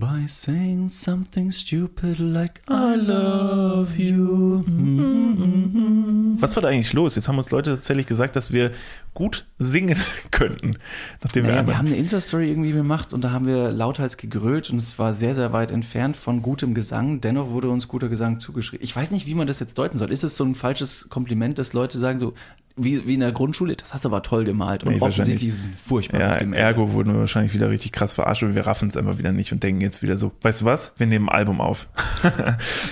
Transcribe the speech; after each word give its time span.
By 0.00 0.26
saying 0.26 0.90
something 0.90 1.52
stupid 1.52 2.18
like 2.18 2.62
I 2.68 2.96
love 2.96 3.96
you. 3.96 4.64
Was 6.40 6.56
war 6.56 6.62
da 6.62 6.68
eigentlich 6.68 6.92
los? 6.92 7.14
Jetzt 7.14 7.28
haben 7.28 7.38
uns 7.38 7.52
Leute 7.52 7.76
tatsächlich 7.76 8.06
gesagt, 8.06 8.34
dass 8.34 8.52
wir 8.52 8.72
gut 9.14 9.46
singen 9.58 9.96
könnten. 10.32 10.78
Nachdem 11.22 11.44
Naja, 11.44 11.62
wir, 11.62 11.68
wir 11.68 11.78
haben 11.78 11.86
eine 11.86 11.96
Insta-Story 11.96 12.50
irgendwie 12.50 12.72
gemacht 12.72 13.12
und 13.12 13.22
da 13.22 13.30
haben 13.30 13.46
wir 13.46 13.70
lauthals 13.70 14.16
gegrölt 14.16 14.68
und 14.68 14.78
es 14.78 14.98
war 14.98 15.14
sehr, 15.14 15.36
sehr 15.36 15.52
weit 15.52 15.70
entfernt 15.70 16.16
von 16.16 16.42
gutem 16.42 16.74
Gesang. 16.74 17.20
Dennoch 17.20 17.50
wurde 17.50 17.68
uns 17.68 17.86
guter 17.86 18.08
Gesang 18.08 18.40
zugeschrieben. 18.40 18.82
Ich 18.84 18.96
weiß 18.96 19.12
nicht, 19.12 19.26
wie 19.26 19.34
man 19.34 19.46
das 19.46 19.60
jetzt 19.60 19.78
deuten 19.78 19.98
soll. 19.98 20.10
Ist 20.10 20.24
es 20.24 20.36
so 20.36 20.42
ein 20.42 20.56
falsches 20.56 21.08
Kompliment, 21.08 21.56
dass 21.58 21.72
Leute 21.72 21.98
sagen 21.98 22.18
so, 22.18 22.34
wie, 22.76 23.06
wie 23.06 23.14
in 23.14 23.20
der 23.20 23.30
Grundschule, 23.30 23.76
das 23.76 23.94
hast 23.94 24.04
du 24.04 24.08
aber 24.08 24.22
toll 24.22 24.42
gemalt. 24.42 24.82
Und 24.82 24.94
Nee, 24.94 25.00
offensichtlich 25.00 25.48
ist 25.48 25.60
es 25.60 25.66
ein 25.66 25.74
furchtbares 25.74 26.34
ja, 26.34 26.38
Gemälde. 26.40 26.64
ergo 26.64 26.92
wurden 26.92 27.12
wir 27.12 27.20
wahrscheinlich 27.20 27.54
wieder 27.54 27.70
richtig 27.70 27.92
krass 27.92 28.12
verarscht 28.12 28.42
und 28.42 28.56
wir 28.56 28.66
raffen 28.66 28.88
es 28.88 28.96
einfach 28.96 29.18
wieder 29.18 29.30
nicht 29.30 29.52
und 29.52 29.62
denken 29.62 29.80
jetzt 29.80 30.02
wieder 30.02 30.18
so, 30.18 30.32
weißt 30.42 30.62
du 30.62 30.64
was? 30.64 30.92
Wir 30.96 31.06
nehmen 31.06 31.28
ein 31.28 31.34
Album 31.34 31.60
auf. 31.60 31.86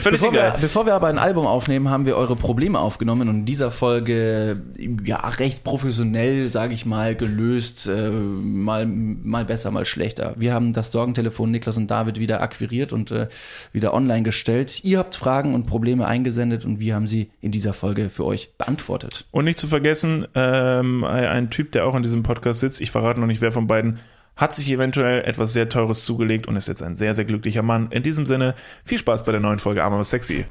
Völlig 0.02 0.20
Bevor 0.20 0.32
wir, 0.32 0.40
egal. 0.40 0.58
bevor 0.60 0.86
wir 0.86 0.94
aber 0.94 1.08
ein 1.08 1.18
Album 1.18 1.46
aufnehmen, 1.46 1.90
haben 1.90 2.06
wir 2.06 2.16
eure 2.16 2.36
Probleme 2.36 2.78
aufgenommen 2.78 3.28
und 3.28 3.34
in 3.40 3.44
dieser 3.44 3.72
Folge 3.72 4.62
ja 5.04 5.16
recht 5.16 5.64
professionell, 5.64 6.48
sage 6.48 6.74
ich 6.74 6.86
mal, 6.86 7.16
gelöst, 7.16 7.88
äh, 7.88 8.10
mal 8.10 8.86
mal 8.86 9.44
besser, 9.44 9.72
mal 9.72 9.84
schlechter. 9.84 10.34
Wir 10.36 10.54
haben 10.54 10.72
das 10.72 10.92
Sorgentelefon 10.92 11.50
Niklas 11.50 11.76
und 11.76 11.90
David 11.90 12.20
wieder 12.20 12.40
akquiriert 12.40 12.92
und 12.92 13.10
äh, 13.10 13.26
wieder 13.72 13.94
online 13.94 14.22
gestellt. 14.22 14.84
Ihr 14.84 15.00
habt 15.00 15.16
Fragen 15.16 15.54
und 15.54 15.66
Probleme 15.66 16.06
eingesendet 16.06 16.64
und 16.64 16.78
wir 16.78 16.94
haben 16.94 17.08
sie 17.08 17.30
in 17.40 17.50
dieser 17.50 17.72
Folge 17.72 18.10
für 18.10 18.24
euch 18.24 18.52
beantwortet. 18.56 19.26
Und 19.32 19.44
nicht 19.44 19.58
zu 19.58 19.71
vergessen, 19.72 20.26
ähm, 20.34 21.02
ein 21.02 21.48
Typ, 21.48 21.72
der 21.72 21.86
auch 21.86 21.94
in 21.94 22.02
diesem 22.02 22.22
Podcast 22.22 22.60
sitzt, 22.60 22.82
ich 22.82 22.90
verrate 22.90 23.18
noch 23.18 23.26
nicht, 23.26 23.40
wer 23.40 23.52
von 23.52 23.66
beiden, 23.66 23.98
hat 24.36 24.54
sich 24.54 24.70
eventuell 24.70 25.22
etwas 25.24 25.54
sehr 25.54 25.68
Teures 25.70 26.04
zugelegt 26.04 26.46
und 26.46 26.56
ist 26.56 26.68
jetzt 26.68 26.82
ein 26.82 26.94
sehr, 26.94 27.14
sehr 27.14 27.24
glücklicher 27.24 27.62
Mann. 27.62 27.90
In 27.90 28.02
diesem 28.02 28.26
Sinne, 28.26 28.54
viel 28.84 28.98
Spaß 28.98 29.24
bei 29.24 29.32
der 29.32 29.40
neuen 29.40 29.58
Folge 29.58 29.82
Arm 29.82 29.94
aber 29.94 30.04
sexy. 30.04 30.44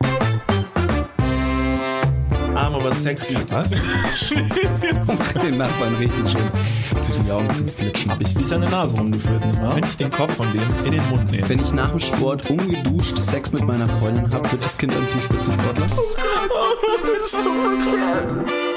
Arm 2.56 2.76
aber 2.76 2.94
sexy. 2.96 3.38
Was? 3.50 3.72
Den 5.42 5.58
Nachbarn 5.58 5.96
richtig 5.96 6.32
schön 6.32 7.02
zwischen 7.02 7.26
die 7.26 7.32
Augen 7.32 7.50
zu 7.52 7.66
flitschen. 7.68 8.12
Hab 8.12 8.22
ich 8.22 8.34
dich 8.34 8.52
an 8.54 8.62
der 8.62 8.72
Nase 8.72 8.98
rumgeführt, 8.98 9.46
nicht 9.46 9.62
wahr? 9.62 9.74
Könnte 9.74 9.90
ich 9.90 9.98
den 9.98 10.10
Kopf 10.10 10.36
von 10.36 10.48
dem 10.52 10.64
in 10.86 10.94
den 10.94 11.10
Mund 11.10 11.32
nehmen? 11.32 11.48
Wenn 11.48 11.60
ich 11.60 11.74
nach 11.74 11.92
dem 11.92 12.00
Sport 12.00 12.50
ungeduscht 12.50 13.18
Sex 13.18 13.52
mit 13.54 13.64
meiner 13.66 13.88
Freundin 13.88 14.32
habe, 14.32 14.52
wird 14.52 14.66
das 14.66 14.78
Kind 14.78 14.94
dann 14.94 15.08
zum 15.08 15.22
Spitzensportler? 15.22 15.86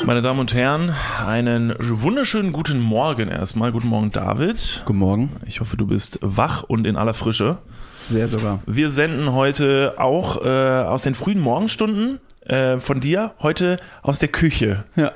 Meine 0.05 0.21
Damen 0.21 0.41
und 0.41 0.55
Herren, 0.55 0.95
einen 1.27 1.75
wunderschönen 1.79 2.53
guten 2.53 2.79
Morgen 2.79 3.29
erstmal. 3.29 3.73
Guten 3.73 3.89
Morgen, 3.89 4.11
David. 4.11 4.83
Guten 4.85 4.99
Morgen. 4.99 5.37
Ich 5.47 5.61
hoffe, 5.61 5.77
du 5.77 5.87
bist 5.87 6.19
wach 6.21 6.63
und 6.63 6.87
in 6.87 6.97
aller 6.97 7.15
Frische. 7.15 7.59
Sehr 8.07 8.29
sogar. 8.29 8.61
Wir 8.67 8.91
senden 8.91 9.33
heute 9.33 9.95
auch 9.97 10.45
äh, 10.45 10.49
aus 10.49 11.01
den 11.01 11.15
frühen 11.15 11.41
Morgenstunden 11.41 12.21
äh, 12.45 12.79
von 12.81 13.01
dir, 13.01 13.33
heute 13.41 13.79
aus 14.03 14.19
der 14.19 14.29
Küche. 14.29 14.85
Ja. 14.95 15.13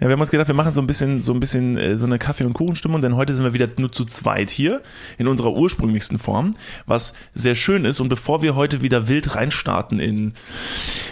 Ja, 0.00 0.08
wir 0.08 0.14
haben 0.14 0.20
uns 0.20 0.30
gedacht, 0.30 0.48
wir 0.48 0.54
machen 0.54 0.72
so 0.72 0.80
ein 0.80 0.86
bisschen, 0.86 1.20
so 1.20 1.34
ein 1.34 1.40
bisschen 1.40 1.76
äh, 1.76 1.98
so 1.98 2.06
eine 2.06 2.18
Kaffee- 2.18 2.44
und 2.44 2.54
Kuchenstimmung, 2.54 3.02
denn 3.02 3.16
heute 3.16 3.34
sind 3.34 3.44
wir 3.44 3.52
wieder 3.52 3.68
nur 3.76 3.92
zu 3.92 4.06
zweit 4.06 4.48
hier 4.48 4.80
in 5.18 5.28
unserer 5.28 5.52
ursprünglichsten 5.52 6.18
Form, 6.18 6.56
was 6.86 7.12
sehr 7.34 7.54
schön 7.54 7.84
ist. 7.84 8.00
Und 8.00 8.08
bevor 8.08 8.40
wir 8.40 8.54
heute 8.54 8.80
wieder 8.80 9.08
wild 9.08 9.34
reinstarten 9.34 9.98
in 9.98 10.32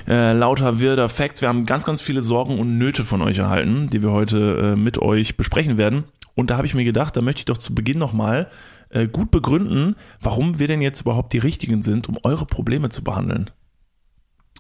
äh, 0.08 0.33
lauter 0.33 0.80
wirder 0.80 1.11
Facts, 1.11 1.42
wir 1.42 1.50
haben 1.50 1.67
ganz, 1.67 1.84
ganz 1.84 2.00
viele 2.00 2.22
Sorgen 2.22 2.58
und 2.58 2.78
Nöte 2.78 3.05
von 3.05 3.20
euch 3.20 3.36
erhalten, 3.36 3.91
die 3.92 4.03
wir 4.03 4.11
heute 4.11 4.72
äh, 4.72 4.77
mit 4.77 4.97
euch 5.02 5.36
besprechen 5.36 5.77
werden. 5.77 6.05
Und 6.34 6.48
da 6.48 6.56
habe 6.56 6.67
ich 6.67 6.75
mir 6.75 6.84
gedacht, 6.84 7.14
da 7.14 7.20
möchte 7.20 7.41
ich 7.41 7.45
doch 7.45 7.58
zu 7.58 7.75
Beginn 7.75 7.98
nochmal 7.98 8.48
äh, 8.89 9.06
gut 9.06 9.30
begründen, 9.30 9.97
warum 10.23 10.58
wir 10.58 10.67
denn 10.67 10.80
jetzt 10.80 11.02
überhaupt 11.02 11.34
die 11.34 11.39
Richtigen 11.39 11.83
sind, 11.83 12.08
um 12.08 12.17
eure 12.23 12.47
Probleme 12.47 12.89
zu 12.89 13.05
behandeln. 13.05 13.50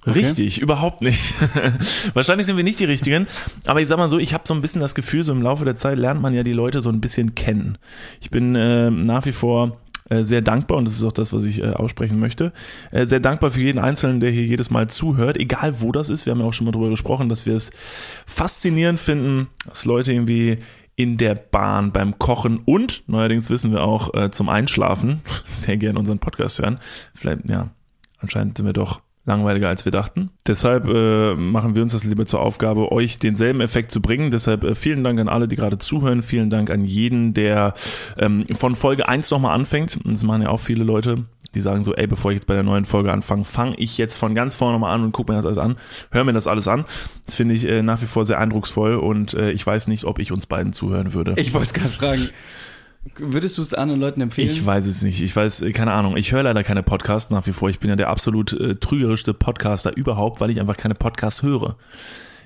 Okay. 0.02 0.26
Richtig, 0.26 0.60
überhaupt 0.60 1.02
nicht. 1.02 1.34
Wahrscheinlich 2.14 2.46
sind 2.46 2.56
wir 2.56 2.64
nicht 2.64 2.78
die 2.78 2.84
Richtigen, 2.84 3.26
aber 3.66 3.80
ich 3.80 3.88
sag 3.88 3.98
mal 3.98 4.08
so, 4.08 4.18
ich 4.18 4.32
habe 4.32 4.44
so 4.46 4.54
ein 4.54 4.60
bisschen 4.60 4.80
das 4.80 4.94
Gefühl, 4.94 5.24
so 5.24 5.32
im 5.32 5.42
Laufe 5.42 5.64
der 5.64 5.74
Zeit 5.74 5.98
lernt 5.98 6.22
man 6.22 6.34
ja 6.34 6.42
die 6.42 6.52
Leute 6.52 6.80
so 6.80 6.90
ein 6.90 7.00
bisschen 7.00 7.34
kennen. 7.34 7.78
Ich 8.20 8.30
bin 8.30 8.54
äh, 8.54 8.90
nach 8.90 9.26
wie 9.26 9.32
vor 9.32 9.78
äh, 10.08 10.22
sehr 10.22 10.40
dankbar 10.40 10.78
und 10.78 10.86
das 10.86 10.94
ist 10.94 11.04
auch 11.04 11.12
das, 11.12 11.32
was 11.32 11.44
ich 11.44 11.62
äh, 11.62 11.72
aussprechen 11.72 12.18
möchte. 12.18 12.52
Äh, 12.90 13.06
sehr 13.06 13.20
dankbar 13.20 13.50
für 13.50 13.60
jeden 13.60 13.78
Einzelnen, 13.78 14.20
der 14.20 14.30
hier 14.30 14.44
jedes 14.44 14.70
Mal 14.70 14.88
zuhört, 14.88 15.36
egal 15.36 15.80
wo 15.80 15.92
das 15.92 16.08
ist. 16.08 16.24
Wir 16.24 16.30
haben 16.30 16.40
ja 16.40 16.46
auch 16.46 16.54
schon 16.54 16.64
mal 16.64 16.72
drüber 16.72 16.90
gesprochen, 16.90 17.28
dass 17.28 17.44
wir 17.44 17.54
es 17.54 17.70
faszinierend 18.26 19.00
finden, 19.00 19.48
dass 19.68 19.84
Leute 19.84 20.12
irgendwie 20.12 20.58
in 20.96 21.16
der 21.16 21.34
Bahn, 21.34 21.92
beim 21.92 22.18
Kochen 22.18 22.58
und 22.64 23.04
neuerdings 23.06 23.50
wissen 23.50 23.70
wir 23.70 23.84
auch 23.84 24.14
äh, 24.14 24.30
zum 24.30 24.48
Einschlafen 24.48 25.20
sehr 25.44 25.76
gerne 25.76 25.98
unseren 25.98 26.18
Podcast 26.18 26.58
hören. 26.58 26.78
Vielleicht, 27.14 27.48
ja, 27.50 27.70
anscheinend 28.18 28.56
sind 28.56 28.66
wir 28.66 28.72
doch 28.72 29.00
langweiliger 29.28 29.68
als 29.68 29.84
wir 29.84 29.92
dachten. 29.92 30.30
Deshalb 30.46 30.88
äh, 30.88 31.34
machen 31.36 31.74
wir 31.74 31.82
uns 31.82 31.92
das 31.92 32.04
lieber 32.04 32.26
zur 32.26 32.40
Aufgabe, 32.40 32.90
euch 32.90 33.18
denselben 33.18 33.60
Effekt 33.60 33.92
zu 33.92 34.02
bringen. 34.02 34.30
Deshalb 34.30 34.64
äh, 34.64 34.74
vielen 34.74 35.04
Dank 35.04 35.20
an 35.20 35.28
alle, 35.28 35.46
die 35.46 35.56
gerade 35.56 35.78
zuhören. 35.78 36.22
Vielen 36.22 36.50
Dank 36.50 36.70
an 36.70 36.82
jeden, 36.84 37.34
der 37.34 37.74
ähm, 38.18 38.44
von 38.56 38.74
Folge 38.74 39.08
1 39.08 39.30
nochmal 39.30 39.54
anfängt. 39.54 39.98
Das 40.04 40.24
machen 40.24 40.42
ja 40.42 40.48
auch 40.48 40.58
viele 40.60 40.82
Leute, 40.82 41.24
die 41.54 41.60
sagen 41.60 41.84
so, 41.84 41.94
ey, 41.94 42.06
bevor 42.06 42.30
ich 42.30 42.36
jetzt 42.36 42.46
bei 42.46 42.54
der 42.54 42.62
neuen 42.62 42.84
Folge 42.84 43.12
anfange, 43.12 43.44
fange 43.44 43.76
ich 43.76 43.98
jetzt 43.98 44.16
von 44.16 44.34
ganz 44.34 44.54
vorne 44.54 44.74
nochmal 44.74 44.94
an 44.94 45.04
und 45.04 45.12
gucke 45.12 45.32
mir 45.32 45.38
das 45.38 45.46
alles 45.46 45.58
an, 45.58 45.76
hör 46.10 46.24
mir 46.24 46.32
das 46.32 46.46
alles 46.46 46.68
an. 46.68 46.84
Das 47.26 47.34
finde 47.34 47.54
ich 47.54 47.64
äh, 47.68 47.82
nach 47.82 48.02
wie 48.02 48.06
vor 48.06 48.24
sehr 48.24 48.38
eindrucksvoll 48.38 48.96
und 48.96 49.34
äh, 49.34 49.50
ich 49.50 49.66
weiß 49.66 49.88
nicht, 49.88 50.04
ob 50.04 50.18
ich 50.18 50.32
uns 50.32 50.46
beiden 50.46 50.72
zuhören 50.72 51.14
würde. 51.14 51.34
Ich 51.36 51.54
wollte 51.54 51.66
es 51.66 51.74
gerade 51.74 51.90
fragen. 51.90 52.28
Würdest 53.16 53.58
du 53.58 53.62
es 53.62 53.74
anderen 53.74 54.00
Leuten 54.00 54.20
empfehlen? 54.20 54.50
Ich 54.50 54.64
weiß 54.64 54.86
es 54.86 55.02
nicht. 55.02 55.22
Ich 55.22 55.34
weiß, 55.34 55.62
äh, 55.62 55.72
keine 55.72 55.92
Ahnung. 55.92 56.16
Ich 56.16 56.32
höre 56.32 56.42
leider 56.42 56.62
keine 56.64 56.82
Podcasts 56.82 57.30
nach 57.30 57.46
wie 57.46 57.52
vor. 57.52 57.70
Ich 57.70 57.78
bin 57.78 57.90
ja 57.90 57.96
der 57.96 58.08
absolut 58.08 58.52
äh, 58.52 58.76
trügerischste 58.76 59.34
Podcaster 59.34 59.96
überhaupt, 59.96 60.40
weil 60.40 60.50
ich 60.50 60.60
einfach 60.60 60.76
keine 60.76 60.94
Podcasts 60.94 61.42
höre. 61.42 61.76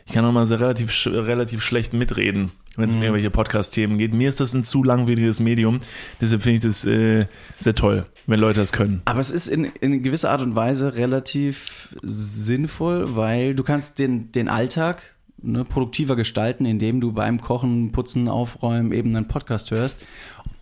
Ich 0.06 0.12
kann 0.12 0.25
auch 0.25 0.33
mal 0.33 0.47
sehr 0.47 0.61
relativ, 0.61 0.91
sch 0.91 1.06
relativ 1.06 1.62
schlecht 1.62 1.93
mitreden, 1.93 2.50
wenn 2.77 2.89
es 2.89 2.97
mir 2.97 3.05
irgendwelche 3.05 3.31
Podcast-Themen 3.31 3.99
geht. 3.99 4.15
Mir 4.15 4.28
ist 4.28 4.41
das 4.41 4.53
ein 4.53 4.65
zu 4.65 4.83
langwieriges 4.83 5.39
Medium. 5.39 5.78
Deshalb 6.21 6.43
finde 6.43 6.56
ich 6.56 6.62
das 6.62 6.84
äh, 6.84 7.27
sehr 7.59 7.75
toll, 7.75 8.06
wenn 8.27 8.41
Leute 8.41 8.61
das 8.61 8.73
können. 8.73 9.03
Aber 9.05 9.21
es 9.21 9.31
ist 9.31 9.47
in, 9.47 9.67
in 9.81 10.03
gewisser 10.03 10.31
Art 10.31 10.41
und 10.41 10.56
Weise 10.56 10.97
relativ 10.97 11.94
sinnvoll, 12.03 13.17
weil 13.17 13.55
du 13.55 13.62
kannst 13.62 13.99
den, 13.99 14.33
den 14.33 14.49
Alltag 14.49 15.03
ne, 15.41 15.65
produktiver 15.65 16.17
gestalten, 16.17 16.65
indem 16.65 17.00
du 17.00 17.12
beim 17.12 17.41
Kochen, 17.41 17.93
Putzen, 17.93 18.29
Aufräumen 18.29 18.93
eben 18.93 19.15
einen 19.15 19.29
Podcast 19.29 19.71
hörst. 19.71 20.05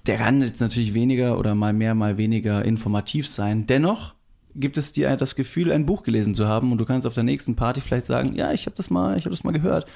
Der 0.06 0.16
kann 0.16 0.40
jetzt 0.40 0.60
natürlich 0.60 0.94
weniger 0.94 1.38
oder 1.38 1.54
mal 1.54 1.72
mehr, 1.72 1.94
mal 1.94 2.16
weniger 2.16 2.64
informativ 2.64 3.28
sein. 3.28 3.66
Dennoch 3.66 4.14
gibt 4.54 4.78
es 4.78 4.92
dir 4.92 5.16
das 5.16 5.36
Gefühl, 5.36 5.70
ein 5.70 5.86
Buch 5.86 6.02
gelesen 6.02 6.34
zu 6.34 6.48
haben 6.48 6.72
und 6.72 6.78
du 6.78 6.84
kannst 6.84 7.06
auf 7.06 7.14
der 7.14 7.22
nächsten 7.22 7.54
Party 7.54 7.80
vielleicht 7.80 8.06
sagen, 8.06 8.32
ja, 8.34 8.52
ich 8.52 8.66
habe 8.66 8.76
das 8.76 8.90
mal, 8.90 9.16
ich 9.16 9.24
habe 9.24 9.30
das 9.30 9.44
mal 9.44 9.52
gehört. 9.52 9.86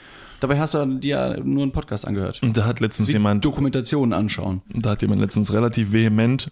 Dabei 0.41 0.59
hast 0.59 0.75
du 0.75 0.84
dir 0.98 1.41
nur 1.42 1.62
einen 1.62 1.72
Podcast 1.72 2.06
angehört. 2.06 2.42
Und 2.42 2.56
da 2.56 2.66
hat 2.66 2.81
letztens 2.81 3.09
Wie 3.09 3.12
jemand, 3.12 3.44
Dokumentationen 3.44 4.12
anschauen. 4.12 4.62
da 4.69 4.91
hat 4.91 5.03
jemand 5.03 5.20
letztens 5.20 5.53
relativ 5.53 5.92
vehement 5.92 6.50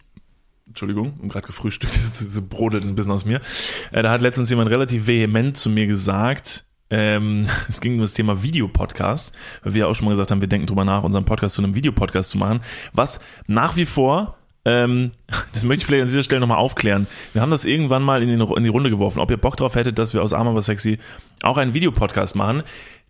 Entschuldigung, 0.66 1.20
ich 1.22 1.28
gerade 1.28 1.46
gefrühstückt, 1.46 1.94
das 2.02 2.40
brodelt 2.48 2.84
ein 2.84 2.94
bisschen 2.94 3.12
aus 3.12 3.26
mir. 3.26 3.42
Äh, 3.90 4.02
da 4.02 4.10
hat 4.10 4.22
letztens 4.22 4.48
jemand 4.48 4.70
relativ 4.70 5.06
vehement 5.06 5.54
zu 5.54 5.68
mir 5.68 5.86
gesagt, 5.86 6.64
ähm, 6.92 7.48
es 7.68 7.80
ging 7.80 7.94
um 7.94 8.00
das 8.00 8.14
Thema 8.14 8.42
Videopodcast, 8.42 9.32
weil 9.64 9.74
wir 9.74 9.80
ja 9.80 9.86
auch 9.86 9.94
schon 9.94 10.04
mal 10.04 10.12
gesagt 10.12 10.30
haben, 10.30 10.40
wir 10.40 10.48
denken 10.48 10.66
drüber 10.66 10.84
nach, 10.84 11.02
unseren 11.02 11.24
Podcast 11.24 11.56
zu 11.56 11.62
einem 11.62 11.74
Videopodcast 11.74 12.30
zu 12.30 12.38
machen, 12.38 12.60
was 12.92 13.20
nach 13.46 13.76
wie 13.76 13.86
vor 13.86 14.36
ähm, 14.64 15.10
das 15.52 15.64
möchte 15.64 15.80
ich 15.80 15.86
vielleicht 15.86 16.02
an 16.02 16.08
dieser 16.08 16.22
Stelle 16.22 16.40
nochmal 16.40 16.58
aufklären. 16.58 17.06
Wir 17.32 17.42
haben 17.42 17.50
das 17.50 17.64
irgendwann 17.64 18.02
mal 18.02 18.22
in 18.22 18.28
die, 18.28 18.34
in 18.34 18.62
die 18.62 18.68
Runde 18.68 18.90
geworfen, 18.90 19.18
ob 19.18 19.30
ihr 19.30 19.36
Bock 19.36 19.56
drauf 19.56 19.74
hättet, 19.74 19.98
dass 19.98 20.14
wir 20.14 20.22
aus 20.22 20.32
Arm 20.32 20.46
aber 20.46 20.62
sexy 20.62 20.98
auch 21.42 21.56
einen 21.56 21.74
Videopodcast 21.74 22.36
machen. 22.36 22.62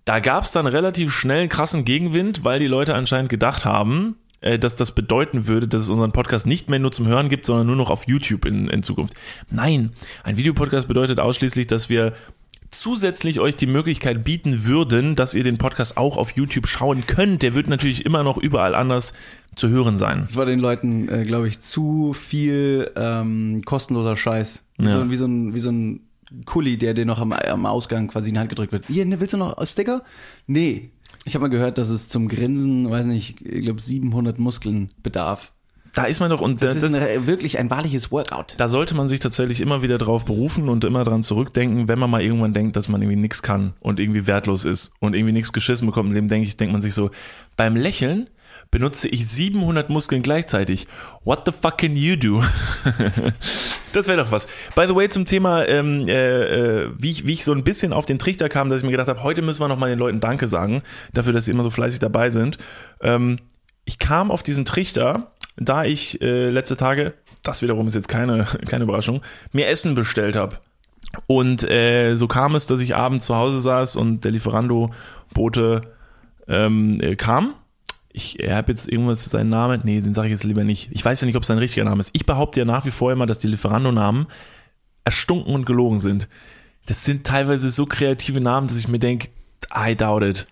Da 0.04 0.18
gab 0.18 0.44
es 0.44 0.52
dann 0.52 0.66
relativ 0.66 1.12
schnell 1.12 1.48
krassen 1.48 1.84
Gegenwind, 1.84 2.42
weil 2.42 2.58
die 2.58 2.66
Leute 2.66 2.94
anscheinend 2.94 3.28
gedacht 3.28 3.64
haben, 3.64 4.16
äh, 4.42 4.58
dass 4.58 4.76
das 4.76 4.92
bedeuten 4.92 5.46
würde, 5.48 5.66
dass 5.66 5.82
es 5.82 5.88
unseren 5.88 6.12
Podcast 6.12 6.46
nicht 6.46 6.68
mehr 6.68 6.78
nur 6.78 6.92
zum 6.92 7.06
Hören 7.06 7.28
gibt, 7.28 7.46
sondern 7.46 7.66
nur 7.66 7.76
noch 7.76 7.90
auf 7.90 8.06
YouTube 8.06 8.44
in, 8.44 8.68
in 8.68 8.82
Zukunft. 8.82 9.14
Nein, 9.50 9.90
ein 10.22 10.36
Videopodcast 10.36 10.86
bedeutet 10.88 11.18
ausschließlich, 11.18 11.66
dass 11.66 11.88
wir 11.88 12.12
zusätzlich 12.70 13.38
euch 13.38 13.54
die 13.54 13.66
Möglichkeit 13.66 14.24
bieten 14.24 14.64
würden, 14.64 15.14
dass 15.14 15.34
ihr 15.34 15.44
den 15.44 15.58
Podcast 15.58 15.96
auch 15.96 16.16
auf 16.16 16.30
YouTube 16.32 16.66
schauen 16.66 17.04
könnt. 17.06 17.42
Der 17.42 17.54
wird 17.54 17.68
natürlich 17.68 18.06
immer 18.06 18.22
noch 18.22 18.38
überall 18.38 18.74
anders 18.74 19.12
zu 19.54 19.68
hören 19.68 19.96
sein. 19.98 20.24
Das 20.26 20.36
war 20.36 20.46
den 20.46 20.58
Leuten, 20.58 21.08
äh, 21.08 21.22
glaube 21.24 21.48
ich, 21.48 21.60
zu 21.60 22.14
viel 22.14 22.90
ähm, 22.96 23.62
kostenloser 23.64 24.16
Scheiß. 24.16 24.64
Wie, 24.78 24.86
Ja. 24.86 24.92
so, 24.98 25.10
wie, 25.10 25.16
so 25.16 25.26
ein, 25.26 25.54
wie 25.54 25.60
so 25.60 25.70
ein 25.70 26.00
Kuli, 26.46 26.78
der 26.78 26.94
dir 26.94 27.04
noch 27.04 27.20
am, 27.20 27.32
am 27.32 27.66
Ausgang 27.66 28.08
quasi 28.08 28.28
in 28.30 28.34
die 28.34 28.40
Hand 28.40 28.48
gedrückt 28.48 28.72
wird. 28.72 28.86
Hier, 28.86 29.04
ne, 29.04 29.20
willst 29.20 29.34
du 29.34 29.38
noch 29.38 29.58
einen 29.58 29.66
Sticker? 29.66 30.02
Nee. 30.46 30.90
Ich 31.24 31.34
habe 31.34 31.42
mal 31.42 31.48
gehört, 31.48 31.78
dass 31.78 31.90
es 31.90 32.08
zum 32.08 32.28
Grinsen, 32.28 32.90
weiß 32.90 33.06
nicht, 33.06 33.40
ich 33.46 33.62
glaube 33.62 33.80
700 33.80 34.38
Muskeln 34.38 34.90
bedarf. 35.02 35.52
Da 35.94 36.04
ist 36.04 36.20
man 36.20 36.30
doch 36.30 36.40
und 36.40 36.62
Das, 36.62 36.74
das, 36.74 36.82
ist 36.82 36.94
eine, 36.94 37.26
wirklich 37.26 37.58
ein 37.58 37.70
wahrliches 37.70 38.10
Workout. 38.10 38.54
da 38.56 38.66
sollte 38.66 38.94
man 38.94 39.08
sich 39.08 39.20
tatsächlich 39.20 39.60
immer 39.60 39.82
wieder 39.82 39.98
drauf 39.98 40.24
berufen 40.24 40.70
und 40.70 40.84
immer 40.84 41.04
dran 41.04 41.22
zurückdenken, 41.22 41.86
wenn 41.86 41.98
man 41.98 42.08
mal 42.08 42.22
irgendwann 42.22 42.54
denkt, 42.54 42.76
dass 42.76 42.88
man 42.88 43.02
irgendwie 43.02 43.20
nichts 43.20 43.42
kann 43.42 43.74
und 43.80 44.00
irgendwie 44.00 44.26
wertlos 44.26 44.64
ist 44.64 44.92
und 45.00 45.14
irgendwie 45.14 45.34
nichts 45.34 45.52
geschissen 45.52 45.86
bekommt. 45.86 46.08
In 46.08 46.14
dem 46.14 46.28
denke 46.28 46.48
ich, 46.48 46.56
denkt 46.56 46.72
man 46.72 46.80
sich 46.80 46.94
so, 46.94 47.10
beim 47.56 47.76
Lächeln 47.76 48.28
benutze 48.72 49.06
ich 49.06 49.28
700 49.28 49.90
Muskeln 49.90 50.22
gleichzeitig. 50.22 50.88
What 51.22 51.42
the 51.46 51.52
fuck 51.52 51.78
can 51.78 51.96
you 51.96 52.16
do? 52.16 52.42
Das 53.92 54.08
wäre 54.08 54.16
doch 54.24 54.32
was. 54.32 54.48
By 54.74 54.86
the 54.88 54.94
way, 54.94 55.10
zum 55.10 55.26
Thema, 55.26 55.66
ähm, 55.68 56.08
äh, 56.08 56.84
äh, 56.84 56.90
wie, 56.96 57.10
ich, 57.10 57.26
wie 57.26 57.34
ich 57.34 57.44
so 57.44 57.52
ein 57.52 57.62
bisschen 57.62 57.92
auf 57.92 58.06
den 58.06 58.18
Trichter 58.18 58.48
kam, 58.48 58.70
dass 58.70 58.78
ich 58.78 58.84
mir 58.84 58.90
gedacht 58.90 59.08
habe, 59.08 59.22
heute 59.22 59.42
müssen 59.42 59.60
wir 59.60 59.68
noch 59.68 59.76
mal 59.76 59.90
den 59.90 59.98
Leuten 59.98 60.18
Danke 60.18 60.48
sagen, 60.48 60.80
dafür, 61.12 61.34
dass 61.34 61.44
sie 61.44 61.50
immer 61.50 61.62
so 61.62 61.68
fleißig 61.68 62.00
dabei 62.00 62.30
sind. 62.30 62.56
Ähm, 63.02 63.36
ich 63.84 63.98
kam 63.98 64.30
auf 64.30 64.42
diesen 64.42 64.64
Trichter, 64.64 65.32
da 65.58 65.84
ich 65.84 66.22
äh, 66.22 66.48
letzte 66.48 66.78
Tage, 66.78 67.12
das 67.42 67.60
wiederum 67.60 67.86
ist 67.86 67.94
jetzt 67.94 68.08
keine, 68.08 68.46
keine 68.66 68.84
Überraschung, 68.84 69.20
mir 69.52 69.68
Essen 69.68 69.94
bestellt 69.94 70.36
habe. 70.36 70.56
Und 71.26 71.68
äh, 71.68 72.14
so 72.14 72.28
kam 72.28 72.54
es, 72.54 72.66
dass 72.66 72.80
ich 72.80 72.96
abends 72.96 73.26
zu 73.26 73.36
Hause 73.36 73.60
saß 73.60 73.96
und 73.96 74.24
der 74.24 74.30
Lieferando-Bote 74.30 75.82
ähm, 76.48 76.98
äh, 77.02 77.14
kam. 77.16 77.52
Ich 78.12 78.38
habe 78.48 78.72
jetzt 78.72 78.90
irgendwas 78.90 79.24
seinen 79.24 79.48
Namen. 79.48 79.80
Nee, 79.84 80.00
den 80.00 80.14
sage 80.14 80.28
ich 80.28 80.32
jetzt 80.32 80.44
lieber 80.44 80.64
nicht. 80.64 80.90
Ich 80.92 81.04
weiß 81.04 81.20
ja 81.20 81.26
nicht, 81.26 81.36
ob 81.36 81.42
es 81.42 81.48
sein 81.48 81.58
richtiger 81.58 81.84
Name 81.84 82.00
ist. 82.00 82.10
Ich 82.12 82.26
behaupte 82.26 82.60
ja 82.60 82.66
nach 82.66 82.84
wie 82.84 82.90
vor 82.90 83.10
immer, 83.12 83.26
dass 83.26 83.38
die 83.38 83.48
Lieferando-Namen 83.48 84.26
erstunken 85.04 85.54
und 85.54 85.64
gelogen 85.64 85.98
sind. 85.98 86.28
Das 86.86 87.04
sind 87.04 87.26
teilweise 87.26 87.70
so 87.70 87.86
kreative 87.86 88.40
Namen, 88.40 88.68
dass 88.68 88.76
ich 88.76 88.88
mir 88.88 88.98
denke, 88.98 89.28
I 89.74 89.96
doubt 89.96 90.22
it. 90.22 90.46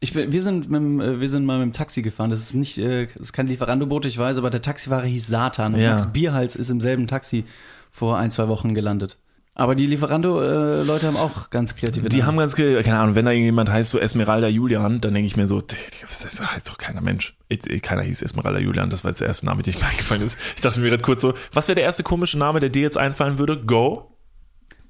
Ich 0.00 0.12
bin, 0.12 0.30
wir, 0.32 0.42
sind 0.42 0.70
mit, 0.70 0.82
äh, 1.06 1.20
wir 1.20 1.28
sind 1.28 1.44
mal 1.44 1.58
mit 1.58 1.66
dem 1.66 1.72
Taxi 1.72 2.02
gefahren. 2.02 2.30
Das 2.30 2.40
ist 2.40 2.54
nicht, 2.54 2.78
äh, 2.78 3.06
das 3.06 3.28
ist 3.28 3.32
kein 3.32 3.46
Lieferando-Boot, 3.46 4.06
ich 4.06 4.18
weiß, 4.18 4.38
aber 4.38 4.50
der 4.50 4.62
Taxifahrer 4.62 5.06
hieß 5.06 5.26
Satan. 5.26 5.74
Und 5.74 5.80
Ja. 5.80 5.90
Max 5.90 6.12
Bierhals 6.12 6.56
ist 6.56 6.70
im 6.70 6.80
selben 6.80 7.06
Taxi 7.06 7.44
vor 7.90 8.18
ein, 8.18 8.30
zwei 8.30 8.48
Wochen 8.48 8.74
gelandet. 8.74 9.18
Aber 9.58 9.74
die 9.74 9.86
Lieferando-Leute 9.86 11.06
haben 11.06 11.16
auch 11.16 11.48
ganz 11.48 11.74
kreative 11.76 12.10
Die 12.10 12.18
Namen. 12.18 12.26
haben 12.28 12.36
ganz, 12.36 12.54
ge- 12.56 12.82
keine 12.82 12.98
Ahnung, 12.98 13.14
wenn 13.14 13.24
da 13.24 13.30
irgendjemand 13.30 13.70
heißt 13.70 13.90
so 13.90 13.98
Esmeralda 13.98 14.48
Julian, 14.48 15.00
dann 15.00 15.14
denke 15.14 15.26
ich 15.26 15.36
mir 15.38 15.48
so, 15.48 15.62
das 15.62 16.40
heißt 16.52 16.68
doch 16.68 16.76
keiner 16.76 17.00
Mensch. 17.00 17.34
Keiner 17.80 18.02
hieß 18.02 18.20
Esmeralda 18.20 18.58
Julian, 18.60 18.90
das 18.90 19.02
war 19.02 19.10
jetzt 19.12 19.20
der 19.22 19.28
erste 19.28 19.46
Name, 19.46 19.62
der 19.62 19.72
mir 19.74 19.86
eingefallen 19.86 20.22
ist. 20.22 20.38
Ich 20.56 20.60
dachte 20.60 20.78
mir 20.80 20.90
gerade 20.90 21.02
kurz 21.02 21.22
so, 21.22 21.32
was 21.54 21.68
wäre 21.68 21.74
der 21.76 21.84
erste 21.84 22.02
komische 22.02 22.36
Name, 22.38 22.60
der 22.60 22.68
dir 22.68 22.82
jetzt 22.82 22.98
einfallen 22.98 23.38
würde? 23.38 23.56
Go? 23.64 24.12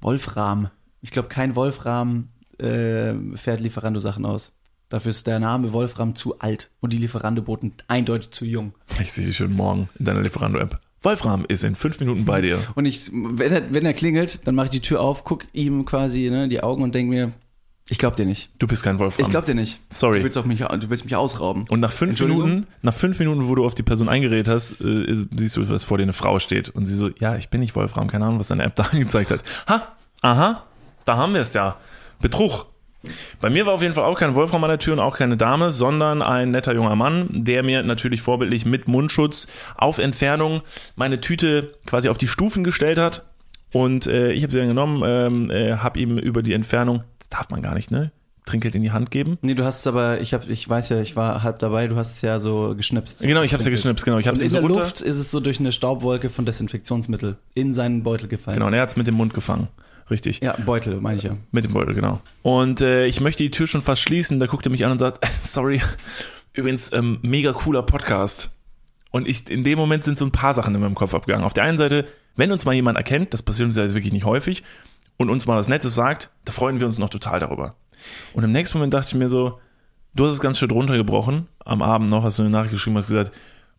Wolfram. 0.00 0.70
Ich 1.00 1.10
glaube, 1.12 1.28
kein 1.28 1.54
Wolfram 1.54 2.30
äh, 2.58 3.14
fährt 3.36 3.60
Lieferando-Sachen 3.60 4.26
aus. 4.26 4.52
Dafür 4.88 5.10
ist 5.10 5.26
der 5.26 5.38
Name 5.38 5.72
Wolfram 5.72 6.14
zu 6.14 6.38
alt 6.40 6.70
und 6.80 6.92
die 6.92 6.98
Lieferando-Boten 6.98 7.72
eindeutig 7.88 8.30
zu 8.30 8.44
jung. 8.44 8.74
Ich 9.00 9.12
sehe 9.12 9.26
dich 9.26 9.36
schon 9.36 9.52
morgen 9.52 9.88
in 9.98 10.04
deiner 10.06 10.22
Lieferando-App. 10.22 10.80
Wolfram 11.06 11.44
ist 11.46 11.62
in 11.62 11.76
fünf 11.76 12.00
Minuten 12.00 12.24
bei 12.24 12.40
dir. 12.40 12.58
Und 12.74 12.84
ich, 12.84 13.12
wenn 13.12 13.52
er, 13.52 13.72
wenn 13.72 13.86
er 13.86 13.94
klingelt, 13.94 14.44
dann 14.46 14.56
mache 14.56 14.66
ich 14.66 14.70
die 14.70 14.80
Tür 14.80 15.00
auf, 15.00 15.22
guck 15.22 15.44
ihm 15.52 15.84
quasi 15.84 16.28
ne, 16.28 16.48
die 16.48 16.64
Augen 16.64 16.82
und 16.82 16.96
denke 16.96 17.10
mir, 17.10 17.32
ich 17.88 17.98
glaub 17.98 18.16
dir 18.16 18.26
nicht. 18.26 18.50
Du 18.58 18.66
bist 18.66 18.82
kein 18.82 18.98
Wolfram. 18.98 19.24
Ich 19.24 19.30
glaub 19.30 19.44
dir 19.44 19.54
nicht. 19.54 19.78
Sorry. 19.88 20.18
Du 20.18 20.24
willst, 20.24 20.44
mich, 20.46 20.58
du 20.58 20.90
willst 20.90 21.04
mich 21.04 21.14
ausrauben. 21.14 21.64
Und 21.68 21.78
nach 21.78 21.92
fünf? 21.92 22.20
Minuten, 22.20 22.66
nach 22.82 22.92
fünf 22.92 23.20
Minuten, 23.20 23.46
wo 23.46 23.54
du 23.54 23.64
auf 23.64 23.76
die 23.76 23.84
Person 23.84 24.08
eingeredet 24.08 24.48
hast, 24.48 24.80
äh, 24.80 25.26
siehst 25.36 25.56
du, 25.56 25.64
dass 25.64 25.84
vor 25.84 25.96
dir 25.96 26.02
eine 26.02 26.12
Frau 26.12 26.40
steht. 26.40 26.70
Und 26.70 26.86
sie 26.86 26.96
so, 26.96 27.10
ja, 27.20 27.36
ich 27.36 27.50
bin 27.50 27.60
nicht 27.60 27.76
Wolfram, 27.76 28.08
keine 28.08 28.24
Ahnung, 28.24 28.40
was 28.40 28.48
deine 28.48 28.64
App 28.64 28.74
da 28.74 28.82
angezeigt 28.92 29.30
hat. 29.30 29.40
Ha, 29.68 29.96
aha, 30.22 30.64
da 31.04 31.16
haben 31.16 31.34
wir 31.34 31.42
es 31.42 31.52
ja. 31.52 31.76
Betrug. 32.20 32.66
Bei 33.40 33.50
mir 33.50 33.66
war 33.66 33.74
auf 33.74 33.82
jeden 33.82 33.94
Fall 33.94 34.04
auch 34.04 34.18
kein 34.18 34.34
Wolfram 34.34 34.64
an 34.64 34.70
der 34.70 34.78
Tür 34.78 34.94
und 34.94 35.00
auch 35.00 35.16
keine 35.16 35.36
Dame, 35.36 35.70
sondern 35.70 36.22
ein 36.22 36.50
netter 36.50 36.74
junger 36.74 36.96
Mann, 36.96 37.28
der 37.30 37.62
mir 37.62 37.82
natürlich 37.82 38.22
vorbildlich 38.22 38.66
mit 38.66 38.88
Mundschutz 38.88 39.46
auf 39.76 39.98
Entfernung 39.98 40.62
meine 40.96 41.20
Tüte 41.20 41.74
quasi 41.86 42.08
auf 42.08 42.18
die 42.18 42.28
Stufen 42.28 42.64
gestellt 42.64 42.98
hat. 42.98 43.24
Und 43.72 44.06
äh, 44.06 44.32
ich 44.32 44.42
habe 44.42 44.52
sie 44.52 44.58
dann 44.58 44.68
genommen, 44.68 45.02
ähm, 45.04 45.50
äh, 45.50 45.76
habe 45.76 46.00
ihm 46.00 46.18
über 46.18 46.42
die 46.42 46.52
Entfernung, 46.52 47.04
das 47.18 47.28
darf 47.28 47.50
man 47.50 47.62
gar 47.62 47.74
nicht, 47.74 47.90
ne? 47.90 48.12
Trinkgeld 48.46 48.76
in 48.76 48.82
die 48.82 48.92
Hand 48.92 49.10
geben. 49.10 49.38
Nee, 49.42 49.54
du 49.54 49.64
hast 49.64 49.80
es 49.80 49.86
aber, 49.88 50.20
ich 50.20 50.32
hab, 50.32 50.48
ich 50.48 50.68
weiß 50.68 50.90
ja, 50.90 51.00
ich 51.00 51.16
war 51.16 51.42
halb 51.42 51.58
dabei, 51.58 51.88
du 51.88 51.96
hast 51.96 52.14
es 52.14 52.22
ja 52.22 52.38
so 52.38 52.74
geschnipst. 52.76 53.20
Genau, 53.22 53.42
ich 53.42 53.52
habe 53.52 53.62
sie 53.62 53.72
geschnipst, 53.72 54.04
genau. 54.04 54.18
Ich 54.18 54.28
habe 54.28 54.38
Und 54.38 54.44
in 54.44 54.50
so 54.50 54.56
der 54.56 54.62
runter. 54.62 54.80
Luft 54.82 55.00
ist 55.00 55.16
es 55.16 55.32
so 55.32 55.40
durch 55.40 55.58
eine 55.58 55.72
Staubwolke 55.72 56.30
von 56.30 56.46
Desinfektionsmittel 56.46 57.36
in 57.54 57.72
seinen 57.72 58.04
Beutel 58.04 58.28
gefallen. 58.28 58.58
Genau, 58.58 58.68
und 58.68 58.74
er 58.74 58.82
hat's 58.82 58.96
mit 58.96 59.08
dem 59.08 59.16
Mund 59.16 59.34
gefangen. 59.34 59.66
Richtig. 60.10 60.40
Ja, 60.40 60.54
Beutel, 60.64 61.00
meine 61.00 61.16
ich 61.16 61.24
ja. 61.24 61.36
Mit 61.50 61.64
dem 61.64 61.72
Beutel, 61.72 61.94
genau. 61.94 62.20
Und 62.42 62.80
äh, 62.80 63.06
ich 63.06 63.20
möchte 63.20 63.42
die 63.42 63.50
Tür 63.50 63.66
schon 63.66 63.82
fast 63.82 64.02
schließen. 64.02 64.38
Da 64.38 64.46
guckt 64.46 64.66
er 64.66 64.70
mich 64.70 64.84
an 64.84 64.92
und 64.92 64.98
sagt, 64.98 65.26
sorry, 65.42 65.80
übrigens, 66.52 66.92
ähm, 66.92 67.18
mega 67.22 67.52
cooler 67.52 67.82
Podcast. 67.82 68.56
Und 69.10 69.28
ich, 69.28 69.48
in 69.50 69.64
dem 69.64 69.78
Moment 69.78 70.04
sind 70.04 70.18
so 70.18 70.24
ein 70.24 70.32
paar 70.32 70.54
Sachen 70.54 70.74
in 70.74 70.80
meinem 70.80 70.94
Kopf 70.94 71.14
abgegangen. 71.14 71.44
Auf 71.44 71.54
der 71.54 71.64
einen 71.64 71.78
Seite, 71.78 72.06
wenn 72.36 72.52
uns 72.52 72.64
mal 72.64 72.74
jemand 72.74 72.98
erkennt, 72.98 73.34
das 73.34 73.42
passiert 73.42 73.66
uns 73.66 73.76
ja 73.76 73.82
jetzt 73.82 73.94
wirklich 73.94 74.12
nicht 74.12 74.26
häufig, 74.26 74.62
und 75.16 75.30
uns 75.30 75.46
mal 75.46 75.56
was 75.56 75.68
Nettes 75.68 75.94
sagt, 75.94 76.30
da 76.44 76.52
freuen 76.52 76.80
wir 76.80 76.86
uns 76.86 76.98
noch 76.98 77.10
total 77.10 77.40
darüber. 77.40 77.74
Und 78.34 78.44
im 78.44 78.52
nächsten 78.52 78.78
Moment 78.78 78.94
dachte 78.94 79.08
ich 79.08 79.14
mir 79.14 79.28
so, 79.28 79.58
du 80.14 80.26
hast 80.26 80.32
es 80.32 80.40
ganz 80.40 80.58
schön 80.58 80.70
runtergebrochen. 80.70 81.48
Am 81.64 81.82
Abend 81.82 82.10
noch 82.10 82.22
hast 82.22 82.38
du 82.38 82.42
eine 82.42 82.50
Nachricht 82.50 82.72
geschrieben, 82.72 82.96
hast 82.96 83.08
gesagt, 83.08 83.32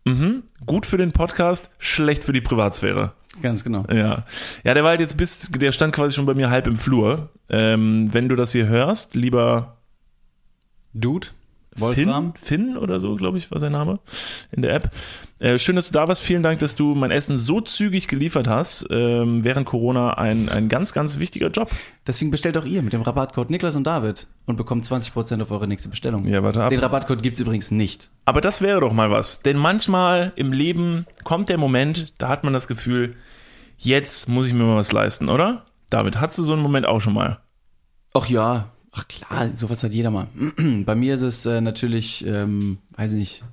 mhm, 0.06 0.44
gut 0.66 0.86
für 0.86 0.98
den 0.98 1.12
Podcast, 1.12 1.70
schlecht 1.78 2.24
für 2.24 2.34
die 2.34 2.42
Privatsphäre. 2.42 3.14
Ganz 3.42 3.64
genau. 3.64 3.86
Ja. 3.92 4.26
Ja, 4.64 4.74
der 4.74 4.84
war 4.84 4.92
halt 4.92 5.00
jetzt 5.00 5.18
bis, 5.18 5.50
der 5.52 5.72
stand 5.72 5.94
quasi 5.94 6.16
schon 6.16 6.26
bei 6.26 6.34
mir 6.34 6.50
halb 6.50 6.68
im 6.68 6.78
Flur. 6.78 7.30
Ähm, 7.50 8.10
wenn 8.12 8.30
du 8.30 8.36
das 8.36 8.52
hier 8.52 8.68
hörst, 8.68 9.16
lieber 9.16 9.78
Dude, 10.94 11.28
Wolfram. 11.78 12.34
Finn, 12.36 12.68
Finn 12.68 12.78
oder 12.78 13.00
so, 13.00 13.16
glaube 13.16 13.38
ich, 13.38 13.52
war 13.52 13.60
sein 13.60 13.72
Name 13.72 14.00
in 14.52 14.62
der 14.62 14.74
App. 14.74 14.92
Äh, 15.40 15.60
schön, 15.60 15.76
dass 15.76 15.88
du 15.88 15.94
da 15.94 16.08
warst. 16.08 16.22
Vielen 16.22 16.42
Dank, 16.42 16.60
dass 16.60 16.76
du 16.76 16.96
mein 16.96 17.12
Essen 17.12 17.38
so 17.38 17.62
zügig 17.62 18.08
geliefert 18.08 18.48
hast. 18.48 18.88
Ähm, 18.90 19.44
während 19.44 19.66
Corona 19.68 20.14
ein, 20.16 20.50
ein 20.50 20.68
ganz, 20.70 20.94
ganz 20.94 21.20
wichtiger 21.20 21.50
Job. 21.50 21.70
Deswegen 22.08 22.32
bestellt 22.32 22.58
auch 22.58 22.66
ihr 22.66 22.82
mit 22.82 22.94
dem 22.94 23.04
Rabattcode 23.04 23.50
Niklas 23.50 23.76
und 23.76 23.86
David 23.86 24.28
und 24.46 24.56
bekommt 24.56 24.86
20% 24.86 25.42
auf 25.42 25.52
eure 25.52 25.68
nächste 25.68 25.90
Bestellung. 25.90 26.26
Ja, 26.26 26.42
warte 26.42 26.64
ab. 26.64 26.70
Den 26.70 26.80
Rabattcode 26.80 27.22
gibt's 27.22 27.40
übrigens 27.40 27.70
nicht. 27.70 28.10
Aber 28.26 28.42
das 28.42 28.62
wäre 28.62 28.82
doch 28.82 28.94
mal 28.94 29.12
was. 29.12 29.42
Denn 29.42 29.58
manchmal 29.58 30.34
im 30.36 30.52
Leben 30.52 31.06
kommt 31.24 31.50
der 31.50 31.58
Moment, 31.58 32.14
da 32.18 32.30
hat 32.30 32.44
man 32.44 32.54
das 32.54 32.68
Gefühl, 32.68 33.16
jetzt 33.78 34.28
muss 34.28 34.48
ich 34.48 34.54
mir 34.54 34.64
mal 34.64 34.78
was 34.78 34.92
leisten, 34.92 35.30
oder? 35.30 35.66
David, 35.90 36.20
hattest 36.20 36.40
du 36.40 36.44
so 36.44 36.54
einen 36.54 36.64
Moment 36.64 36.88
auch 36.88 37.00
schon 37.00 37.14
mal? 37.14 37.40
Ach 38.14 38.28
ja, 38.28 38.72
ach 38.98 39.08
klar, 39.08 39.50
sowas 39.50 39.84
hat 39.84 39.94
jeder 39.94 40.10
mal. 40.12 40.28
Bei 40.86 40.96
mir 40.96 41.14
ist 41.14 41.22
es 41.22 41.46
äh, 41.46 41.62
natürlich, 41.62 42.26
ähm, 42.26 42.80
weiß 42.96 43.14
ich 43.14 43.18
nicht. 43.20 43.44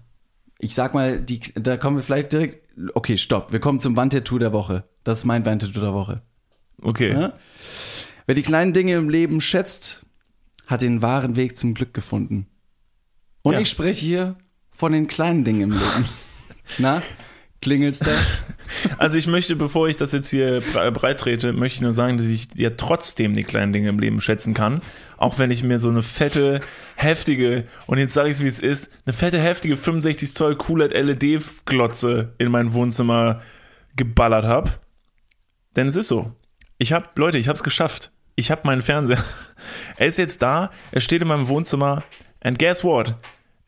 Ich 0.58 0.74
sag 0.74 0.94
mal, 0.94 1.20
die, 1.20 1.40
da 1.54 1.76
kommen 1.76 1.96
wir 1.98 2.02
vielleicht 2.02 2.32
direkt. 2.32 2.58
Okay, 2.94 3.18
stopp. 3.18 3.52
Wir 3.52 3.60
kommen 3.60 3.80
zum 3.80 3.96
Wandtattoo 3.96 4.38
der 4.38 4.52
Woche. 4.52 4.84
Das 5.04 5.18
ist 5.18 5.24
mein 5.24 5.44
Wandtattoo 5.44 5.80
der 5.80 5.92
Woche. 5.92 6.22
Okay. 6.80 7.12
Ja? 7.12 7.34
Wer 8.26 8.34
die 8.34 8.42
kleinen 8.42 8.72
Dinge 8.72 8.94
im 8.94 9.08
Leben 9.10 9.40
schätzt, 9.40 10.04
hat 10.66 10.80
den 10.82 11.02
wahren 11.02 11.36
Weg 11.36 11.58
zum 11.58 11.74
Glück 11.74 11.92
gefunden. 11.92 12.46
Und 13.42 13.52
Ja. 13.54 13.60
ich 13.60 13.68
spreche 13.68 14.04
hier 14.04 14.36
von 14.70 14.92
den 14.92 15.06
kleinen 15.06 15.44
Dingen 15.44 15.60
im 15.62 15.70
Leben. 15.72 16.08
Na, 16.78 17.02
klingelt's 17.60 17.98
da? 17.98 18.12
Also 18.98 19.16
ich 19.18 19.26
möchte, 19.26 19.56
bevor 19.56 19.88
ich 19.88 19.96
das 19.96 20.12
jetzt 20.12 20.30
hier 20.30 20.62
bre- 20.62 20.90
breit 20.90 21.20
trete, 21.20 21.52
möchte 21.52 21.76
ich 21.76 21.80
nur 21.82 21.94
sagen, 21.94 22.18
dass 22.18 22.26
ich 22.26 22.48
ja 22.54 22.70
trotzdem 22.70 23.34
die 23.36 23.44
kleinen 23.44 23.72
Dinge 23.72 23.88
im 23.88 23.98
Leben 23.98 24.20
schätzen 24.20 24.54
kann. 24.54 24.80
Auch 25.16 25.38
wenn 25.38 25.50
ich 25.50 25.62
mir 25.62 25.80
so 25.80 25.88
eine 25.90 26.02
fette, 26.02 26.60
heftige, 26.96 27.64
und 27.86 27.98
jetzt 27.98 28.14
sage 28.14 28.28
ich 28.28 28.34
es 28.36 28.42
wie 28.42 28.48
es 28.48 28.58
ist, 28.58 28.90
eine 29.06 29.12
fette, 29.14 29.38
heftige 29.40 29.76
65 29.76 30.34
Zoll 30.34 30.56
QLED 30.56 30.92
LED-Glotze 30.92 32.34
in 32.38 32.50
mein 32.50 32.72
Wohnzimmer 32.72 33.40
geballert 33.96 34.44
habe. 34.44 34.72
Denn 35.76 35.86
es 35.88 35.96
ist 35.96 36.08
so. 36.08 36.32
Ich 36.78 36.92
habe, 36.92 37.08
Leute, 37.16 37.38
ich 37.38 37.48
habe 37.48 37.56
es 37.56 37.62
geschafft. 37.62 38.12
Ich 38.36 38.50
habe 38.50 38.62
meinen 38.64 38.82
Fernseher. 38.82 39.22
Er 39.96 40.08
ist 40.08 40.18
jetzt 40.18 40.42
da, 40.42 40.70
er 40.90 41.00
steht 41.00 41.22
in 41.22 41.28
meinem 41.28 41.46
Wohnzimmer. 41.48 42.02
And 42.42 42.58
guess 42.58 42.82
what? 42.84 43.14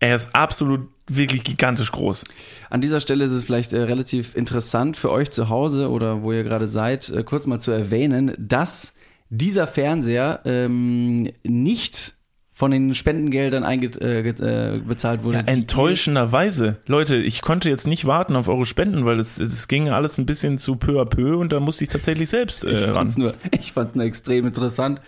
Er 0.00 0.14
ist 0.14 0.34
absolut 0.34 0.88
wirklich 1.08 1.44
gigantisch 1.44 1.92
groß. 1.92 2.24
An 2.68 2.80
dieser 2.80 3.00
Stelle 3.00 3.24
ist 3.24 3.30
es 3.30 3.44
vielleicht 3.44 3.72
äh, 3.72 3.82
relativ 3.82 4.34
interessant 4.36 4.96
für 4.96 5.10
euch 5.10 5.30
zu 5.30 5.48
Hause 5.48 5.88
oder 5.90 6.22
wo 6.22 6.32
ihr 6.32 6.42
gerade 6.42 6.68
seid, 6.68 7.08
äh, 7.10 7.22
kurz 7.22 7.46
mal 7.46 7.60
zu 7.60 7.70
erwähnen, 7.70 8.34
dass 8.38 8.94
dieser 9.30 9.66
Fernseher 9.66 10.40
ähm, 10.44 11.30
nicht 11.44 12.16
von 12.52 12.70
den 12.70 12.94
Spendengeldern 12.94 13.64
äh, 13.64 14.20
äh, 14.20 14.78
bezahlt 14.78 15.22
wurde. 15.22 15.38
Ja, 15.38 15.44
enttäuschenderweise. 15.44 16.78
Leute, 16.86 17.16
ich 17.16 17.42
konnte 17.42 17.68
jetzt 17.68 17.86
nicht 17.86 18.06
warten 18.06 18.34
auf 18.34 18.48
eure 18.48 18.64
Spenden, 18.64 19.04
weil 19.04 19.20
es, 19.20 19.38
es 19.38 19.68
ging 19.68 19.90
alles 19.90 20.16
ein 20.16 20.24
bisschen 20.24 20.56
zu 20.56 20.76
peu 20.76 20.98
à 21.00 21.04
peu 21.04 21.36
und 21.36 21.52
da 21.52 21.60
musste 21.60 21.84
ich 21.84 21.90
tatsächlich 21.90 22.30
selbst 22.30 22.64
äh, 22.64 22.70
Ich 22.72 22.84
ran. 22.84 22.94
fand's 22.94 23.18
nur, 23.18 23.34
ich 23.60 23.72
fand's 23.74 23.94
nur 23.94 24.06
extrem 24.06 24.46
interessant, 24.46 25.02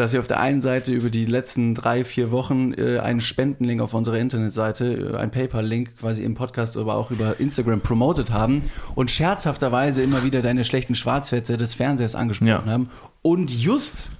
dass 0.00 0.12
wir 0.12 0.20
auf 0.20 0.26
der 0.26 0.40
einen 0.40 0.62
Seite 0.62 0.92
über 0.92 1.10
die 1.10 1.26
letzten 1.26 1.74
drei, 1.74 2.04
vier 2.04 2.30
Wochen 2.30 2.72
äh, 2.72 2.98
einen 2.98 3.20
Spendenlink 3.20 3.80
auf 3.82 3.92
unserer 3.94 4.18
Internetseite, 4.18 5.12
äh, 5.14 5.16
ein 5.18 5.30
PayPal-Link 5.30 5.98
quasi 5.98 6.24
im 6.24 6.34
Podcast, 6.34 6.76
aber 6.76 6.94
auch 6.94 7.10
über 7.10 7.38
Instagram 7.38 7.80
promotet 7.82 8.30
haben 8.32 8.70
und 8.94 9.10
scherzhafterweise 9.10 10.02
immer 10.02 10.24
wieder 10.24 10.42
deine 10.42 10.64
schlechten 10.64 10.94
Schwarzwerte 10.94 11.56
des 11.56 11.74
Fernsehers 11.74 12.14
angesprochen 12.14 12.48
Ja. 12.48 12.64
haben. 12.64 12.90
Und 13.22 13.50
just 13.50 14.12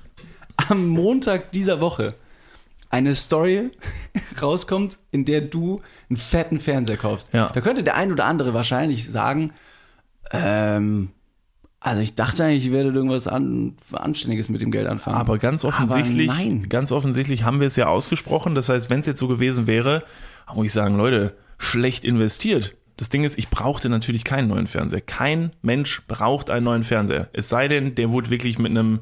am 0.68 0.86
Montag 0.88 1.52
dieser 1.52 1.80
Woche 1.80 2.14
eine 2.90 3.14
Story 3.14 3.70
rauskommt, 4.42 4.98
in 5.12 5.24
der 5.24 5.40
du 5.40 5.80
einen 6.10 6.16
fetten 6.18 6.60
Fernseher 6.60 6.96
kaufst. 6.98 7.32
Ja. 7.32 7.50
Da 7.54 7.60
könnte 7.62 7.82
der 7.82 7.94
ein 7.96 8.12
oder 8.12 8.26
andere 8.26 8.52
wahrscheinlich 8.52 9.10
sagen, 9.10 9.52
ähm, 10.32 11.10
also 11.82 12.02
ich 12.02 12.14
dachte 12.14 12.44
eigentlich, 12.44 12.66
ich 12.66 12.72
werde 12.72 12.90
irgendwas 12.90 13.26
an, 13.26 13.74
Anständiges 13.92 14.50
mit 14.50 14.60
dem 14.60 14.70
Geld 14.70 14.86
anfangen. 14.86 15.16
Aber 15.16 15.38
ganz 15.38 15.64
offensichtlich, 15.64 16.30
Aber 16.30 16.66
ganz 16.68 16.92
offensichtlich 16.92 17.44
haben 17.44 17.60
wir 17.60 17.66
es 17.66 17.76
ja 17.76 17.86
ausgesprochen. 17.86 18.54
Das 18.54 18.68
heißt, 18.68 18.90
wenn 18.90 19.00
es 19.00 19.06
jetzt 19.06 19.18
so 19.18 19.28
gewesen 19.28 19.66
wäre, 19.66 20.04
muss 20.54 20.66
ich 20.66 20.72
sagen, 20.72 20.96
Leute, 20.96 21.34
schlecht 21.56 22.04
investiert. 22.04 22.76
das 22.98 23.08
Ding 23.08 23.24
ist, 23.24 23.38
ich 23.38 23.48
brauchte 23.48 23.88
natürlich 23.88 24.24
keinen 24.24 24.48
neuen 24.48 24.66
Fernseher. 24.66 25.00
Kein 25.00 25.52
Mensch 25.62 26.02
braucht 26.06 26.50
einen 26.50 26.64
neuen 26.64 26.84
Fernseher. 26.84 27.30
Es 27.32 27.48
sei 27.48 27.66
denn, 27.66 27.94
der 27.94 28.10
wurde 28.10 28.28
wirklich 28.28 28.58
mit 28.58 28.70
einem, 28.70 29.00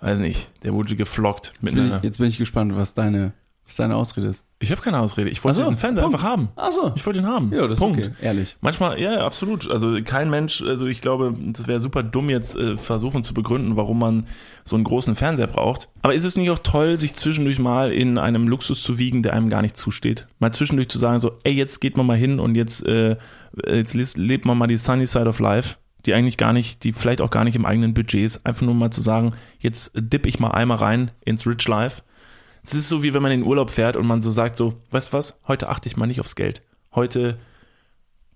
weiß 0.00 0.18
nicht, 0.18 0.50
der 0.64 0.74
wurde 0.74 0.96
geflockt. 0.96 1.52
Mit 1.60 1.70
Jetzt 1.70 1.76
bin, 1.76 1.86
einer, 1.86 1.96
ich, 1.98 2.02
jetzt 2.02 2.18
bin 2.18 2.26
ich 2.26 2.38
gespannt, 2.38 2.74
was 2.74 2.94
deine, 2.94 3.32
was 3.64 3.76
deine 3.76 3.94
Ausrede 3.94 4.26
ist. 4.26 4.44
Ich 4.62 4.70
habe 4.70 4.80
keine 4.80 5.00
Ausrede. 5.00 5.28
Ich 5.28 5.42
wollte 5.44 5.62
so, 5.62 5.68
den 5.68 5.76
Fernseher 5.76 6.04
Punkt. 6.04 6.16
einfach 6.16 6.28
haben. 6.28 6.48
Ach 6.56 6.72
so. 6.72 6.92
Ich 6.94 7.04
wollte 7.04 7.18
ihn 7.18 7.26
haben. 7.26 7.52
Ja, 7.52 7.66
das 7.66 7.80
Punkt. 7.80 8.00
ist 8.00 8.06
okay. 8.08 8.16
Ehrlich. 8.22 8.56
Manchmal, 8.60 8.98
ja, 9.00 9.12
ja, 9.12 9.26
absolut. 9.26 9.70
Also 9.70 9.98
kein 10.04 10.30
Mensch, 10.30 10.62
also 10.62 10.86
ich 10.86 11.00
glaube, 11.00 11.34
das 11.48 11.66
wäre 11.66 11.80
super 11.80 12.02
dumm 12.02 12.30
jetzt 12.30 12.56
äh, 12.56 12.76
versuchen 12.76 13.24
zu 13.24 13.34
begründen, 13.34 13.76
warum 13.76 13.98
man 13.98 14.26
so 14.64 14.76
einen 14.76 14.84
großen 14.84 15.16
Fernseher 15.16 15.48
braucht. 15.48 15.88
Aber 16.02 16.14
ist 16.14 16.24
es 16.24 16.36
nicht 16.36 16.50
auch 16.50 16.60
toll, 16.60 16.96
sich 16.96 17.14
zwischendurch 17.14 17.58
mal 17.58 17.92
in 17.92 18.18
einem 18.18 18.46
Luxus 18.48 18.82
zu 18.82 18.98
wiegen, 18.98 19.22
der 19.22 19.32
einem 19.32 19.50
gar 19.50 19.62
nicht 19.62 19.76
zusteht? 19.76 20.28
Mal 20.38 20.52
zwischendurch 20.52 20.88
zu 20.88 20.98
sagen, 20.98 21.18
so, 21.18 21.32
ey, 21.44 21.52
jetzt 21.52 21.80
geht 21.80 21.96
man 21.96 22.06
mal 22.06 22.16
hin 22.16 22.38
und 22.38 22.54
jetzt, 22.54 22.86
äh, 22.86 23.16
jetzt 23.66 23.94
lebt 24.16 24.44
man 24.44 24.56
mal 24.56 24.68
die 24.68 24.76
sunny 24.76 25.06
side 25.06 25.28
of 25.28 25.40
life, 25.40 25.76
die 26.06 26.14
eigentlich 26.14 26.36
gar 26.36 26.52
nicht, 26.52 26.84
die 26.84 26.92
vielleicht 26.92 27.20
auch 27.20 27.30
gar 27.30 27.44
nicht 27.44 27.56
im 27.56 27.66
eigenen 27.66 27.94
Budget 27.94 28.24
ist. 28.24 28.46
Einfach 28.46 28.62
nur 28.62 28.74
mal 28.74 28.90
zu 28.90 29.00
sagen, 29.00 29.34
jetzt 29.58 29.92
dipp 29.94 30.26
ich 30.26 30.38
mal 30.40 30.50
einmal 30.50 30.78
rein 30.78 31.10
ins 31.24 31.46
Rich 31.46 31.66
Life. 31.68 32.02
Es 32.64 32.74
ist 32.74 32.88
so 32.88 33.02
wie 33.02 33.12
wenn 33.12 33.22
man 33.22 33.32
in 33.32 33.40
den 33.40 33.48
Urlaub 33.48 33.70
fährt 33.70 33.96
und 33.96 34.06
man 34.06 34.22
so 34.22 34.30
sagt 34.30 34.56
so, 34.56 34.74
weißt 34.90 35.12
du 35.12 35.16
was, 35.16 35.38
heute 35.48 35.68
achte 35.68 35.88
ich 35.88 35.96
mal 35.96 36.06
nicht 36.06 36.20
aufs 36.20 36.36
Geld. 36.36 36.62
Heute 36.94 37.36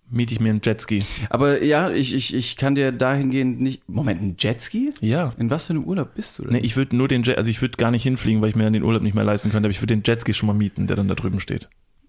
miete 0.08 0.34
ich 0.34 0.40
mir 0.40 0.50
einen 0.50 0.60
Jetski. 0.62 1.02
Aber 1.30 1.62
ja, 1.62 1.90
ich, 1.90 2.14
ich, 2.14 2.34
ich 2.34 2.56
kann 2.56 2.74
dir 2.74 2.92
dahingehend 2.92 3.60
nicht. 3.60 3.88
Moment, 3.88 4.20
ein 4.20 4.36
Jetski? 4.38 4.92
Ja. 5.00 5.32
In 5.38 5.50
was 5.50 5.66
für 5.66 5.70
einem 5.74 5.84
Urlaub 5.84 6.14
bist 6.14 6.38
du 6.38 6.42
denn? 6.42 6.52
Nee, 6.54 6.60
ich 6.60 6.76
würde 6.76 6.96
nur 6.96 7.08
den 7.08 7.22
Jet, 7.22 7.38
also 7.38 7.50
ich 7.50 7.60
würde 7.60 7.76
gar 7.76 7.90
nicht 7.90 8.02
hinfliegen, 8.02 8.40
weil 8.42 8.50
ich 8.50 8.56
mir 8.56 8.64
dann 8.64 8.72
den 8.72 8.82
Urlaub 8.82 9.02
nicht 9.02 9.14
mehr 9.14 9.24
leisten 9.24 9.50
könnte, 9.50 9.66
aber 9.66 9.70
ich 9.70 9.80
würde 9.80 9.96
den 9.96 10.02
Jetski 10.04 10.34
schon 10.34 10.46
mal 10.48 10.54
mieten, 10.54 10.86
der 10.86 10.96
dann 10.96 11.08
da 11.08 11.14
drüben 11.14 11.40
steht. 11.40 11.68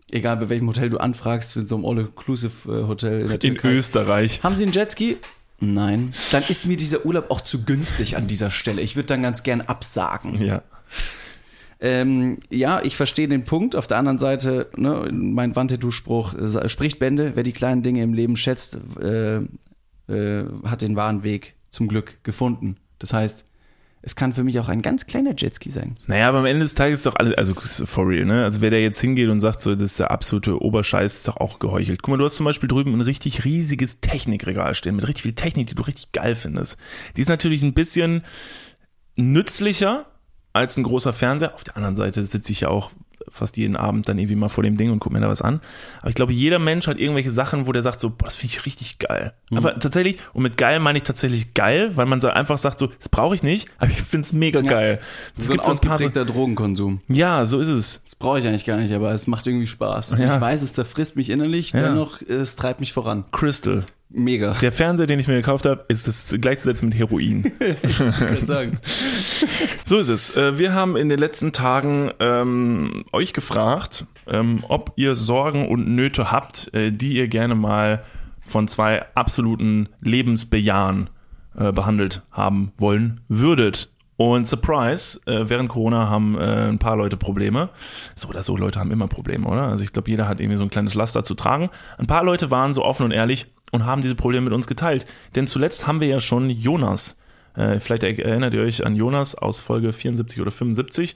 Egal 0.09 0.38
bei 0.38 0.50
welchem 0.50 0.67
Hotel 0.67 0.89
du 0.89 1.00
anfragst, 1.00 1.55
in 1.57 1.67
so 1.67 1.75
einem 1.75 1.86
All-Inclusive-Hotel 1.86 3.21
in 3.21 3.27
der 3.27 3.43
In 3.43 3.55
Türkei. 3.55 3.74
Österreich. 3.74 4.41
Haben 4.41 4.55
Sie 4.55 4.63
einen 4.63 4.71
Jetski? 4.71 5.17
Nein. 5.59 6.13
Dann 6.31 6.43
ist 6.47 6.65
mir 6.65 6.77
dieser 6.77 7.05
Urlaub 7.05 7.29
auch 7.29 7.41
zu 7.41 7.63
günstig 7.65 8.15
an 8.15 8.27
dieser 8.27 8.51
Stelle. 8.51 8.81
Ich 8.81 8.95
würde 8.95 9.07
dann 9.07 9.24
ganz 9.24 9.43
gern 9.43 9.62
absagen. 9.62 10.39
Ja. 10.43 10.62
Ähm, 11.79 12.39
ja, 12.50 12.81
ich 12.84 12.96
verstehe 12.96 13.27
den 13.27 13.43
Punkt. 13.43 13.75
Auf 13.75 13.88
der 13.88 13.98
anderen 13.98 14.17
Seite, 14.17 14.69
ne, 14.75 15.10
mein 15.12 15.55
Wandtattoo-Spruch 15.55 16.34
äh, 16.34 16.69
spricht 16.69 17.00
Bände. 17.00 17.34
Wer 17.36 17.43
die 17.43 17.53
kleinen 17.53 17.84
Dinge 17.84 18.01
im 18.01 18.13
Leben 18.13 18.36
schätzt, 18.36 18.79
äh, 19.00 19.38
äh, 20.07 20.46
hat 20.65 20.81
den 20.81 20.96
wahren 20.96 21.24
Weg 21.24 21.55
zum 21.69 21.88
Glück 21.88 22.24
gefunden. 22.24 22.77
Das 23.00 23.13
heißt, 23.13 23.46
es 24.01 24.15
kann 24.15 24.34
für 24.34 24.43
mich 24.43 24.60
auch 24.60 24.69
ein 24.69 24.81
ganz 24.81 25.05
kleiner 25.05 25.34
Jetski 25.36 25.69
sein. 25.69 25.98
Naja, 26.07 26.29
aber 26.29 26.39
am 26.39 26.46
Ende 26.46 26.63
des 26.63 26.75
Tages 26.75 27.00
ist 27.00 27.05
doch 27.05 27.15
alles, 27.17 27.34
also 27.34 27.53
for 27.55 28.07
real, 28.07 28.25
ne? 28.25 28.43
Also 28.43 28.62
wer 28.62 28.72
da 28.72 28.77
jetzt 28.77 29.01
hingeht 29.01 29.27
und 29.29 29.41
sagt 29.41 29.60
so, 29.60 29.74
das 29.74 29.84
ist 29.84 30.00
der 30.00 30.12
absolute 30.12 30.62
Oberscheiß, 30.62 31.13
ist 31.13 31.27
doch 31.27 31.38
auch 31.38 31.60
geheuchelt. 31.60 32.01
Guck 32.01 32.12
mal, 32.12 32.17
du 32.17 32.25
hast 32.25 32.38
zum 32.38 32.46
Beispiel 32.46 32.69
drüben 32.69 32.93
ein 32.93 33.01
richtig 33.01 33.43
riesiges 33.43 34.00
Technikregal 34.00 34.75
stehen, 34.75 34.96
mit 34.96 35.07
richtig 35.07 35.24
viel 35.24 35.34
Technik, 35.34 35.67
die 35.67 35.75
du 35.75 35.84
richtig 35.84 36.12
geil 36.12 36.36
findest. 36.36 36.77
Die 37.17 37.22
ist 37.22 37.27
natürlich 37.27 37.62
ein 37.63 37.74
bisschen 37.74 38.22
nützlicher 39.15 40.05
als 40.57 40.77
ein 40.77 40.83
großer 40.83 41.13
Fernseher. 41.13 41.53
Auf 41.53 41.63
der 41.63 41.77
anderen 41.77 41.95
Seite 41.95 42.25
sitze 42.25 42.51
ich 42.51 42.61
ja 42.61 42.67
auch 42.69 42.91
fast 43.29 43.57
jeden 43.57 43.75
Abend 43.75 44.07
dann 44.07 44.17
irgendwie 44.17 44.35
mal 44.37 44.47
vor 44.47 44.63
dem 44.63 44.77
Ding 44.77 44.89
und 44.89 44.99
gucke 44.99 45.13
mir 45.13 45.19
da 45.19 45.27
was 45.27 45.41
an. 45.41 45.59
Aber 45.99 46.09
ich 46.09 46.15
glaube, 46.15 46.31
jeder 46.31 46.59
Mensch 46.59 46.87
hat 46.87 46.97
irgendwelche 46.97 47.31
Sachen, 47.31 47.67
wo 47.67 47.73
der 47.73 47.83
sagt 47.83 47.99
so, 47.99 48.09
boah, 48.09 48.23
das 48.25 48.35
finde 48.37 48.53
ich 48.55 48.65
richtig 48.65 48.99
geil. 48.99 49.33
Aber 49.53 49.77
tatsächlich, 49.77 50.17
und 50.33 50.43
mit 50.43 50.55
geil 50.55 50.79
meine 50.79 50.97
ich 50.97 51.03
tatsächlich 51.03 51.53
geil, 51.53 51.91
weil 51.95 52.05
man 52.05 52.21
so 52.21 52.29
einfach 52.29 52.57
sagt 52.57 52.79
so, 52.79 52.87
das 52.87 53.09
brauche 53.09 53.35
ich 53.35 53.43
nicht, 53.43 53.69
aber 53.79 53.91
ich 53.91 54.01
finde 54.01 54.25
es 54.25 54.33
mega 54.33 54.61
geil. 54.61 54.99
Es 55.37 55.47
so 55.47 55.53
gibt 55.53 55.65
so 55.65 55.71
ein 55.71 55.77
paar 55.79 55.99
so, 55.99 56.05
ausgeprägter 56.05 56.25
Drogenkonsum. 56.25 57.01
ja, 57.09 57.45
so 57.45 57.59
ist 57.59 57.67
es. 57.67 58.01
Das 58.05 58.15
brauche 58.15 58.39
ich 58.39 58.47
eigentlich 58.47 58.65
gar 58.65 58.77
nicht, 58.77 58.93
aber 58.93 59.11
es 59.11 59.27
macht 59.27 59.45
irgendwie 59.45 59.67
Spaß. 59.67 60.15
Ja. 60.17 60.35
Ich 60.35 60.41
weiß, 60.41 60.61
es 60.61 60.73
zerfrisst 60.73 61.17
mich 61.17 61.29
innerlich, 61.29 61.73
Ja. 61.73 61.81
dennoch 61.81 62.21
es 62.21 62.55
treibt 62.55 62.79
mich 62.79 62.93
voran. 62.93 63.25
Crystal. 63.31 63.83
Mega. 64.09 64.53
Der 64.53 64.71
Fernseher, 64.71 65.05
den 65.05 65.19
ich 65.19 65.27
mir 65.27 65.35
gekauft 65.35 65.65
habe, 65.65 65.83
ist 65.89 66.07
das 66.07 66.33
gleichzusetzen 66.39 66.87
mit 66.87 66.97
Heroin. 66.97 67.43
kann 67.97 68.45
sagen. 68.45 68.79
So 69.83 69.97
ist 69.97 70.07
es. 70.07 70.35
Äh, 70.35 70.57
Wir 70.57 70.73
haben 70.73 70.95
in 70.95 71.09
den 71.09 71.19
letzten 71.19 71.51
Tagen 71.51 72.11
ähm, 72.19 73.03
euch 73.11 73.33
gefragt, 73.33 74.05
ähm, 74.27 74.63
ob 74.69 74.93
ihr 74.95 75.15
Sorgen 75.15 75.67
und 75.67 75.89
Nöte 75.89 76.31
habt, 76.31 76.73
äh, 76.73 76.91
die 76.91 77.17
ihr 77.17 77.27
gerne 77.27 77.55
mal 77.55 78.03
von 78.45 78.69
zwei 78.69 79.05
absoluten 79.13 79.89
Lebensbejahen 79.99 81.09
äh, 81.57 81.73
behandelt 81.73 82.23
haben 82.31 82.71
wollen 82.77 83.19
würdet. 83.27 83.89
Und 84.15 84.47
Surprise, 84.47 85.19
äh, 85.27 85.47
während 85.47 85.69
Corona 85.69 86.09
haben 86.09 86.35
äh, 86.37 86.69
ein 86.69 86.79
paar 86.79 86.95
Leute 86.95 87.17
Probleme. 87.17 87.69
So 88.15 88.29
oder 88.29 88.41
so, 88.41 88.57
Leute 88.57 88.79
haben 88.79 88.91
immer 88.91 89.07
Probleme, 89.07 89.47
oder? 89.47 89.63
Also 89.67 89.83
ich 89.83 89.91
glaube, 89.91 90.09
jeder 90.09 90.27
hat 90.27 90.39
irgendwie 90.39 90.57
so 90.57 90.63
ein 90.63 90.71
kleines 90.71 90.95
Laster 90.95 91.23
zu 91.23 91.35
tragen. 91.35 91.69
Ein 91.99 92.07
paar 92.07 92.23
Leute 92.23 92.49
waren 92.49 92.73
so 92.73 92.83
offen 92.83 93.03
und 93.03 93.11
ehrlich 93.11 93.45
und 93.71 93.86
haben 93.86 94.01
diese 94.01 94.15
Probleme 94.15 94.45
mit 94.45 94.53
uns 94.53 94.67
geteilt. 94.67 95.05
Denn 95.36 95.47
zuletzt 95.47 95.88
haben 95.88 96.00
wir 96.01 96.07
ja 96.07 96.21
schon 96.21 96.50
Jonas 96.50 97.17
äh, 97.57 97.79
vielleicht 97.79 98.03
erinnert 98.03 98.53
ihr 98.53 98.62
euch 98.62 98.86
an 98.86 98.95
Jonas 98.95 99.33
aus 99.33 99.59
Folge 99.59 99.91
74 99.91 100.39
oder 100.41 100.51
75. 100.51 101.15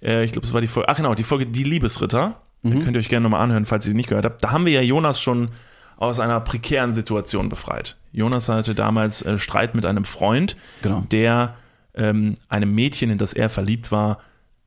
Äh, 0.00 0.24
ich 0.24 0.30
glaube, 0.32 0.46
es 0.46 0.54
war 0.54 0.60
die 0.60 0.68
Folge, 0.68 0.88
ach 0.88 0.96
genau, 0.96 1.14
die 1.14 1.24
Folge 1.24 1.46
Die 1.46 1.64
Liebesritter. 1.64 2.40
Da 2.64 2.70
könnt 2.70 2.94
ihr 2.96 3.00
euch 3.00 3.08
gerne 3.08 3.24
nochmal 3.24 3.40
anhören, 3.40 3.64
falls 3.64 3.86
ihr 3.86 3.90
die 3.90 3.96
nicht 3.96 4.08
gehört 4.08 4.24
habt. 4.24 4.44
Da 4.44 4.52
haben 4.52 4.66
wir 4.66 4.72
ja 4.72 4.82
Jonas 4.82 5.20
schon 5.20 5.48
aus 5.96 6.20
einer 6.20 6.38
prekären 6.38 6.92
Situation 6.92 7.48
befreit. 7.48 7.96
Jonas 8.12 8.48
hatte 8.48 8.76
damals 8.76 9.22
äh, 9.22 9.40
Streit 9.40 9.74
mit 9.74 9.84
einem 9.84 10.04
Freund, 10.04 10.56
Genau. 10.82 11.04
der 11.10 11.56
ähm, 11.94 12.36
einem 12.48 12.72
Mädchen, 12.72 13.10
in 13.10 13.18
das 13.18 13.32
er 13.32 13.48
verliebt 13.48 13.90
war, 13.90 14.18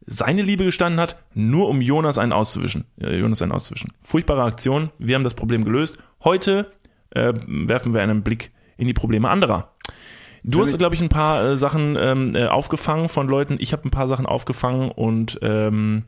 seine 0.06 0.42
Liebe 0.42 0.66
gestanden 0.66 1.00
hat, 1.00 1.16
nur 1.34 1.70
um 1.70 1.80
Jonas 1.80 2.18
einen 2.18 2.34
auszuwischen. 2.34 2.84
Äh, 3.00 3.18
Jonas 3.18 3.42
einen 3.42 3.54
auszuwischen. 3.54 3.94
Furchtbare 4.02 4.44
Aktion. 4.44 4.90
Wir 5.00 5.16
haben 5.16 5.24
das 5.24 5.34
Problem 5.34 5.64
gelöst. 5.64 5.98
Heute 6.26 6.74
äh, 7.12 7.34
werfen 7.48 7.94
wir 7.94 8.02
einen 8.02 8.24
Blick 8.24 8.52
in 8.78 8.88
die 8.88 8.94
Probleme 8.94 9.30
anderer. 9.30 9.76
Du 10.44 10.62
hast, 10.62 10.78
glaube 10.78 10.94
ich, 10.94 11.02
ein 11.02 11.10
paar 11.10 11.44
äh, 11.44 11.58
Sachen 11.58 11.98
ähm, 12.00 12.36
äh, 12.36 12.46
aufgefangen 12.46 13.10
von 13.10 13.28
Leuten. 13.28 13.58
Ich 13.60 13.74
habe 13.74 13.88
ein 13.88 13.92
paar 13.92 14.08
Sachen 14.08 14.28
aufgefangen 14.28 14.92
und 14.92 15.40
ähm, 15.42 16.04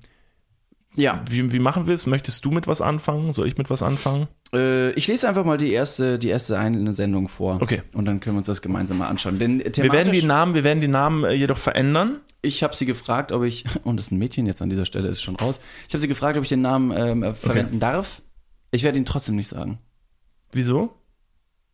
Ja, 0.95 1.23
wie, 1.27 1.51
wie 1.51 1.59
machen 1.59 1.87
wir 1.87 1.95
es? 1.95 2.05
Möchtest 2.05 2.45
du 2.45 2.51
mit 2.51 2.67
was 2.67 2.81
anfangen? 2.81 3.33
Soll 3.33 3.47
ich 3.47 3.57
mit 3.57 3.71
was 3.71 3.81
anfangen? 3.81 4.27
äh, 4.53 4.91
ich 4.91 5.07
lese 5.07 5.27
einfach 5.27 5.43
mal 5.43 5.57
die 5.57 5.71
erste, 5.71 6.19
die 6.19 6.29
erste 6.29 6.57
einzelne 6.59 6.93
Sendung 6.93 7.29
vor. 7.29 7.59
Okay. 7.61 7.81
Und 7.93 8.05
dann 8.05 8.19
können 8.19 8.35
wir 8.35 8.39
uns 8.39 8.47
das 8.47 8.61
gemeinsam 8.61 8.99
mal 8.99 9.07
anschauen. 9.07 9.39
Denn 9.39 9.59
Wir 9.59 9.91
werden 9.91 10.13
die 10.13 10.21
Namen, 10.21 10.53
wir 10.53 10.63
werden 10.63 10.81
die 10.81 10.87
Namen 10.87 11.23
äh, 11.23 11.33
jedoch 11.33 11.57
verändern. 11.57 12.19
ich 12.43 12.61
habe 12.61 12.75
sie 12.75 12.85
gefragt, 12.85 13.31
ob 13.31 13.43
ich, 13.43 13.65
und 13.83 13.97
das 13.97 14.05
ist 14.07 14.11
ein 14.11 14.19
Mädchen 14.19 14.45
jetzt 14.45 14.61
an 14.61 14.69
dieser 14.69 14.85
Stelle, 14.85 15.07
ist 15.07 15.21
schon 15.21 15.35
raus. 15.35 15.59
Ich 15.87 15.93
habe 15.95 15.99
sie 15.99 16.07
gefragt, 16.07 16.37
ob 16.37 16.43
ich 16.43 16.49
den 16.49 16.61
Namen 16.61 16.93
ähm, 16.95 17.23
äh, 17.23 17.33
verwenden 17.33 17.79
darf. 17.79 18.21
Ich 18.69 18.83
werde 18.83 18.99
ihn 18.99 19.05
trotzdem 19.05 19.35
nicht 19.35 19.49
sagen. 19.49 19.79
Wieso? 20.51 20.93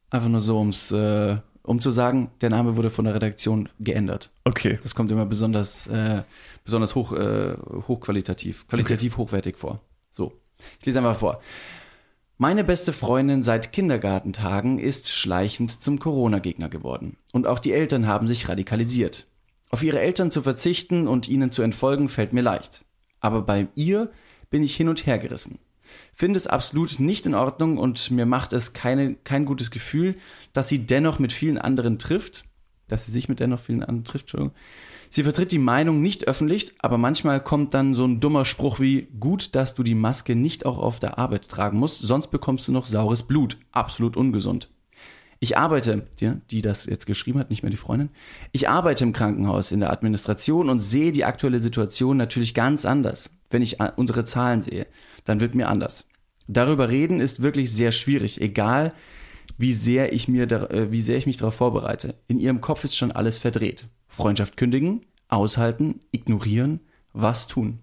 Einfach 0.10 0.30
nur 0.30 0.42
so, 0.42 0.60
ums, 0.60 0.92
äh, 0.92 1.38
um 1.64 1.80
zu 1.80 1.92
sagen, 1.92 2.32
der 2.42 2.50
Name 2.50 2.76
wurde 2.76 2.90
von 2.90 3.06
der 3.06 3.16
Redaktion 3.16 3.70
geändert. 3.80 4.32
Okay. 4.44 4.78
Das 4.82 4.96
kommt 4.96 5.12
immer 5.12 5.26
besonders, 5.26 5.88
äh, 5.88 6.24
besonders 6.64 6.96
hoch, 6.96 7.14
äh, 7.14 7.56
hochqualitativ, 7.88 8.68
qualitativ 8.68 9.18
hochwertig 9.18 9.58
vor. 9.58 9.82
So, 10.10 10.34
ich 10.80 10.86
lese 10.86 11.00
einfach 11.00 11.18
vor. 11.18 11.42
Meine 12.38 12.64
beste 12.64 12.94
Freundin 12.94 13.44
seit 13.44 13.72
Kindergartentagen 13.72 14.80
ist 14.80 15.12
schleichend 15.12 15.84
zum 15.84 16.00
Corona-Gegner 16.00 16.68
geworden. 16.68 17.18
Und 17.32 17.48
auch 17.48 17.60
die 17.60 17.72
Eltern 17.72 18.08
haben 18.08 18.28
sich 18.28 18.50
radikalisiert. 18.50 19.28
Auf 19.70 19.82
ihre 19.82 20.02
Eltern 20.02 20.30
zu 20.30 20.42
verzichten 20.42 21.08
und 21.08 21.28
ihnen 21.30 21.52
zu 21.52 21.62
entfolgen 21.62 22.10
fällt 22.10 22.34
mir 22.34 22.42
leicht. 22.42 22.86
Aber 23.20 23.42
bei 23.44 23.68
ihr 23.76 24.12
bin 24.50 24.62
ich 24.62 24.76
hin 24.76 24.90
und 24.90 25.06
her 25.06 25.18
gerissen. 25.20 25.60
Finde 26.14 26.38
es 26.38 26.48
absolut 26.48 27.00
nicht 27.00 27.26
in 27.26 27.34
Ordnung 27.34 27.78
und 27.78 28.12
mir 28.12 28.26
macht 28.26 28.54
es 28.54 28.74
keine, 28.74 29.16
kein 29.16 29.46
gutes 29.46 29.72
Gefühl, 29.72 30.16
dass 30.54 30.70
sie 30.70 30.86
dennoch 30.86 31.20
mit 31.20 31.34
vielen 31.34 31.58
anderen 31.58 31.98
trifft, 32.00 32.46
dass 32.88 33.06
sie 33.06 33.12
sich 33.12 33.30
mit 33.30 33.40
dennoch 33.40 33.60
vielen 33.60 33.84
anderen 33.84 34.06
trifft, 34.06 34.26
Entschuldigung. 34.26 34.56
Sie 35.10 35.24
vertritt 35.24 35.52
die 35.52 35.60
Meinung 35.60 36.02
nicht 36.02 36.28
öffentlich, 36.28 36.74
aber 36.80 36.98
manchmal 36.98 37.44
kommt 37.44 37.76
dann 37.76 37.94
so 37.94 38.04
ein 38.04 38.20
dummer 38.20 38.46
Spruch 38.46 38.80
wie, 38.80 39.10
gut, 39.20 39.54
dass 39.54 39.76
du 39.76 39.84
die 39.84 39.94
Maske 39.94 40.36
nicht 40.36 40.66
auch 40.66 40.80
auf 40.80 41.00
der 41.00 41.20
Arbeit 41.20 41.50
tragen 41.50 41.78
musst, 41.78 42.02
sonst 42.02 42.28
bekommst 42.28 42.68
du 42.68 42.72
noch 42.72 42.88
saures 42.88 43.22
Blut. 43.24 43.58
Absolut 43.72 44.18
ungesund. 44.18 44.70
Ich 45.40 45.58
arbeite, 45.58 46.08
die, 46.20 46.32
die 46.50 46.62
das 46.62 46.86
jetzt 46.86 47.06
geschrieben 47.06 47.38
hat, 47.38 47.50
nicht 47.50 47.64
mehr 47.64 47.70
die 47.70 47.78
Freundin, 47.78 48.10
ich 48.54 48.70
arbeite 48.70 49.04
im 49.04 49.14
Krankenhaus 49.14 49.72
in 49.72 49.82
der 49.82 49.92
Administration 49.92 50.70
und 50.70 50.80
sehe 50.80 51.12
die 51.12 51.26
aktuelle 51.26 51.60
Situation 51.60 52.18
natürlich 52.18 52.54
ganz 52.54 52.86
anders. 52.86 53.30
Wenn 53.50 53.62
ich 53.62 53.78
unsere 53.98 54.24
Zahlen 54.24 54.62
sehe, 54.62 54.88
dann 55.26 55.40
wird 55.40 55.56
mir 55.56 55.70
anders. 55.70 56.06
Darüber 56.48 56.90
reden 56.90 57.20
ist 57.22 57.42
wirklich 57.42 57.72
sehr 57.72 57.92
schwierig, 57.92 58.42
egal 58.42 58.94
wie 59.58 59.74
sehr 59.74 60.14
ich 60.14 60.28
mir, 60.28 60.48
da- 60.48 60.66
äh, 60.68 60.92
wie 60.92 61.02
sehr 61.02 61.18
ich 61.18 61.26
mich 61.26 61.38
darauf 61.38 61.56
vorbereite. 61.56 62.16
In 62.28 62.40
ihrem 62.40 62.60
Kopf 62.62 62.84
ist 62.84 62.98
schon 62.98 63.12
alles 63.12 63.38
verdreht. 63.40 63.86
Freundschaft 64.08 64.58
kündigen, 64.58 65.02
aushalten, 65.30 66.00
ignorieren, 66.12 66.80
was 67.14 67.48
tun. 67.48 67.80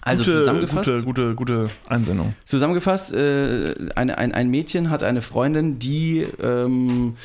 Also 0.00 0.24
gute, 0.24 0.38
zusammengefasst. 0.38 0.86
gute, 0.86 1.02
gute, 1.04 1.34
gute 1.34 1.70
Einsendung. 1.88 2.34
Zusammengefasst, 2.46 3.12
äh, 3.12 3.74
eine, 3.94 4.16
ein, 4.16 4.32
ein 4.32 4.48
Mädchen 4.48 4.88
hat 4.88 5.02
eine 5.02 5.20
Freundin, 5.20 5.78
die 5.78 6.26
ähm, 6.42 7.16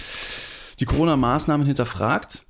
die 0.80 0.86
Corona-Maßnahmen 0.86 1.66
hinterfragt 1.66 2.46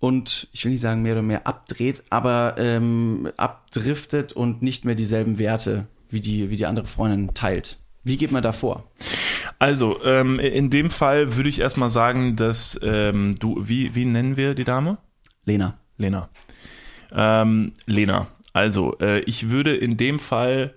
und 0.00 0.48
ich 0.52 0.64
will 0.64 0.72
nicht 0.72 0.80
sagen 0.80 1.02
mehr 1.02 1.12
oder 1.14 1.22
mehr 1.22 1.46
abdreht, 1.46 2.04
aber 2.10 2.54
ähm, 2.58 3.30
abdriftet 3.36 4.32
und 4.32 4.62
nicht 4.62 4.84
mehr 4.84 4.94
dieselben 4.94 5.38
Werte 5.38 5.86
wie 6.08 6.20
die, 6.20 6.50
wie 6.50 6.56
die 6.56 6.66
andere 6.66 6.86
Freundin 6.86 7.34
teilt. 7.34 7.78
Wie 8.04 8.16
geht 8.16 8.32
man 8.32 8.42
da 8.42 8.52
vor? 8.52 8.90
Also, 9.58 10.02
ähm, 10.04 10.38
in 10.38 10.70
dem 10.70 10.90
Fall 10.90 11.36
würde 11.36 11.48
ich 11.48 11.60
erstmal 11.60 11.90
sagen, 11.90 12.36
dass 12.36 12.78
ähm, 12.82 13.34
du, 13.38 13.68
wie, 13.68 13.94
wie 13.94 14.04
nennen 14.04 14.36
wir 14.36 14.54
die 14.54 14.64
Dame? 14.64 14.98
Lena. 15.44 15.78
Lena. 15.96 16.28
Ähm, 17.12 17.72
Lena. 17.86 18.28
Also, 18.52 18.96
äh, 19.00 19.20
ich 19.20 19.50
würde 19.50 19.74
in 19.76 19.96
dem 19.96 20.20
Fall 20.20 20.74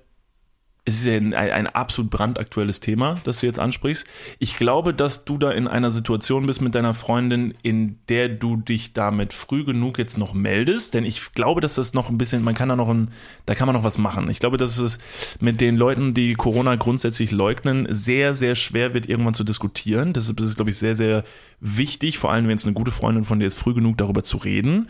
es 0.91 0.99
ist 0.99 1.05
ja 1.05 1.13
ein, 1.13 1.33
ein, 1.33 1.67
absolut 1.67 2.11
brandaktuelles 2.11 2.79
Thema, 2.81 3.15
das 3.23 3.39
du 3.39 3.45
jetzt 3.45 3.59
ansprichst. 3.59 4.05
Ich 4.39 4.57
glaube, 4.57 4.93
dass 4.93 5.25
du 5.25 5.37
da 5.37 5.51
in 5.51 5.67
einer 5.67 5.89
Situation 5.89 6.45
bist 6.45 6.61
mit 6.61 6.75
deiner 6.75 6.93
Freundin, 6.93 7.53
in 7.63 7.97
der 8.09 8.29
du 8.29 8.57
dich 8.57 8.93
damit 8.93 9.33
früh 9.33 9.63
genug 9.63 9.97
jetzt 9.97 10.17
noch 10.17 10.33
meldest, 10.33 10.93
denn 10.93 11.05
ich 11.05 11.33
glaube, 11.33 11.61
dass 11.61 11.75
das 11.75 11.93
noch 11.93 12.09
ein 12.09 12.17
bisschen, 12.17 12.43
man 12.43 12.55
kann 12.55 12.69
da 12.69 12.75
noch 12.75 12.89
ein, 12.89 13.09
da 13.45 13.55
kann 13.55 13.67
man 13.67 13.75
noch 13.75 13.83
was 13.83 13.97
machen. 13.97 14.29
Ich 14.29 14.39
glaube, 14.39 14.57
dass 14.57 14.77
es 14.77 14.99
mit 15.39 15.61
den 15.61 15.77
Leuten, 15.77 16.13
die 16.13 16.33
Corona 16.33 16.75
grundsätzlich 16.75 17.31
leugnen, 17.31 17.87
sehr, 17.89 18.35
sehr 18.35 18.55
schwer 18.55 18.93
wird, 18.93 19.07
irgendwann 19.07 19.33
zu 19.33 19.43
diskutieren. 19.43 20.13
Deshalb 20.13 20.39
ist 20.39 20.47
es, 20.47 20.55
glaube 20.55 20.71
ich, 20.71 20.77
sehr, 20.77 20.95
sehr 20.95 21.23
wichtig, 21.61 22.17
vor 22.17 22.31
allem 22.31 22.47
wenn 22.47 22.57
es 22.57 22.65
eine 22.65 22.73
gute 22.73 22.91
Freundin 22.91 23.23
von 23.23 23.39
dir 23.39 23.45
ist, 23.45 23.57
früh 23.57 23.73
genug 23.73 23.97
darüber 23.97 24.23
zu 24.23 24.37
reden 24.37 24.89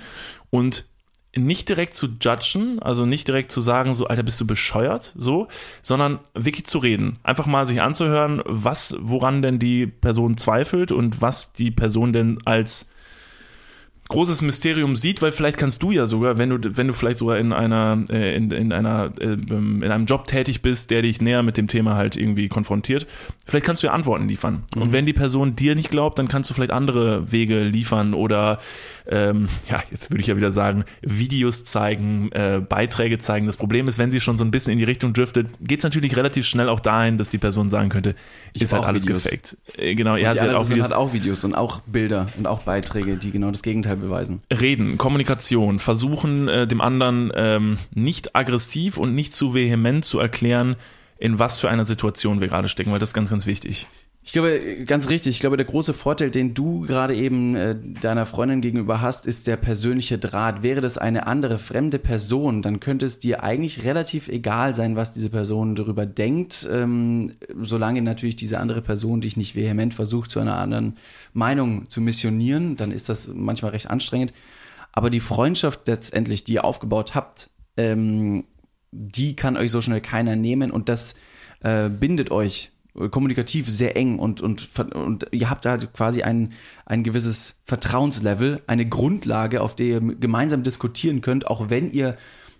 und 0.49 0.85
nicht 1.35 1.69
direkt 1.69 1.93
zu 1.93 2.07
judgen, 2.21 2.79
also 2.79 3.05
nicht 3.05 3.27
direkt 3.27 3.51
zu 3.51 3.61
sagen, 3.61 3.93
so, 3.93 4.07
Alter, 4.07 4.23
bist 4.23 4.41
du 4.41 4.45
bescheuert, 4.45 5.13
so, 5.15 5.47
sondern 5.81 6.19
wirklich 6.33 6.65
zu 6.65 6.77
reden. 6.77 7.19
Einfach 7.23 7.45
mal 7.45 7.65
sich 7.65 7.81
anzuhören, 7.81 8.41
was, 8.45 8.95
woran 8.99 9.41
denn 9.41 9.57
die 9.57 9.87
Person 9.87 10.37
zweifelt 10.37 10.91
und 10.91 11.21
was 11.21 11.53
die 11.53 11.71
Person 11.71 12.11
denn 12.11 12.37
als 12.45 12.90
großes 14.11 14.41
Mysterium 14.41 14.95
sieht, 14.95 15.21
weil 15.21 15.31
vielleicht 15.31 15.57
kannst 15.57 15.81
du 15.81 15.91
ja 15.91 16.05
sogar, 16.05 16.37
wenn 16.37 16.49
du, 16.49 16.77
wenn 16.77 16.87
du 16.87 16.93
vielleicht 16.93 17.17
sogar 17.17 17.37
in 17.37 17.53
einer, 17.53 18.03
äh, 18.09 18.35
in, 18.35 18.51
in 18.51 18.73
einer, 18.73 19.11
äh, 19.19 19.33
in 19.33 19.83
einem 19.83 20.05
Job 20.05 20.27
tätig 20.27 20.61
bist, 20.61 20.91
der 20.91 21.01
dich 21.01 21.21
näher 21.21 21.43
mit 21.43 21.57
dem 21.57 21.67
Thema 21.67 21.95
halt 21.95 22.17
irgendwie 22.17 22.49
konfrontiert, 22.49 23.07
vielleicht 23.47 23.65
kannst 23.65 23.83
du 23.83 23.87
ja 23.87 23.93
Antworten 23.93 24.27
liefern. 24.27 24.63
Mhm. 24.75 24.81
Und 24.81 24.91
wenn 24.91 25.05
die 25.05 25.13
Person 25.13 25.55
dir 25.55 25.75
nicht 25.75 25.89
glaubt, 25.89 26.19
dann 26.19 26.27
kannst 26.27 26.49
du 26.49 26.53
vielleicht 26.53 26.71
andere 26.71 27.31
Wege 27.31 27.63
liefern 27.63 28.13
oder 28.13 28.59
ähm, 29.07 29.47
ja, 29.69 29.81
jetzt 29.89 30.11
würde 30.11 30.21
ich 30.21 30.27
ja 30.27 30.37
wieder 30.37 30.51
sagen, 30.51 30.83
Videos 31.01 31.63
zeigen, 31.63 32.31
äh, 32.33 32.61
Beiträge 32.67 33.17
zeigen. 33.17 33.45
Das 33.45 33.57
Problem 33.57 33.87
ist, 33.87 33.97
wenn 33.97 34.11
sie 34.11 34.21
schon 34.21 34.37
so 34.37 34.43
ein 34.43 34.51
bisschen 34.51 34.73
in 34.73 34.77
die 34.77 34.83
Richtung 34.83 35.13
driftet, 35.13 35.47
geht 35.61 35.79
es 35.79 35.83
natürlich 35.83 36.15
relativ 36.17 36.45
schnell 36.45 36.69
auch 36.69 36.79
dahin, 36.79 37.17
dass 37.17 37.29
die 37.29 37.37
Person 37.37 37.69
sagen 37.69 37.89
könnte, 37.89 38.15
ich 38.53 38.61
ist 38.61 38.73
halt 38.73 38.83
alles 38.83 39.03
Videos. 39.03 39.23
gefaked. 39.23 39.57
Äh, 39.77 39.95
genau, 39.95 40.17
ja, 40.17 40.31
sie 40.33 40.41
hat 40.41 40.53
auch, 40.53 40.69
Videos. 40.69 40.85
hat 40.85 40.93
auch 40.93 41.13
Videos 41.13 41.43
und 41.43 41.55
auch 41.55 41.79
Bilder 41.81 42.27
und 42.37 42.45
auch 42.45 42.63
Beiträge, 42.63 43.15
die 43.15 43.31
genau 43.31 43.51
das 43.51 43.63
Gegenteil 43.63 44.00
beweisen. 44.01 44.41
Reden, 44.51 44.97
Kommunikation, 44.97 45.79
versuchen 45.79 46.47
äh, 46.47 46.67
dem 46.67 46.81
anderen 46.81 47.31
ähm, 47.35 47.77
nicht 47.93 48.35
aggressiv 48.35 48.97
und 48.97 49.15
nicht 49.15 49.33
zu 49.33 49.53
vehement 49.53 50.03
zu 50.03 50.19
erklären, 50.19 50.75
in 51.17 51.39
was 51.39 51.59
für 51.59 51.69
einer 51.69 51.85
Situation 51.85 52.41
wir 52.41 52.47
gerade 52.47 52.67
stecken, 52.67 52.91
weil 52.91 52.99
das 52.99 53.09
ist 53.09 53.13
ganz, 53.13 53.29
ganz 53.29 53.45
wichtig. 53.45 53.87
Ich 54.23 54.33
glaube, 54.33 54.85
ganz 54.85 55.09
richtig. 55.09 55.35
Ich 55.35 55.39
glaube, 55.39 55.57
der 55.57 55.65
große 55.65 55.95
Vorteil, 55.95 56.29
den 56.29 56.53
du 56.53 56.81
gerade 56.81 57.15
eben 57.15 57.55
äh, 57.55 57.75
deiner 57.75 58.27
Freundin 58.27 58.61
gegenüber 58.61 59.01
hast, 59.01 59.25
ist 59.25 59.47
der 59.47 59.57
persönliche 59.57 60.19
Draht. 60.19 60.61
Wäre 60.61 60.79
das 60.79 60.99
eine 60.99 61.25
andere 61.25 61.57
fremde 61.57 61.97
Person, 61.97 62.61
dann 62.61 62.79
könnte 62.79 63.07
es 63.07 63.17
dir 63.17 63.43
eigentlich 63.43 63.83
relativ 63.83 64.27
egal 64.27 64.75
sein, 64.75 64.95
was 64.95 65.11
diese 65.11 65.31
Person 65.31 65.73
darüber 65.73 66.05
denkt, 66.05 66.69
ähm, 66.71 67.31
solange 67.61 68.03
natürlich 68.03 68.35
diese 68.35 68.59
andere 68.59 68.83
Person 68.83 69.21
dich 69.21 69.37
nicht 69.37 69.55
vehement 69.55 69.93
versucht, 69.93 70.29
zu 70.29 70.39
einer 70.39 70.57
anderen 70.57 70.97
Meinung 71.33 71.89
zu 71.89 71.99
missionieren. 71.99 72.77
Dann 72.77 72.91
ist 72.91 73.09
das 73.09 73.27
manchmal 73.33 73.71
recht 73.71 73.89
anstrengend. 73.89 74.33
Aber 74.91 75.09
die 75.09 75.19
Freundschaft 75.19 75.87
letztendlich, 75.87 76.43
die 76.43 76.53
ihr 76.53 76.65
aufgebaut 76.65 77.15
habt, 77.15 77.49
ähm, 77.75 78.43
die 78.91 79.35
kann 79.35 79.57
euch 79.57 79.71
so 79.71 79.81
schnell 79.81 80.01
keiner 80.01 80.35
nehmen 80.35 80.69
und 80.69 80.89
das 80.89 81.15
äh, 81.61 81.89
bindet 81.89 82.29
euch 82.29 82.71
kommunikativ 82.93 83.69
sehr 83.69 83.95
eng 83.95 84.19
und, 84.19 84.41
und, 84.41 84.69
und 84.93 85.27
ihr 85.31 85.49
habt 85.49 85.63
da 85.63 85.77
quasi 85.77 86.23
ein, 86.23 86.51
ein 86.85 87.03
gewisses 87.03 87.61
Vertrauenslevel, 87.63 88.61
eine 88.67 88.87
Grundlage, 88.87 89.61
auf 89.61 89.75
der 89.75 89.85
ihr 89.85 90.01
gemeinsam 90.01 90.63
diskutieren 90.63 91.21
könnt, 91.21 91.47
auch 91.47 91.69
wenn 91.69 91.89
ihr 91.89 92.17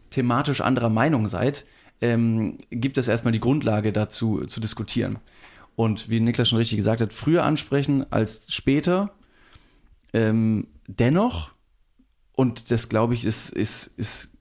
thematisch 0.09 0.61
anderer 0.61 0.89
Meinung 0.89 1.27
seid, 1.27 1.65
ähm, 1.99 2.57
gibt 2.69 2.97
es 2.97 3.07
erstmal 3.07 3.33
die 3.33 3.39
Grundlage 3.39 3.91
dazu 3.91 4.45
zu 4.45 4.59
diskutieren. 4.59 5.19
Und 5.75 6.09
wie 6.09 6.19
Niklas 6.19 6.49
schon 6.49 6.57
richtig 6.57 6.77
gesagt 6.77 7.01
hat, 7.01 7.13
früher 7.13 7.43
ansprechen 7.43 8.05
als 8.11 8.45
später. 8.53 9.11
Ähm, 10.13 10.67
dennoch, 10.87 11.51
und 12.33 12.71
das 12.71 12.89
glaube 12.89 13.13
ich, 13.13 13.25
ist, 13.25 13.49
ist, 13.49 13.87
ist, 13.97 14.31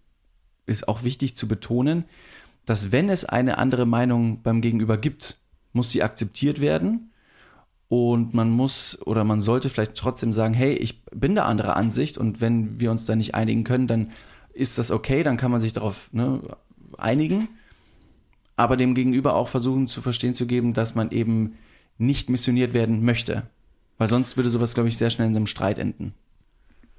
ist 0.66 0.88
auch 0.88 1.03
wichtig 1.03 1.37
zu 1.37 1.48
betonen, 1.48 2.05
dass 2.64 2.92
wenn 2.92 3.09
es 3.09 3.24
eine 3.24 3.59
andere 3.59 3.87
Meinung 3.87 4.42
beim 4.42 4.61
Gegenüber 4.61 4.98
gibt, 4.98 5.38
muss 5.72 5.90
sie 5.90 6.02
akzeptiert 6.02 6.61
werden. 6.61 7.12
Und 7.88 8.35
man 8.35 8.50
muss 8.50 8.98
oder 9.04 9.24
man 9.24 9.40
sollte 9.40 9.68
vielleicht 9.68 9.96
trotzdem 9.96 10.33
sagen, 10.33 10.54
hey, 10.54 10.74
ich 10.74 11.04
bin 11.06 11.35
der 11.35 11.46
anderer 11.46 11.76
Ansicht 11.76 12.18
und 12.18 12.40
wenn 12.40 12.78
wir 12.78 12.92
uns 12.92 13.04
da 13.04 13.16
nicht 13.16 13.35
einigen 13.35 13.64
können, 13.64 13.88
dann 13.88 14.11
ist 14.52 14.78
das 14.78 14.92
okay, 14.92 15.24
dann 15.24 15.37
kann 15.37 15.50
man 15.50 15.61
sich 15.61 15.72
darauf 15.72 16.09
ne, 16.12 16.40
einigen, 16.98 17.48
aber 18.56 18.76
dem 18.76 18.94
Gegenüber 18.94 19.35
auch 19.35 19.48
versuchen 19.48 19.88
zu 19.88 20.02
verstehen 20.02 20.35
zu 20.35 20.46
geben, 20.46 20.72
dass 20.72 20.94
man 20.94 21.11
eben 21.11 21.54
nicht 21.98 22.30
missioniert 22.30 22.74
werden 22.74 23.04
möchte, 23.04 23.42
weil 23.98 24.09
sonst 24.09 24.37
würde 24.37 24.50
sowas, 24.50 24.74
glaube 24.74 24.88
ich, 24.88 24.96
sehr 24.96 25.11
schnell 25.11 25.28
in 25.28 25.37
einem 25.37 25.46
Streit 25.46 25.78
enden. 25.78 26.14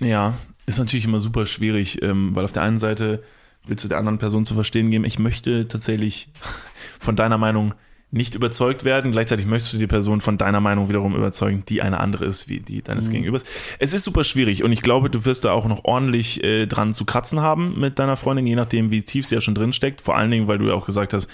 Ja, 0.02 0.34
ist 0.66 0.80
natürlich 0.80 1.06
immer 1.06 1.20
super 1.20 1.46
schwierig, 1.46 2.02
ähm, 2.02 2.36
weil 2.36 2.46
auf 2.46 2.52
der 2.52 2.64
einen 2.64 2.80
Seite 2.80 3.24
willst 3.66 3.84
du 3.84 3.88
der 3.88 3.98
anderen 3.98 4.18
Person 4.18 4.46
zu 4.46 4.56
verstehen 4.56 4.90
geben, 4.90 5.06
ich 5.06 5.20
möchte 5.20 5.68
tatsächlich 5.68 6.30
von 7.00 7.16
deiner 7.16 7.38
Meinung 7.38 7.74
nicht 8.12 8.36
überzeugt 8.36 8.84
werden. 8.84 9.12
Gleichzeitig 9.12 9.46
möchtest 9.46 9.74
du 9.74 9.78
die 9.78 9.88
Person 9.88 10.22
von 10.22 10.38
deiner 10.38 10.60
Meinung 10.60 10.90
wiederum 10.90 11.16
überzeugen, 11.16 11.64
die 11.68 11.82
eine 11.82 12.00
andere 12.00 12.26
ist, 12.26 12.50
wie 12.50 12.60
die 12.60 12.82
deines 12.82 13.08
mhm. 13.08 13.14
Gegenübers. 13.14 13.44
Es 13.80 13.94
ist 13.94 14.04
super 14.04 14.24
schwierig 14.24 14.64
und 14.64 14.72
ich 14.72 14.82
glaube, 14.82 15.10
du 15.10 15.26
wirst 15.26 15.46
da 15.46 15.54
auch 15.54 15.66
noch 15.66 15.86
ordentlich 15.86 16.44
äh, 16.44 16.68
dran 16.68 16.94
zu 16.94 17.06
kratzen 17.06 17.40
haben 17.40 17.80
mit 17.80 18.00
deiner 18.00 18.18
Freundin, 18.18 18.46
je 18.46 18.56
nachdem, 18.56 18.92
wie 18.92 19.04
tief 19.04 19.28
sie 19.28 19.36
ja 19.36 19.42
schon 19.42 19.56
drin 19.56 19.74
steckt. 19.74 20.02
Vor 20.02 20.18
allen 20.18 20.30
Dingen, 20.30 20.48
weil 20.48 20.58
du 20.58 20.68
ja 20.68 20.74
auch 20.74 20.86
gesagt 20.86 21.14
hast, 21.14 21.30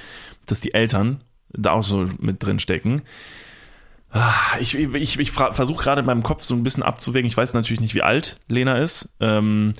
dass 0.46 0.62
die 0.62 0.74
Eltern 0.74 1.22
da 1.50 1.72
auch 1.72 1.84
so 1.84 2.08
mit 2.20 2.44
drin 2.44 2.60
stecken. 2.60 3.02
Ah, 4.12 4.34
ich, 4.60 4.76
ich, 4.76 5.20
ich 5.20 5.32
versuche 5.32 5.84
gerade 5.84 6.00
in 6.00 6.06
meinem 6.06 6.24
Kopf 6.24 6.44
so 6.44 6.56
ein 6.56 6.64
bisschen 6.64 6.84
abzuwägen. 6.84 7.28
Ich 7.28 7.36
weiß 7.36 7.54
natürlich 7.54 7.82
nicht, 7.82 7.96
wie 7.96 8.04
alt 8.04 8.40
Lena 8.48 8.78
ist. 8.78 9.10
Ähm, 9.20 9.74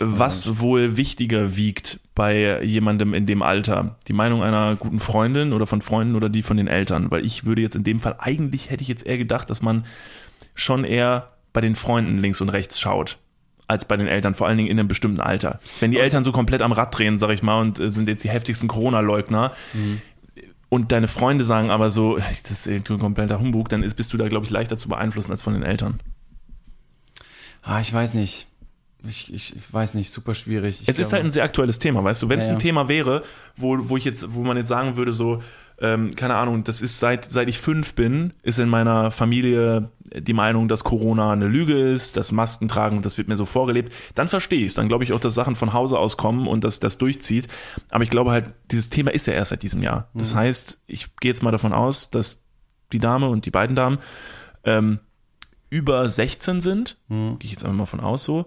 was 0.00 0.60
wohl 0.60 0.96
wichtiger 0.96 1.56
wiegt 1.56 2.00
bei 2.14 2.62
jemandem 2.62 3.14
in 3.14 3.26
dem 3.26 3.42
Alter? 3.42 3.96
Die 4.06 4.12
Meinung 4.12 4.42
einer 4.42 4.76
guten 4.76 5.00
Freundin 5.00 5.52
oder 5.52 5.66
von 5.66 5.82
Freunden 5.82 6.14
oder 6.14 6.28
die 6.28 6.42
von 6.42 6.56
den 6.56 6.68
Eltern? 6.68 7.10
Weil 7.10 7.24
ich 7.24 7.44
würde 7.46 7.62
jetzt 7.62 7.74
in 7.74 7.84
dem 7.84 7.98
Fall, 7.98 8.16
eigentlich 8.18 8.70
hätte 8.70 8.82
ich 8.82 8.88
jetzt 8.88 9.06
eher 9.06 9.18
gedacht, 9.18 9.50
dass 9.50 9.60
man 9.60 9.84
schon 10.54 10.84
eher 10.84 11.32
bei 11.52 11.60
den 11.60 11.74
Freunden 11.74 12.18
links 12.18 12.40
und 12.40 12.48
rechts 12.48 12.78
schaut 12.78 13.18
als 13.66 13.84
bei 13.84 13.98
den 13.98 14.06
Eltern, 14.06 14.34
vor 14.34 14.48
allen 14.48 14.56
Dingen 14.56 14.70
in 14.70 14.78
einem 14.78 14.88
bestimmten 14.88 15.20
Alter. 15.20 15.60
Wenn 15.80 15.90
die 15.90 15.98
Eltern 15.98 16.24
so 16.24 16.32
komplett 16.32 16.62
am 16.62 16.72
Rad 16.72 16.96
drehen, 16.96 17.18
sag 17.18 17.30
ich 17.30 17.42
mal, 17.42 17.60
und 17.60 17.78
äh, 17.78 17.90
sind 17.90 18.08
jetzt 18.08 18.24
die 18.24 18.30
heftigsten 18.30 18.66
Corona-Leugner, 18.66 19.52
mhm. 19.74 20.00
und 20.70 20.90
deine 20.90 21.06
Freunde 21.06 21.44
sagen 21.44 21.70
aber 21.70 21.90
so, 21.90 22.16
das 22.48 22.66
ist 22.66 22.66
ein 22.66 22.98
kompletter 22.98 23.38
Humbug, 23.38 23.68
dann 23.68 23.82
ist, 23.82 23.94
bist 23.94 24.12
du 24.12 24.16
da, 24.16 24.26
glaube 24.28 24.46
ich, 24.46 24.50
leichter 24.50 24.78
zu 24.78 24.88
beeinflussen 24.88 25.30
als 25.30 25.42
von 25.42 25.52
den 25.52 25.62
Eltern. 25.62 26.00
Ah, 27.62 27.80
ich 27.80 27.92
weiß 27.92 28.14
nicht. 28.14 28.47
Ich, 29.06 29.32
ich, 29.32 29.54
ich 29.54 29.72
weiß 29.72 29.94
nicht, 29.94 30.10
super 30.10 30.34
schwierig. 30.34 30.82
Ich 30.82 30.88
es 30.88 30.96
glaube, 30.96 31.00
ist 31.02 31.12
halt 31.12 31.24
ein 31.24 31.32
sehr 31.32 31.44
aktuelles 31.44 31.78
Thema, 31.78 32.02
weißt 32.02 32.22
du? 32.22 32.28
Wenn 32.28 32.40
es 32.40 32.46
ja, 32.46 32.52
ein 32.52 32.58
Thema 32.58 32.88
wäre, 32.88 33.22
wo, 33.56 33.88
wo 33.88 33.96
ich 33.96 34.04
jetzt, 34.04 34.34
wo 34.34 34.42
man 34.42 34.56
jetzt 34.56 34.68
sagen 34.68 34.96
würde, 34.96 35.12
so, 35.12 35.40
ähm, 35.80 36.16
keine 36.16 36.34
Ahnung, 36.34 36.64
das 36.64 36.80
ist 36.80 36.98
seit, 36.98 37.24
seit 37.24 37.48
ich 37.48 37.60
fünf 37.60 37.94
bin, 37.94 38.32
ist 38.42 38.58
in 38.58 38.68
meiner 38.68 39.12
Familie 39.12 39.90
die 40.12 40.32
Meinung, 40.32 40.66
dass 40.66 40.82
Corona 40.82 41.32
eine 41.32 41.46
Lüge 41.46 41.78
ist, 41.78 42.16
dass 42.16 42.32
Masken 42.32 42.66
tragen, 42.66 43.02
das 43.02 43.16
wird 43.18 43.28
mir 43.28 43.36
so 43.36 43.44
vorgelebt, 43.44 43.92
dann 44.14 44.26
verstehe 44.26 44.60
ich 44.60 44.66
es. 44.66 44.74
Dann 44.74 44.88
glaube 44.88 45.04
ich 45.04 45.12
auch, 45.12 45.20
dass 45.20 45.34
Sachen 45.34 45.54
von 45.54 45.72
Hause 45.72 45.98
aus 45.98 46.16
kommen 46.16 46.48
und 46.48 46.64
dass 46.64 46.80
das 46.80 46.98
durchzieht. 46.98 47.46
Aber 47.90 48.02
ich 48.02 48.10
glaube 48.10 48.32
halt, 48.32 48.52
dieses 48.72 48.90
Thema 48.90 49.12
ist 49.12 49.26
ja 49.26 49.34
erst 49.34 49.50
seit 49.50 49.62
diesem 49.62 49.82
Jahr. 49.82 50.08
Das 50.14 50.34
mhm. 50.34 50.38
heißt, 50.38 50.80
ich 50.88 51.14
gehe 51.16 51.30
jetzt 51.30 51.42
mal 51.42 51.52
davon 51.52 51.72
aus, 51.72 52.10
dass 52.10 52.44
die 52.92 52.98
Dame 52.98 53.28
und 53.28 53.46
die 53.46 53.50
beiden 53.50 53.76
Damen 53.76 53.98
ähm, 54.64 54.98
über 55.70 56.08
16 56.08 56.60
sind, 56.60 56.96
mhm. 57.08 57.38
gehe 57.38 57.46
ich 57.46 57.52
jetzt 57.52 57.64
einfach 57.64 57.78
mal 57.78 57.86
von 57.86 58.00
aus 58.00 58.24
so 58.24 58.46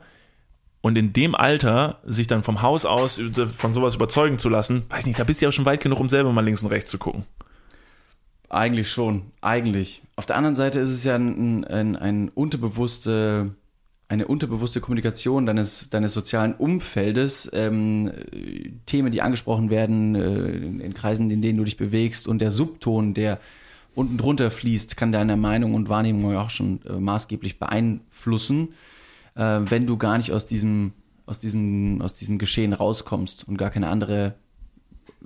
und 0.81 0.97
in 0.97 1.13
dem 1.13 1.35
Alter 1.35 1.99
sich 2.03 2.27
dann 2.27 2.43
vom 2.43 2.61
Haus 2.61 2.85
aus 2.85 3.21
von 3.55 3.73
sowas 3.73 3.95
überzeugen 3.95 4.39
zu 4.39 4.49
lassen, 4.49 4.83
weiß 4.89 5.05
nicht, 5.05 5.19
da 5.19 5.23
bist 5.23 5.41
du 5.41 5.45
ja 5.45 5.51
schon 5.51 5.65
weit 5.65 5.81
genug, 5.81 5.99
um 5.99 6.09
selber 6.09 6.31
mal 6.31 6.43
links 6.43 6.63
und 6.63 6.69
rechts 6.69 6.91
zu 6.91 6.97
gucken. 6.97 7.23
Eigentlich 8.49 8.89
schon, 8.89 9.31
eigentlich. 9.39 10.01
Auf 10.15 10.25
der 10.25 10.35
anderen 10.35 10.55
Seite 10.55 10.79
ist 10.79 10.89
es 10.89 11.03
ja 11.03 11.15
ein, 11.15 11.63
ein, 11.63 11.95
ein 11.95 12.29
unterbewusste, 12.29 13.55
eine 14.09 14.27
unterbewusste 14.27 14.81
Kommunikation 14.81 15.45
deines, 15.45 15.89
deines 15.89 16.13
sozialen 16.13 16.53
Umfeldes, 16.55 17.49
ähm, 17.53 18.11
Themen, 18.87 19.11
die 19.11 19.21
angesprochen 19.21 19.69
werden 19.69 20.15
äh, 20.15 20.83
in 20.83 20.93
Kreisen, 20.93 21.31
in 21.31 21.41
denen 21.41 21.59
du 21.59 21.63
dich 21.63 21.77
bewegst 21.77 22.27
und 22.27 22.39
der 22.39 22.51
Subton, 22.51 23.13
der 23.13 23.39
unten 23.95 24.17
drunter 24.17 24.51
fließt, 24.51 24.97
kann 24.97 25.13
deine 25.13 25.37
Meinung 25.37 25.73
und 25.73 25.87
Wahrnehmung 25.87 26.35
auch 26.35 26.49
schon 26.49 26.81
äh, 26.85 26.93
maßgeblich 26.93 27.57
beeinflussen 27.59 28.69
äh, 29.35 29.59
wenn 29.63 29.87
du 29.87 29.97
gar 29.97 30.17
nicht 30.17 30.31
aus 30.31 30.47
diesem, 30.47 30.93
aus 31.25 31.39
diesem, 31.39 32.01
aus 32.01 32.15
diesem 32.15 32.37
Geschehen 32.37 32.73
rauskommst 32.73 33.47
und 33.47 33.57
gar 33.57 33.69
keine 33.69 33.87
andere, 33.87 34.35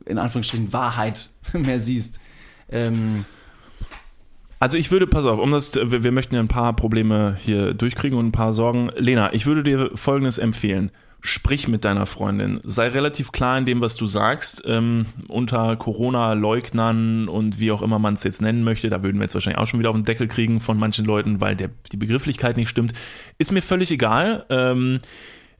in 0.05 0.17
Anführungsstrichen, 0.17 0.73
Wahrheit 0.73 1.29
mehr 1.53 1.79
siehst. 1.79 2.19
Ähm, 2.69 3.25
Also 4.59 4.77
ich 4.77 4.89
würde, 4.89 5.05
pass 5.05 5.25
auf, 5.25 5.39
um 5.39 5.51
das, 5.51 5.75
wir, 5.75 6.03
wir 6.03 6.11
möchten 6.11 6.35
ja 6.35 6.41
ein 6.41 6.47
paar 6.47 6.75
Probleme 6.75 7.37
hier 7.39 7.73
durchkriegen 7.73 8.17
und 8.17 8.27
ein 8.27 8.31
paar 8.31 8.53
Sorgen. 8.53 8.89
Lena, 8.95 9.33
ich 9.33 9.45
würde 9.45 9.63
dir 9.63 9.91
Folgendes 9.95 10.37
empfehlen. 10.37 10.91
Sprich 11.25 11.67
mit 11.67 11.83
deiner 11.85 12.05
Freundin. 12.05 12.59
Sei 12.63 12.88
relativ 12.88 13.31
klar 13.31 13.57
in 13.57 13.65
dem, 13.65 13.81
was 13.81 13.95
du 13.95 14.05
sagst. 14.05 14.61
Ähm, 14.67 15.07
unter 15.27 15.75
Corona-Leugnern 15.75 17.27
und 17.27 17.59
wie 17.59 17.71
auch 17.71 17.81
immer 17.81 17.97
man 17.97 18.13
es 18.13 18.23
jetzt 18.23 18.43
nennen 18.43 18.63
möchte, 18.63 18.91
da 18.91 19.01
würden 19.01 19.17
wir 19.17 19.23
jetzt 19.23 19.33
wahrscheinlich 19.33 19.57
auch 19.57 19.65
schon 19.65 19.79
wieder 19.79 19.89
auf 19.89 19.95
den 19.95 20.05
Deckel 20.05 20.27
kriegen 20.27 20.59
von 20.59 20.77
manchen 20.77 21.03
Leuten, 21.03 21.41
weil 21.41 21.55
der, 21.55 21.71
die 21.91 21.97
Begrifflichkeit 21.97 22.57
nicht 22.57 22.69
stimmt. 22.69 22.93
Ist 23.39 23.51
mir 23.51 23.63
völlig 23.63 23.89
egal. 23.89 24.45
Ähm, 24.49 24.99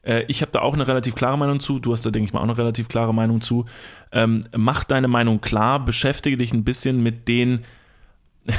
äh, 0.02 0.22
ich 0.28 0.40
habe 0.40 0.52
da 0.52 0.60
auch 0.60 0.74
eine 0.74 0.86
relativ 0.86 1.16
klare 1.16 1.36
Meinung 1.36 1.58
zu. 1.58 1.80
Du 1.80 1.92
hast 1.92 2.06
da, 2.06 2.10
denke 2.10 2.28
ich 2.28 2.32
mal, 2.32 2.38
auch 2.38 2.44
eine 2.44 2.56
relativ 2.56 2.86
klare 2.86 3.12
Meinung 3.12 3.40
zu. 3.40 3.66
Ähm, 4.12 4.44
mach 4.56 4.84
deine 4.84 5.08
Meinung 5.08 5.40
klar. 5.40 5.84
Beschäftige 5.84 6.36
dich 6.36 6.54
ein 6.54 6.62
bisschen 6.62 7.02
mit 7.02 7.26
den 7.26 7.64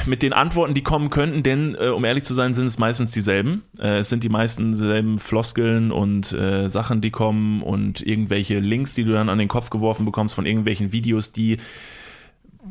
mit 0.06 0.22
den 0.22 0.32
Antworten, 0.32 0.74
die 0.74 0.82
kommen 0.82 1.10
könnten, 1.10 1.42
denn 1.42 1.76
äh, 1.78 1.88
um 1.88 2.04
ehrlich 2.04 2.24
zu 2.24 2.34
sein, 2.34 2.54
sind 2.54 2.66
es 2.66 2.78
meistens 2.78 3.10
dieselben. 3.10 3.62
Äh, 3.78 3.98
es 3.98 4.08
sind 4.08 4.24
die 4.24 4.28
meisten 4.28 4.74
selben 4.74 5.18
Floskeln 5.18 5.90
und 5.90 6.32
äh, 6.32 6.68
Sachen, 6.68 7.00
die 7.00 7.10
kommen 7.10 7.62
und 7.62 8.00
irgendwelche 8.06 8.58
Links, 8.58 8.94
die 8.94 9.04
du 9.04 9.12
dann 9.12 9.28
an 9.28 9.38
den 9.38 9.48
Kopf 9.48 9.70
geworfen 9.70 10.04
bekommst 10.04 10.34
von 10.34 10.46
irgendwelchen 10.46 10.92
Videos, 10.92 11.32
die 11.32 11.58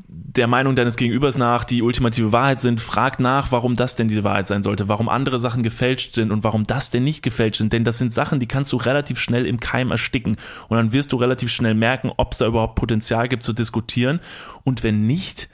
der 0.08 0.48
Meinung 0.48 0.76
deines 0.76 0.98
Gegenübers 0.98 1.38
nach 1.38 1.64
die 1.64 1.82
ultimative 1.82 2.32
Wahrheit 2.32 2.62
sind. 2.62 2.82
Frag 2.82 3.20
nach, 3.20 3.52
warum 3.52 3.76
das 3.76 3.96
denn 3.96 4.08
die 4.08 4.24
Wahrheit 4.24 4.48
sein 4.48 4.64
sollte, 4.64 4.88
warum 4.88 5.10
andere 5.10 5.40
Sachen 5.40 5.64
gefälscht 5.64 6.14
sind 6.14 6.32
und 6.32 6.44
warum 6.44 6.66
das 6.66 6.92
denn 6.92 7.04
nicht 7.04 7.24
gefälscht 7.24 7.58
sind. 7.58 7.74
Denn 7.74 7.84
das 7.84 7.98
sind 7.98 8.14
Sachen, 8.14 8.40
die 8.40 8.48
kannst 8.48 8.72
du 8.74 8.78
relativ 8.78 9.20
schnell 9.20 9.46
im 9.46 9.60
Keim 9.60 9.92
ersticken. 9.92 10.38
Und 10.68 10.78
dann 10.78 10.94
wirst 10.94 11.14
du 11.14 11.18
relativ 11.18 11.52
schnell 11.52 11.74
merken, 11.74 12.12
ob 12.18 12.34
es 12.34 12.40
da 12.40 12.48
überhaupt 12.48 12.76
Potenzial 12.76 13.28
gibt 13.28 13.44
zu 13.44 13.54
diskutieren. 13.54 14.20
Und 14.64 14.84
wenn 14.84 15.08
nicht, 15.08 15.50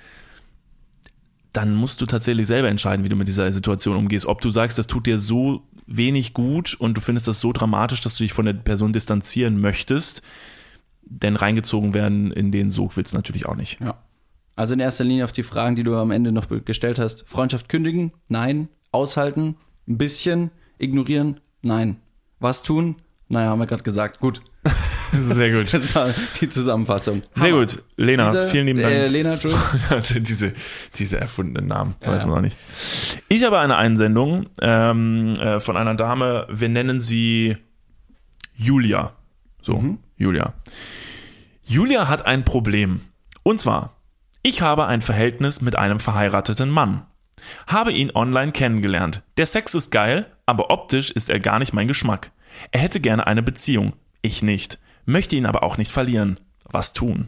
dann 1.54 1.76
musst 1.76 2.02
du 2.02 2.06
tatsächlich 2.06 2.48
selber 2.48 2.68
entscheiden, 2.68 3.06
wie 3.06 3.10
du 3.10 3.16
mit 3.16 3.28
dieser 3.28 3.52
Situation 3.52 3.96
umgehst. 3.96 4.26
Ob 4.26 4.42
du 4.42 4.50
sagst, 4.50 4.78
das 4.78 4.88
tut 4.88 5.06
dir 5.06 5.20
so 5.20 5.62
wenig 5.86 6.34
gut 6.34 6.74
und 6.74 6.98
du 6.98 7.02
findest 7.02 7.28
das 7.28 7.40
so 7.40 7.54
dramatisch, 7.54 8.02
dass 8.02 8.16
du 8.16 8.24
dich 8.24 8.34
von 8.34 8.46
der 8.46 8.54
Person 8.54 8.92
distanzieren 8.92 9.62
möchtest, 9.62 10.24
denn 11.04 11.36
reingezogen 11.36 11.94
werden 11.94 12.32
in 12.32 12.52
den 12.52 12.72
Sog 12.72 12.98
willst 12.98 13.14
du 13.14 13.18
natürlich 13.18 13.46
auch 13.46 13.56
nicht. 13.56 13.80
ja. 13.80 13.98
Also 14.56 14.76
in 14.76 14.80
erster 14.80 15.04
Linie 15.04 15.24
auf 15.24 15.32
die 15.32 15.42
Fragen, 15.42 15.76
die 15.76 15.84
du 15.84 15.96
am 15.96 16.12
Ende 16.12 16.32
noch 16.32 16.48
gestellt 16.64 17.00
hast. 17.00 17.28
Freundschaft 17.28 17.70
kündigen? 17.70 18.14
Nein. 18.28 18.70
Aushalten? 18.92 19.56
Ein 19.88 19.98
bisschen. 19.98 20.52
Ignorieren? 20.78 21.40
Nein. 21.64 21.98
Was 22.40 22.62
tun? 22.62 22.98
Naja, 23.30 23.50
haben 23.50 23.60
wir 23.60 23.66
gerade 23.66 23.82
gesagt. 23.82 24.20
Gut. 24.20 24.44
Sehr 25.14 25.52
gut. 25.52 25.72
Das 25.74 25.96
war 25.96 26.10
die 26.42 26.50
Zusammenfassung. 26.50 27.22
Sehr 27.36 27.52
Hammer. 27.52 27.60
gut. 27.62 27.84
Lena, 27.98 28.26
Diese, 28.32 28.48
vielen 28.50 28.68
lieben 28.68 28.82
Dank. 28.82 28.94
Äh, 28.94 29.08
Lena, 29.08 29.34
Entschuldigung. 29.34 29.64
Also 29.90 30.20
diese, 30.20 30.54
diese 30.98 31.20
erfundenen 31.20 31.68
Namen, 31.68 31.96
Ja, 32.04 32.10
weiß 32.12 32.24
ja. 32.24 32.28
man 32.28 32.38
auch 32.38 32.42
nicht. 32.42 32.58
Ich 33.30 33.44
habe 33.44 33.60
eine 33.60 33.78
Einsendung 33.78 34.48
ähm, 34.62 35.34
äh, 35.36 35.60
von 35.60 35.78
einer 35.78 35.96
Dame, 35.96 36.48
wir 36.50 36.70
nennen 36.70 37.02
sie 37.02 37.58
Julia. 38.56 39.14
So, 39.62 39.78
Mhm. 39.78 40.00
Julia. 40.18 40.54
Julia 41.66 42.08
hat 42.08 42.26
ein 42.26 42.44
Problem. 42.44 43.02
Und 43.44 43.60
zwar, 43.60 43.96
ich 44.42 44.62
habe 44.62 44.86
ein 44.88 45.02
Verhältnis 45.02 45.62
mit 45.62 45.76
einem 45.78 46.00
verheirateten 46.00 46.70
Mann. 46.70 47.06
Habe 47.68 47.92
ihn 47.92 48.12
online 48.14 48.52
kennengelernt. 48.52 49.22
Der 49.38 49.46
Sex 49.46 49.74
ist 49.74 49.92
geil, 49.92 50.28
aber 50.46 50.72
optisch 50.72 51.12
ist 51.12 51.30
er 51.30 51.40
gar 51.40 51.60
nicht 51.60 51.74
mein 51.74 51.88
Geschmack. 51.88 52.32
Er 52.72 52.82
hätte 52.82 53.00
gerne 53.00 53.26
eine 53.28 53.42
Beziehung. 53.44 53.94
Ich 54.22 54.42
nicht. 54.42 54.80
Möchte 55.06 55.36
ihn 55.36 55.46
aber 55.46 55.64
auch 55.64 55.78
nicht 55.78 55.92
verlieren. 55.92 56.40
Was 56.70 56.94
tun? 56.94 57.28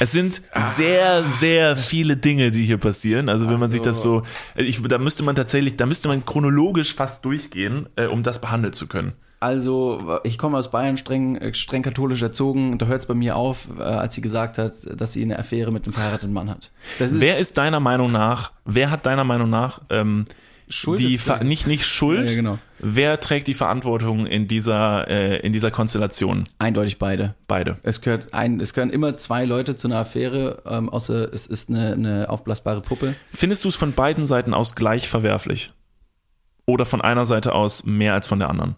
Es 0.00 0.12
sind 0.12 0.42
sehr, 0.56 1.28
sehr 1.30 1.76
viele 1.76 2.16
Dinge, 2.16 2.50
die 2.50 2.64
hier 2.64 2.78
passieren. 2.78 3.28
Also 3.28 3.48
wenn 3.48 3.60
man 3.60 3.70
sich 3.70 3.80
das 3.80 4.02
so, 4.02 4.22
ich, 4.56 4.82
da 4.82 4.98
müsste 4.98 5.22
man 5.22 5.36
tatsächlich, 5.36 5.76
da 5.76 5.86
müsste 5.86 6.08
man 6.08 6.24
chronologisch 6.24 6.94
fast 6.94 7.24
durchgehen, 7.24 7.88
äh, 7.96 8.06
um 8.06 8.22
das 8.22 8.40
behandeln 8.40 8.72
zu 8.72 8.86
können. 8.86 9.14
Also, 9.40 10.20
ich 10.24 10.38
komme 10.38 10.56
aus 10.56 10.70
Bayern, 10.70 10.96
streng, 10.96 11.52
streng 11.52 11.82
katholisch 11.82 12.22
erzogen. 12.22 12.78
Da 12.78 12.86
hört 12.86 13.00
es 13.00 13.06
bei 13.06 13.12
mir 13.12 13.36
auf, 13.36 13.68
äh, 13.78 13.82
als 13.82 14.14
sie 14.14 14.22
gesagt 14.22 14.56
hat, 14.56 14.72
dass 14.98 15.12
sie 15.12 15.22
eine 15.22 15.38
Affäre 15.38 15.70
mit 15.70 15.84
einem 15.84 15.92
verheirateten 15.92 16.32
Mann 16.32 16.48
hat. 16.48 16.70
Ist, 16.98 17.20
Wer 17.20 17.36
ist 17.36 17.58
deiner 17.58 17.78
Meinung 17.78 18.10
nach, 18.10 18.52
wer 18.64 18.90
hat 18.90 19.04
deiner 19.04 19.24
Meinung 19.24 19.50
nach 19.50 19.82
ähm, 19.90 20.24
Schuld 20.68 20.98
die 20.98 21.18
nicht 21.44 21.66
nicht 21.66 21.86
Schuld? 21.86 22.28
Ja, 22.28 22.34
genau. 22.34 22.58
Wer 22.78 23.20
trägt 23.20 23.46
die 23.48 23.54
Verantwortung 23.54 24.26
in 24.26 24.48
dieser 24.48 25.08
äh, 25.08 25.38
in 25.38 25.52
dieser 25.52 25.70
Konstellation? 25.70 26.44
eindeutig 26.58 26.98
beide. 26.98 27.34
Beide. 27.46 27.76
Es 27.82 28.00
gehört 28.00 28.34
ein, 28.34 28.60
es 28.60 28.74
gehören 28.74 28.90
immer 28.90 29.16
zwei 29.16 29.44
Leute 29.44 29.76
zu 29.76 29.88
einer 29.88 29.98
Affäre, 29.98 30.62
ähm, 30.66 30.88
außer 30.88 31.32
es 31.32 31.46
ist 31.46 31.70
eine, 31.70 31.92
eine 31.92 32.30
aufblasbare 32.30 32.80
Puppe. 32.80 33.14
Findest 33.32 33.64
du 33.64 33.68
es 33.68 33.76
von 33.76 33.92
beiden 33.92 34.26
Seiten 34.26 34.54
aus 34.54 34.74
gleich 34.74 35.08
verwerflich? 35.08 35.72
Oder 36.66 36.86
von 36.86 37.00
einer 37.02 37.26
Seite 37.26 37.52
aus 37.54 37.84
mehr 37.84 38.14
als 38.14 38.26
von 38.26 38.38
der 38.38 38.48
anderen? 38.48 38.76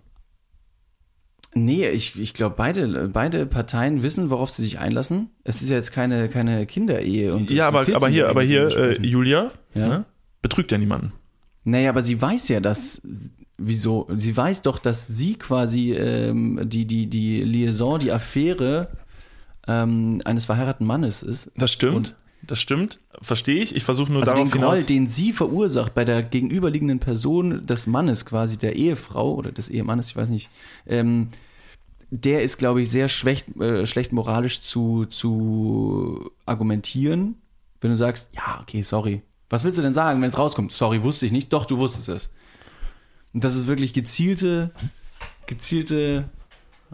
Nee, 1.55 1.89
ich, 1.89 2.21
ich 2.21 2.35
glaube, 2.35 2.55
beide, 2.59 3.09
beide 3.09 3.47
Parteien 3.47 4.03
wissen, 4.03 4.29
worauf 4.31 4.51
sie 4.51 4.63
sich 4.63 4.79
einlassen. 4.79 5.31
Es 5.43 5.63
ist 5.63 5.71
ja 5.71 5.77
jetzt 5.77 5.91
keine, 5.91 6.29
keine 6.29 6.67
Kinderehe. 6.67 7.33
Und 7.33 7.51
Ja, 7.51 7.69
aber, 7.69 7.81
aber 7.95 8.09
hier, 8.09 8.29
14-Jährige, 8.29 8.29
aber 8.29 8.43
hier, 8.43 8.77
äh. 8.77 9.07
Julia 9.07 9.51
Ja. 9.75 9.89
ne, 9.89 10.05
betrügt 10.43 10.71
ja 10.71 10.77
niemanden. 10.77 11.13
Naja, 11.67 11.91
aber 11.91 12.03
sie 12.03 12.21
weiß 12.21 12.49
ja, 12.49 12.61
dass. 12.61 13.03
Wieso? 13.59 14.07
Sie 14.17 14.37
weiß 14.37 14.63
doch, 14.63 14.79
dass 14.79 15.07
sie 15.07 15.35
quasi 15.35 15.93
ähm, 15.95 16.61
die, 16.65 16.87
die, 16.87 17.07
die 17.09 17.41
Liaison, 17.43 17.99
die 17.99 18.13
Affäre 18.13 18.89
ähm, 19.67 20.21
eines 20.25 20.45
verheirateten 20.45 20.87
Mannes 20.87 21.23
ist. 21.23 21.51
Das 21.57 21.73
stimmt. 21.73 21.95
Und- 21.97 22.17
das 22.47 22.61
stimmt. 22.61 23.01
Verstehe 23.23 23.61
ich. 23.61 23.75
Ich 23.75 23.83
versuche 23.83 24.13
nur 24.13 24.21
Also 24.23 24.35
den 24.35 24.49
darauf 24.51 24.53
Groll, 24.53 24.71
hinaus. 24.77 24.87
den 24.87 25.07
sie 25.09 25.33
verursacht 25.33 25.95
bei 25.95 26.05
der 26.05 26.23
gegenüberliegenden 26.23 27.01
Person 27.01 27.67
des 27.67 27.89
Mannes, 27.89 28.25
quasi 28.25 28.57
der 28.57 28.77
Ehefrau 28.77 29.35
oder 29.35 29.51
des 29.51 29.69
Ehemannes, 29.69 30.11
ich 30.11 30.17
weiß 30.17 30.29
nicht, 30.29 30.49
ähm, 30.87 31.31
der 32.11 32.43
ist, 32.43 32.59
glaube 32.59 32.83
ich, 32.83 32.91
sehr 32.91 33.09
schlecht, 33.09 33.57
äh, 33.61 33.85
schlecht 33.85 34.13
moralisch 34.13 34.61
zu, 34.61 35.07
zu 35.07 36.31
argumentieren, 36.45 37.35
wenn 37.81 37.91
du 37.91 37.97
sagst, 37.97 38.31
ja, 38.37 38.61
okay, 38.63 38.83
sorry. 38.83 39.23
Was 39.49 39.65
willst 39.65 39.79
du 39.79 39.83
denn 39.83 39.95
sagen, 39.95 40.21
wenn 40.23 40.29
es 40.29 40.39
rauskommt? 40.39 40.73
Sorry, 40.73 41.03
wusste 41.03 41.27
ich 41.27 41.33
nicht. 41.33 41.53
Doch, 41.53 41.67
du 41.67 41.79
wusstest 41.79 42.09
es. 42.09 42.33
Und 43.33 43.45
das 43.45 43.57
ist 43.57 43.67
wirklich 43.67 43.93
gezielte, 43.93 44.71
gezielte, 45.47 46.29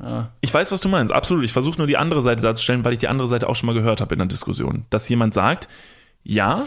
ja, 0.00 0.30
Ich 0.40 0.52
weiß, 0.52 0.72
was 0.72 0.80
du 0.80 0.88
meinst. 0.88 1.12
Absolut. 1.12 1.44
Ich 1.44 1.52
versuche 1.52 1.78
nur 1.78 1.86
die 1.86 1.96
andere 1.96 2.22
Seite 2.22 2.42
darzustellen, 2.42 2.84
weil 2.84 2.92
ich 2.92 2.98
die 2.98 3.08
andere 3.08 3.28
Seite 3.28 3.48
auch 3.48 3.56
schon 3.56 3.66
mal 3.66 3.74
gehört 3.74 4.00
habe 4.00 4.14
in 4.14 4.18
der 4.18 4.28
Diskussion. 4.28 4.84
Dass 4.90 5.08
jemand 5.08 5.34
sagt, 5.34 5.68
ja, 6.22 6.64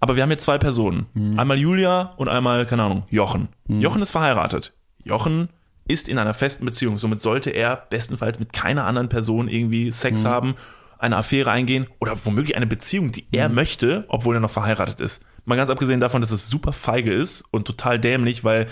aber 0.00 0.16
wir 0.16 0.22
haben 0.22 0.30
hier 0.30 0.38
zwei 0.38 0.58
Personen. 0.58 1.06
Einmal 1.36 1.58
Julia 1.58 2.12
und 2.16 2.28
einmal, 2.28 2.66
keine 2.66 2.84
Ahnung, 2.84 3.04
Jochen. 3.10 3.48
Jochen 3.66 4.02
ist 4.02 4.10
verheiratet. 4.12 4.72
Jochen 5.04 5.48
ist 5.88 6.08
in 6.08 6.18
einer 6.18 6.34
festen 6.34 6.64
Beziehung. 6.64 6.98
Somit 6.98 7.20
sollte 7.20 7.50
er 7.50 7.76
bestenfalls 7.90 8.38
mit 8.38 8.52
keiner 8.52 8.84
anderen 8.84 9.08
Person 9.08 9.48
irgendwie 9.48 9.90
Sex 9.90 10.24
haben, 10.24 10.54
eine 10.98 11.16
Affäre 11.16 11.50
eingehen 11.50 11.86
oder 12.00 12.16
womöglich 12.24 12.56
eine 12.56 12.66
Beziehung, 12.66 13.12
die 13.12 13.26
er 13.32 13.48
möchte, 13.48 14.04
obwohl 14.08 14.36
er 14.36 14.40
noch 14.40 14.50
verheiratet 14.50 15.00
ist. 15.00 15.22
Mal 15.44 15.56
ganz 15.56 15.70
abgesehen 15.70 16.00
davon, 16.00 16.20
dass 16.20 16.30
es 16.30 16.48
super 16.48 16.72
feige 16.72 17.12
ist 17.12 17.44
und 17.50 17.66
total 17.66 17.98
dämlich, 17.98 18.44
weil 18.44 18.66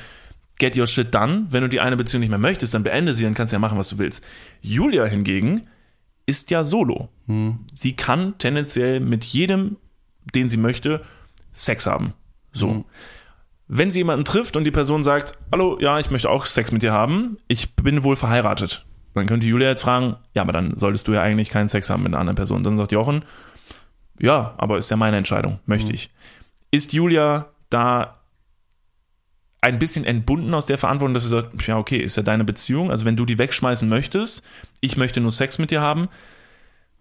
get 0.58 0.76
your 0.76 0.86
shit 0.86 1.14
done. 1.14 1.46
Wenn 1.50 1.62
du 1.62 1.68
die 1.68 1.80
eine 1.80 1.96
Beziehung 1.96 2.20
nicht 2.20 2.30
mehr 2.30 2.38
möchtest, 2.38 2.74
dann 2.74 2.82
beende 2.82 3.14
sie, 3.14 3.24
dann 3.24 3.34
kannst 3.34 3.52
du 3.52 3.56
ja 3.56 3.60
machen, 3.60 3.78
was 3.78 3.88
du 3.88 3.98
willst. 3.98 4.24
Julia 4.60 5.04
hingegen 5.04 5.68
ist 6.26 6.50
ja 6.50 6.64
solo. 6.64 7.08
Sie 7.74 7.94
kann 7.94 8.36
tendenziell 8.38 9.00
mit 9.00 9.24
jedem, 9.24 9.76
den 10.34 10.50
sie 10.50 10.56
möchte, 10.56 11.04
Sex 11.52 11.86
haben. 11.86 12.12
So. 12.52 12.84
Wenn 13.68 13.90
sie 13.90 14.00
jemanden 14.00 14.24
trifft 14.24 14.56
und 14.56 14.64
die 14.64 14.70
Person 14.70 15.02
sagt, 15.02 15.32
hallo, 15.50 15.78
ja, 15.80 15.98
ich 15.98 16.10
möchte 16.10 16.30
auch 16.30 16.46
Sex 16.46 16.72
mit 16.72 16.82
dir 16.82 16.92
haben, 16.92 17.36
ich 17.48 17.74
bin 17.74 18.04
wohl 18.04 18.16
verheiratet. 18.16 18.86
Dann 19.16 19.26
könnte 19.26 19.46
Julia 19.46 19.68
jetzt 19.68 19.81
fragen, 19.81 20.16
ja, 20.35 20.42
aber 20.42 20.52
dann 20.52 20.76
solltest 20.76 21.09
du 21.09 21.12
ja 21.14 21.22
eigentlich 21.22 21.48
keinen 21.48 21.68
Sex 21.68 21.88
haben 21.88 22.02
mit 22.02 22.12
einer 22.12 22.20
anderen 22.20 22.37
Person. 22.37 22.62
Dann 22.62 22.76
sagt 22.76 22.92
Jochen, 22.92 23.24
ja, 24.20 24.55
aber 24.59 24.76
ist 24.76 24.90
ja 24.90 24.96
meine 24.98 25.16
Entscheidung, 25.16 25.59
möchte 25.64 25.90
ich. 25.90 26.11
Ist 26.70 26.92
Julia 26.92 27.46
da 27.70 28.12
ein 29.62 29.79
bisschen 29.79 30.05
entbunden 30.05 30.52
aus 30.52 30.66
der 30.66 30.76
Verantwortung, 30.76 31.14
dass 31.14 31.22
sie 31.22 31.31
sagt, 31.31 31.66
ja, 31.66 31.79
okay, 31.79 31.96
ist 31.96 32.18
ja 32.18 32.22
deine 32.22 32.44
Beziehung. 32.44 32.90
Also 32.90 33.07
wenn 33.07 33.16
du 33.16 33.24
die 33.24 33.38
wegschmeißen 33.38 33.88
möchtest, 33.88 34.44
ich 34.83 34.98
möchte 34.98 35.22
nur 35.22 35.33
Sex 35.33 35.59
mit 35.59 35.70
dir 35.70 35.81
haben. 35.81 36.09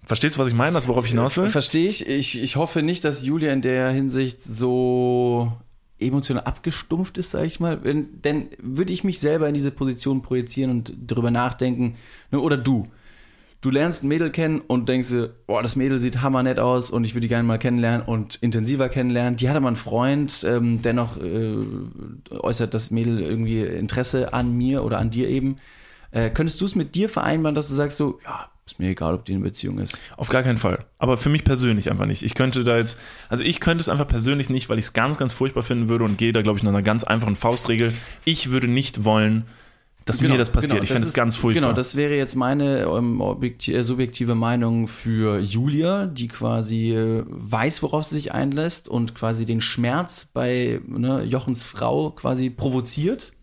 Verstehst 0.06 0.38
du, 0.38 0.40
was 0.40 0.48
ich 0.48 0.54
meine, 0.54 0.78
also 0.78 0.88
worauf 0.88 1.04
ich 1.04 1.12
hinaus 1.12 1.36
will? 1.36 1.50
Verstehe 1.50 1.90
ich. 1.90 2.08
ich. 2.08 2.42
Ich 2.42 2.56
hoffe 2.56 2.82
nicht, 2.82 3.04
dass 3.04 3.26
Julia 3.26 3.52
in 3.52 3.62
der 3.62 3.90
Hinsicht 3.90 4.42
so 4.42 5.52
emotional 6.00 6.44
abgestumpft 6.44 7.18
ist, 7.18 7.32
sage 7.32 7.48
ich 7.48 7.60
mal. 7.60 7.84
Wenn, 7.84 8.22
denn 8.22 8.48
würde 8.60 8.94
ich 8.94 9.04
mich 9.04 9.20
selber 9.20 9.48
in 9.48 9.54
diese 9.54 9.72
Position 9.72 10.22
projizieren 10.22 10.72
und 10.72 10.94
darüber 10.98 11.32
nachdenken, 11.32 11.96
ne, 12.32 12.40
oder 12.40 12.58
du. 12.58 12.88
Du 13.62 13.72
lernst 13.72 14.04
ein 14.04 14.10
Mädel 14.10 14.30
kennen 14.30 14.62
und 14.62 14.90
denkst 14.90 15.10
dir, 15.10 15.34
boah, 15.48 15.64
das 15.64 15.76
Mädel 15.76 15.98
sieht 15.98 16.22
hammernett 16.22 16.60
aus 16.60 16.92
und 16.92 17.04
ich 17.04 17.16
würde 17.16 17.22
die 17.22 17.30
gerne 17.30 17.48
mal 17.48 17.58
kennenlernen 17.58 18.06
und 18.06 18.36
intensiver 18.36 18.90
kennenlernen. 18.90 19.38
Die 19.38 19.50
hatte 19.50 19.60
mal 19.60 19.70
einen 19.70 19.76
Freund, 19.76 20.46
ähm, 20.48 20.82
dennoch 20.84 21.18
äh, 21.18 21.56
äußert 22.30 22.76
das 22.76 22.92
Mädel 22.92 23.22
irgendwie 23.22 23.62
Interesse 23.62 24.34
an 24.34 24.56
mir 24.56 24.84
oder 24.84 25.00
an 25.00 25.10
dir 25.10 25.30
eben. 25.30 25.58
Äh, 26.12 26.30
könntest 26.30 26.62
du 26.62 26.66
es 26.66 26.76
mit 26.76 26.94
dir 26.94 27.10
vereinbaren, 27.10 27.56
dass 27.56 27.70
du 27.70 27.74
sagst 27.74 27.98
so, 27.98 28.20
ja, 28.24 28.52
ist 28.66 28.80
mir 28.80 28.90
egal, 28.90 29.14
ob 29.14 29.26
die 29.26 29.34
in 29.34 29.44
Beziehung 29.44 29.78
ist. 29.78 30.00
Auf 30.18 30.30
gar 30.30 30.42
keinen 30.42 30.58
Fall. 30.58 30.86
Aber 30.98 31.18
für 31.18 31.30
mich 31.30 31.44
persönlich 31.44 31.92
einfach 31.92 32.08
nicht. 32.08 32.24
Ich 32.24 32.34
könnte 32.34 32.64
da 32.64 32.78
jetzt, 32.78 32.98
also 33.30 33.44
ich 33.44 33.60
könnte 33.60 33.82
es 33.82 33.90
einfach 33.90 34.08
persönlich 34.08 34.50
nicht, 34.50 34.70
weil 34.70 34.80
ich 34.80 34.86
es 34.86 34.94
ganz, 34.94 35.20
ganz 35.20 35.34
furchtbar 35.34 35.62
finden 35.62 35.88
würde 35.88 36.04
und 36.04 36.18
gehe 36.18 36.34
da, 36.34 36.42
glaube 36.42 36.58
ich, 36.58 36.64
nach 36.64 36.72
einer 36.72 36.82
ganz 36.82 37.04
einfachen 37.04 37.36
Faustregel. 37.36 37.94
Ich 38.24 38.50
würde 38.50 38.68
nicht 38.68 39.04
wollen, 39.04 39.46
dass 40.06 40.22
mir 40.22 40.36
das 40.38 40.52
passiert. 40.52 40.84
ich 40.84 40.92
finde 40.92 41.08
es 41.08 41.14
ganz 41.14 41.36
furchtbar. 41.36 41.62
Genau, 41.62 41.76
das 41.76 41.96
wäre 41.96 42.16
jetzt 42.16 42.36
meine 42.36 42.82
ähm, 42.82 43.22
äh, 43.42 43.82
subjektive 43.82 44.36
Meinung 44.36 44.88
für 44.88 45.40
Julia, 45.40 46.06
die 46.06 46.28
quasi 46.28 46.92
äh, 46.94 47.24
weiß, 47.28 47.84
worauf 47.84 48.06
sie 48.06 48.16
sich 48.16 48.32
einlässt 48.32 48.88
und 48.88 49.16
quasi 49.16 49.46
den 49.46 49.62
Schmerz 49.62 50.26
bei 50.32 50.80
ne, 50.88 51.24
Jochens 51.24 51.66
Frau 51.66 52.12
quasi 52.12 52.52
provoziert, 52.52 53.34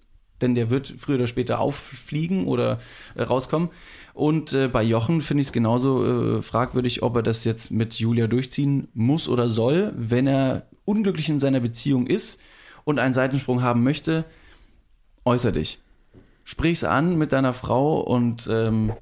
denn 0.40 0.54
der 0.54 0.70
wird 0.70 0.94
früher 0.98 1.16
oder 1.16 1.26
später 1.26 1.58
auffliegen 1.58 2.46
oder 2.46 2.80
äh, 3.16 3.22
rauskommen. 3.22 3.70
Und 4.14 4.52
äh, 4.52 4.68
bei 4.68 4.82
Jochen 4.82 5.20
finde 5.20 5.40
ich 5.40 5.48
es 5.48 5.52
genauso 5.52 6.38
äh, 6.38 6.42
fragwürdig, 6.42 7.02
ob 7.02 7.16
er 7.16 7.22
das 7.22 7.44
jetzt 7.44 7.70
mit 7.70 7.94
Julia 7.94 8.26
durchziehen 8.26 8.88
muss 8.94 9.28
oder 9.28 9.48
soll, 9.48 9.92
wenn 9.96 10.26
er 10.26 10.66
unglücklich 10.84 11.28
in 11.28 11.40
seiner 11.40 11.60
Beziehung 11.60 12.06
ist 12.06 12.40
und 12.84 12.98
einen 12.98 13.14
Seitensprung 13.14 13.62
haben 13.62 13.82
möchte. 13.82 14.24
Äußer 15.24 15.52
dich 15.52 15.78
sprich's 16.44 16.84
an 16.84 17.16
mit 17.16 17.32
deiner 17.32 17.52
Frau 17.52 18.00
und 18.00 18.48
ähm, 18.50 18.92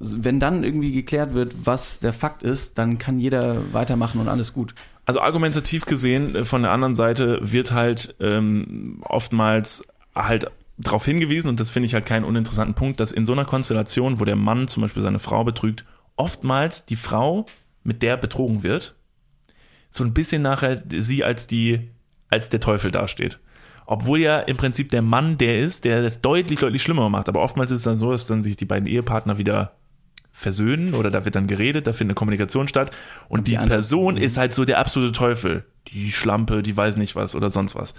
wenn 0.00 0.40
dann 0.40 0.64
irgendwie 0.64 0.92
geklärt 0.92 1.34
wird, 1.34 1.54
was 1.64 2.00
der 2.00 2.12
Fakt 2.12 2.42
ist, 2.42 2.78
dann 2.78 2.98
kann 2.98 3.18
jeder 3.18 3.72
weitermachen 3.72 4.20
und 4.20 4.28
alles 4.28 4.52
gut. 4.52 4.74
Also 5.06 5.20
argumentativ 5.20 5.86
gesehen, 5.86 6.34
äh, 6.34 6.44
von 6.44 6.62
der 6.62 6.72
anderen 6.72 6.94
Seite 6.94 7.38
wird 7.40 7.72
halt 7.72 8.14
ähm, 8.20 9.02
oftmals 9.02 9.86
halt 10.14 10.50
darauf 10.78 11.04
hingewiesen, 11.04 11.48
und 11.48 11.60
das 11.60 11.70
finde 11.70 11.86
ich 11.86 11.94
halt 11.94 12.06
keinen 12.06 12.24
uninteressanten 12.24 12.74
Punkt, 12.74 13.00
dass 13.00 13.12
in 13.12 13.26
so 13.26 13.32
einer 13.32 13.44
Konstellation, 13.44 14.20
wo 14.20 14.24
der 14.24 14.36
Mann 14.36 14.68
zum 14.68 14.82
Beispiel 14.82 15.02
seine 15.02 15.18
Frau 15.18 15.44
betrügt, 15.44 15.84
oftmals 16.16 16.86
die 16.86 16.96
Frau, 16.96 17.46
mit 17.82 18.02
der 18.02 18.16
betrogen 18.16 18.62
wird, 18.62 18.96
so 19.88 20.04
ein 20.04 20.14
bisschen 20.14 20.42
nachher 20.42 20.82
sie 20.90 21.24
als 21.24 21.46
die, 21.46 21.90
als 22.28 22.48
der 22.48 22.60
Teufel 22.60 22.90
dasteht. 22.90 23.40
Obwohl 23.86 24.18
ja 24.18 24.40
im 24.40 24.56
Prinzip 24.58 24.90
der 24.90 25.00
Mann 25.00 25.38
der 25.38 25.58
ist, 25.58 25.86
der 25.86 26.02
das 26.02 26.20
deutlich, 26.20 26.58
deutlich 26.58 26.82
schlimmer 26.82 27.08
macht. 27.08 27.28
Aber 27.30 27.40
oftmals 27.40 27.70
ist 27.70 27.78
es 27.78 27.84
dann 27.84 27.96
so, 27.96 28.12
dass 28.12 28.26
dann 28.26 28.42
sich 28.42 28.56
die 28.56 28.66
beiden 28.66 28.86
Ehepartner 28.86 29.38
wieder 29.38 29.72
versöhnen 30.30 30.92
oder 30.94 31.10
da 31.10 31.24
wird 31.24 31.34
dann 31.34 31.46
geredet, 31.46 31.86
da 31.86 31.92
findet 31.92 32.12
eine 32.12 32.18
Kommunikation 32.18 32.68
statt 32.68 32.92
und, 33.28 33.48
die, 33.48 33.56
die 33.56 33.66
Person 33.66 34.16
ist 34.16 34.36
halt 34.36 34.54
so 34.54 34.64
der 34.64 34.78
absolute 34.78 35.12
Teufel. 35.12 35.64
Die 35.88 36.12
Schlampe, 36.12 36.62
die 36.62 36.76
weiß 36.76 36.96
nicht 36.96 37.16
was 37.16 37.34
oder 37.34 37.48
sonst 37.48 37.74
was. 37.74 37.94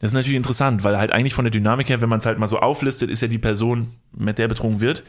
Das 0.00 0.10
ist 0.10 0.14
natürlich 0.14 0.36
interessant, 0.36 0.82
weil 0.82 0.98
halt 0.98 1.12
eigentlich 1.12 1.34
von 1.34 1.44
der 1.44 1.52
Dynamik 1.52 1.88
her, 1.88 2.00
wenn 2.00 2.08
man 2.08 2.18
es 2.18 2.26
halt 2.26 2.38
mal 2.38 2.48
so 2.48 2.58
auflistet, 2.58 3.10
ist 3.10 3.20
ja 3.20 3.28
die 3.28 3.38
Person, 3.38 3.92
mit 4.12 4.38
der 4.38 4.48
betrogen 4.48 4.80
wird, 4.80 5.04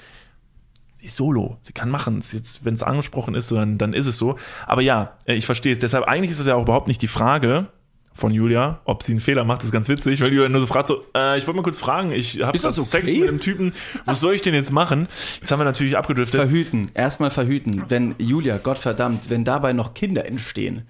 sie 0.96 1.06
ist 1.08 1.16
solo. 1.16 1.58
Sie 1.64 1.74
kann 1.74 1.90
machen. 1.90 2.22
Jetzt, 2.32 2.64
wenn 2.66 2.74
es 2.74 2.84
angesprochen 2.84 3.34
ist, 3.34 3.52
dann, 3.52 3.78
dann 3.78 3.94
ist 3.94 4.06
es 4.06 4.18
so. 4.18 4.38
Aber 4.68 4.82
ja, 4.82 5.18
äh, 5.26 5.34
ich 5.34 5.46
verstehe 5.46 5.72
es. 5.72 5.80
Deshalb, 5.80 6.06
eigentlich 6.06 6.32
ist 6.32 6.40
es 6.40 6.46
ja 6.46 6.56
auch 6.56 6.64
überhaupt 6.64 6.88
nicht 6.88 7.02
die 7.02 7.08
Frage 7.08 7.70
von 8.14 8.34
Julia, 8.34 8.82
ob 8.84 9.04
sie 9.04 9.14
einen 9.14 9.22
Fehler 9.22 9.46
macht, 9.46 9.60
das 9.60 9.68
ist 9.68 9.72
ganz 9.72 9.88
witzig, 9.88 10.20
weil 10.22 10.34
Julia 10.34 10.50
nur 10.50 10.60
so 10.60 10.68
fragt 10.68 10.88
so, 10.88 11.06
äh, 11.16 11.38
ich 11.38 11.48
wollte 11.48 11.58
mal 11.58 11.64
kurz 11.64 11.78
fragen, 11.78 12.12
ich 12.12 12.42
habe 12.42 12.58
okay? 12.58 12.82
Sex 12.82 13.10
mit 13.10 13.28
einem 13.28 13.40
Typen, 13.40 13.74
was 14.06 14.20
soll 14.20 14.34
ich 14.34 14.42
denn 14.42 14.54
jetzt 14.54 14.72
machen? 14.72 15.08
Jetzt 15.40 15.52
haben 15.52 15.60
wir 15.60 15.66
natürlich 15.66 15.98
abgedriftet. 15.98 16.42
Verhüten, 16.42 16.92
erstmal 16.94 17.32
verhüten. 17.32 17.84
Wenn 17.88 18.16
Julia, 18.18 18.58
Gottverdammt, 18.58 19.30
wenn 19.30 19.46
dabei 19.46 19.72
noch 19.72 19.94
Kinder 19.94 20.26
entstehen, 20.26 20.88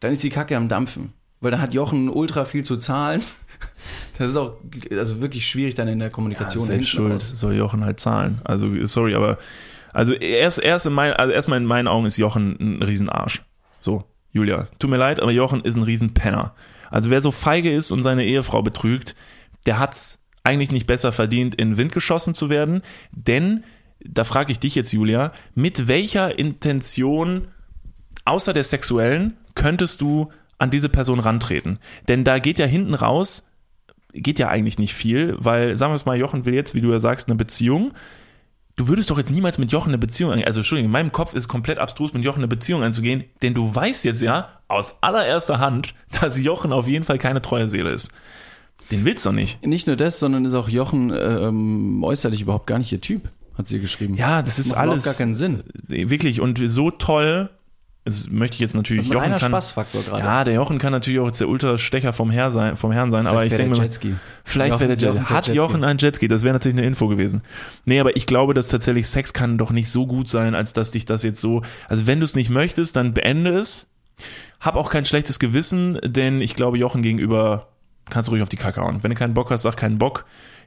dann 0.00 0.12
ist 0.12 0.22
die 0.22 0.30
Kacke 0.30 0.56
am 0.56 0.68
Dampfen. 0.68 1.12
Weil 1.40 1.50
dann 1.50 1.60
hat 1.60 1.74
Jochen 1.74 2.08
ultra 2.08 2.44
viel 2.44 2.64
zu 2.64 2.76
zahlen. 2.76 3.20
Das 4.18 4.30
ist 4.30 4.36
auch 4.36 4.56
also 4.90 5.20
wirklich 5.20 5.46
schwierig 5.46 5.74
dann 5.74 5.88
in 5.88 5.98
der 5.98 6.10
Kommunikation. 6.10 6.66
selbst 6.66 6.90
hinten 6.90 7.08
schuld, 7.08 7.22
soll 7.22 7.54
Jochen 7.54 7.84
halt 7.84 7.98
zahlen. 7.98 8.40
Also, 8.44 8.68
sorry, 8.84 9.14
aber 9.14 9.38
also 9.92 10.12
erst, 10.12 10.58
erst 10.58 10.86
in 10.86 10.92
mein, 10.92 11.12
also 11.12 11.32
erstmal 11.32 11.58
in 11.58 11.66
meinen 11.66 11.88
Augen 11.88 12.06
ist 12.06 12.16
Jochen 12.16 12.56
ein 12.60 12.82
Riesenarsch. 12.82 13.42
So, 13.78 14.04
Julia, 14.30 14.66
tut 14.78 14.90
mir 14.90 14.96
leid, 14.96 15.20
aber 15.20 15.32
Jochen 15.32 15.62
ist 15.62 15.76
ein 15.76 15.82
Riesenpenner. 15.82 16.54
Also 16.90 17.10
wer 17.10 17.20
so 17.20 17.30
feige 17.30 17.74
ist 17.74 17.90
und 17.90 18.02
seine 18.02 18.24
Ehefrau 18.24 18.62
betrügt, 18.62 19.16
der 19.66 19.78
hat's 19.78 20.18
eigentlich 20.44 20.72
nicht 20.72 20.86
besser 20.86 21.12
verdient, 21.12 21.54
in 21.54 21.70
den 21.70 21.76
Wind 21.78 21.92
geschossen 21.92 22.34
zu 22.34 22.50
werden, 22.50 22.82
denn 23.12 23.64
da 24.04 24.24
frage 24.24 24.50
ich 24.50 24.58
dich 24.58 24.74
jetzt, 24.74 24.92
Julia, 24.92 25.32
mit 25.54 25.86
welcher 25.88 26.38
Intention 26.38 27.48
außer 28.24 28.52
der 28.52 28.64
sexuellen 28.64 29.36
könntest 29.54 30.00
du 30.00 30.30
an 30.58 30.70
diese 30.70 30.88
Person 30.88 31.20
rantreten? 31.20 31.78
Denn 32.08 32.24
da 32.24 32.38
geht 32.38 32.58
ja 32.58 32.66
hinten 32.66 32.94
raus, 32.94 33.48
geht 34.12 34.38
ja 34.38 34.48
eigentlich 34.48 34.78
nicht 34.78 34.94
viel, 34.94 35.36
weil, 35.38 35.76
sagen 35.76 35.92
wir 35.92 35.96
es 35.96 36.06
mal, 36.06 36.16
Jochen 36.16 36.44
will 36.44 36.54
jetzt, 36.54 36.74
wie 36.74 36.80
du 36.80 36.92
ja 36.92 37.00
sagst, 37.00 37.28
eine 37.28 37.36
Beziehung. 37.36 37.92
Du 38.76 38.88
würdest 38.88 39.10
doch 39.10 39.18
jetzt 39.18 39.30
niemals 39.30 39.58
mit 39.58 39.70
Jochen 39.70 39.90
eine 39.90 39.98
Beziehung 39.98 40.32
eingehen. 40.32 40.46
Also, 40.46 40.60
Entschuldigung, 40.60 40.88
in 40.88 40.92
meinem 40.92 41.12
Kopf 41.12 41.34
ist 41.34 41.40
es 41.40 41.48
komplett 41.48 41.78
abstrus, 41.78 42.14
mit 42.14 42.22
Jochen 42.22 42.40
eine 42.40 42.48
Beziehung 42.48 42.82
einzugehen, 42.82 43.24
denn 43.42 43.54
du 43.54 43.74
weißt 43.74 44.04
jetzt 44.04 44.22
ja 44.22 44.48
aus 44.68 44.96
allererster 45.02 45.58
Hand, 45.58 45.94
dass 46.20 46.40
Jochen 46.40 46.72
auf 46.72 46.88
jeden 46.88 47.04
Fall 47.04 47.18
keine 47.18 47.42
treue 47.42 47.68
Seele 47.68 47.90
ist. 47.90 48.12
Den 48.90 49.04
willst 49.04 49.24
du 49.24 49.32
nicht. 49.32 49.64
Nicht 49.66 49.86
nur 49.86 49.96
das, 49.96 50.18
sondern 50.18 50.44
ist 50.44 50.54
auch 50.54 50.68
Jochen 50.68 51.10
ähm, 51.10 52.02
äußerlich 52.02 52.42
überhaupt 52.42 52.66
gar 52.66 52.78
nicht 52.78 52.92
ihr 52.92 53.00
Typ, 53.00 53.30
hat 53.56 53.66
sie 53.66 53.80
geschrieben. 53.80 54.14
Ja, 54.16 54.42
das 54.42 54.58
ist 54.58 54.70
Macht 54.70 54.78
alles. 54.78 55.04
gar 55.04 55.14
keinen 55.14 55.34
Sinn. 55.34 55.62
Wirklich, 55.86 56.40
und 56.40 56.58
so 56.66 56.90
toll. 56.90 57.50
Das 58.04 58.28
möchte 58.30 58.54
ich 58.54 58.60
jetzt 58.60 58.74
natürlich. 58.74 59.04
Das 59.04 59.10
ist 59.10 59.16
ein 59.16 59.22
reiner 59.22 59.38
kann, 59.38 59.50
Spaßfaktor 59.50 60.02
gerade. 60.02 60.24
Ja, 60.24 60.42
der 60.42 60.54
Jochen 60.54 60.78
kann 60.78 60.90
natürlich 60.90 61.20
auch 61.20 61.26
jetzt 61.26 61.40
der 61.40 61.48
Ultrastecher 61.48 62.12
vom, 62.12 62.30
Herr 62.32 62.50
sein, 62.50 62.74
vom 62.76 62.90
Herrn 62.90 63.12
sein, 63.12 63.28
aber 63.28 63.44
ich 63.44 63.50
Vielleicht 63.50 63.60
denke 63.62 63.76
mal. 63.78 63.84
Jetski. 63.84 64.14
Vielleicht 64.44 64.70
Jochen- 64.72 64.80
wäre 64.80 64.96
der 64.96 64.98
Jet. 64.98 65.14
Jochen 65.14 65.24
der 65.24 65.30
Hat 65.30 65.46
Jetski. 65.46 65.56
Jochen 65.56 65.84
ein 65.84 65.98
Jetski? 65.98 66.28
Das 66.28 66.42
wäre 66.42 66.52
natürlich 66.52 66.76
eine 66.78 66.86
Info 66.86 67.06
gewesen. 67.06 67.42
Nee, 67.84 68.00
aber 68.00 68.16
ich 68.16 68.26
glaube, 68.26 68.54
dass 68.54 68.68
tatsächlich 68.68 69.06
Sex 69.06 69.32
kann 69.32 69.56
doch 69.56 69.70
nicht 69.70 69.88
so 69.88 70.06
gut 70.08 70.28
sein, 70.28 70.56
als 70.56 70.72
dass 70.72 70.90
dich 70.90 71.04
das 71.04 71.22
jetzt 71.22 71.40
so. 71.40 71.62
Also 71.88 72.08
wenn 72.08 72.18
du 72.18 72.24
es 72.24 72.34
nicht 72.34 72.50
möchtest, 72.50 72.96
dann 72.96 73.14
beende 73.14 73.50
es. 73.56 73.88
Hab 74.58 74.74
auch 74.74 74.90
kein 74.90 75.04
schlechtes 75.04 75.38
Gewissen, 75.38 75.98
denn 76.04 76.40
ich 76.40 76.54
glaube, 76.56 76.78
Jochen 76.78 77.02
gegenüber 77.02 77.68
kannst 78.10 78.26
du 78.28 78.32
ruhig 78.32 78.42
auf 78.42 78.48
die 78.48 78.56
Kacke 78.56 78.80
hauen. 78.80 79.02
Wenn 79.04 79.10
du 79.12 79.16
keinen 79.16 79.34
Bock 79.34 79.50
hast, 79.52 79.62
sag 79.62 79.76
keinen 79.76 79.98
Bock, 79.98 80.24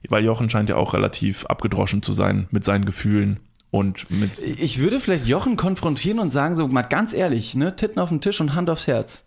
weil 0.07 0.23
Jochen 0.23 0.49
scheint 0.49 0.69
ja 0.69 0.77
auch 0.77 0.93
relativ 0.93 1.45
abgedroschen 1.47 2.01
zu 2.01 2.13
sein 2.13 2.47
mit 2.51 2.63
seinen 2.63 2.85
Gefühlen 2.85 3.39
und 3.75 4.09
mit. 4.09 4.39
Ich 4.39 4.79
würde 4.79 5.01
vielleicht 5.01 5.27
Jochen 5.27 5.57
konfrontieren 5.57 6.19
und 6.19 6.31
sagen, 6.31 6.55
so 6.55 6.65
mal 6.69 6.81
ganz 6.81 7.13
ehrlich, 7.13 7.55
ne, 7.55 7.75
Titten 7.75 7.99
auf 7.99 8.07
den 8.07 8.21
Tisch 8.21 8.39
und 8.39 8.55
Hand 8.55 8.69
aufs 8.69 8.87
Herz. 8.87 9.25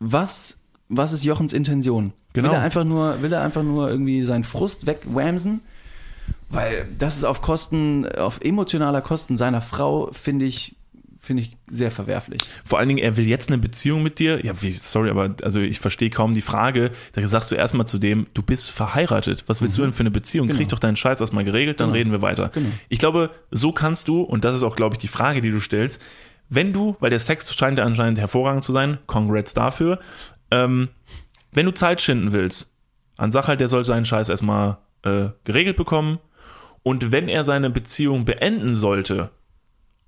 Was, 0.00 0.58
was 0.88 1.12
ist 1.12 1.22
Jochens 1.22 1.52
Intention? 1.52 2.12
Genau. 2.32 2.48
Will 2.48 2.56
er 2.56 2.62
einfach 2.62 2.82
nur, 2.82 3.22
will 3.22 3.32
er 3.32 3.42
einfach 3.42 3.62
nur 3.62 3.88
irgendwie 3.88 4.24
seinen 4.24 4.42
Frust 4.42 4.86
wegwamsen? 4.86 5.60
Weil 6.48 6.88
das 6.98 7.16
ist 7.16 7.22
auf 7.22 7.42
Kosten, 7.42 8.08
auf 8.08 8.40
emotionaler 8.40 9.02
Kosten 9.02 9.36
seiner 9.36 9.60
Frau, 9.60 10.10
finde 10.12 10.44
ich, 10.44 10.74
finde 11.24 11.44
ich 11.44 11.56
sehr 11.70 11.92
verwerflich. 11.92 12.40
Vor 12.64 12.80
allen 12.80 12.88
Dingen, 12.88 12.98
er 12.98 13.16
will 13.16 13.26
jetzt 13.26 13.48
eine 13.48 13.58
Beziehung 13.58 14.02
mit 14.02 14.18
dir. 14.18 14.44
Ja, 14.44 14.60
wie, 14.60 14.72
sorry, 14.72 15.08
aber 15.08 15.36
also 15.42 15.60
ich 15.60 15.78
verstehe 15.78 16.10
kaum 16.10 16.34
die 16.34 16.42
Frage. 16.42 16.90
Da 17.12 17.26
sagst 17.28 17.52
du 17.52 17.54
erstmal 17.54 17.86
zu 17.86 17.98
dem, 17.98 18.26
du 18.34 18.42
bist 18.42 18.72
verheiratet. 18.72 19.44
Was 19.46 19.62
willst 19.62 19.78
du 19.78 19.82
denn 19.82 19.92
für 19.92 20.00
eine 20.00 20.10
Beziehung? 20.10 20.48
Krieg 20.48 20.68
doch 20.68 20.80
deinen 20.80 20.96
Scheiß 20.96 21.20
erstmal 21.20 21.44
geregelt, 21.44 21.78
dann 21.78 21.88
Genau. 21.88 21.96
reden 21.98 22.10
wir 22.10 22.22
weiter. 22.22 22.48
Genau. 22.52 22.68
Ich 22.88 22.98
glaube, 22.98 23.30
so 23.52 23.70
kannst 23.70 24.08
du, 24.08 24.22
und 24.22 24.44
das 24.44 24.56
ist 24.56 24.64
auch, 24.64 24.74
glaube 24.74 24.96
ich, 24.96 24.98
die 24.98 25.08
Frage, 25.08 25.40
die 25.40 25.50
du 25.52 25.60
stellst, 25.60 26.00
wenn 26.48 26.72
du, 26.72 26.96
weil 26.98 27.10
der 27.10 27.20
Sex 27.20 27.54
scheint 27.54 27.78
ja 27.78 27.84
anscheinend 27.84 28.18
hervorragend 28.18 28.64
zu 28.64 28.72
sein, 28.72 28.98
congrats 29.06 29.54
dafür, 29.54 30.00
ähm, 30.50 30.88
wenn 31.52 31.66
du 31.66 31.72
Zeit 31.72 32.00
schinden 32.02 32.32
willst, 32.32 32.74
dann 33.16 33.30
sag 33.30 33.46
halt, 33.46 33.60
der 33.60 33.68
soll 33.68 33.84
seinen 33.84 34.04
Scheiß 34.04 34.28
erstmal 34.28 34.78
äh, 35.04 35.28
geregelt 35.44 35.76
bekommen. 35.76 36.18
Und 36.82 37.12
wenn 37.12 37.28
er 37.28 37.44
seine 37.44 37.70
Beziehung 37.70 38.24
beenden 38.24 38.74
sollte, 38.74 39.30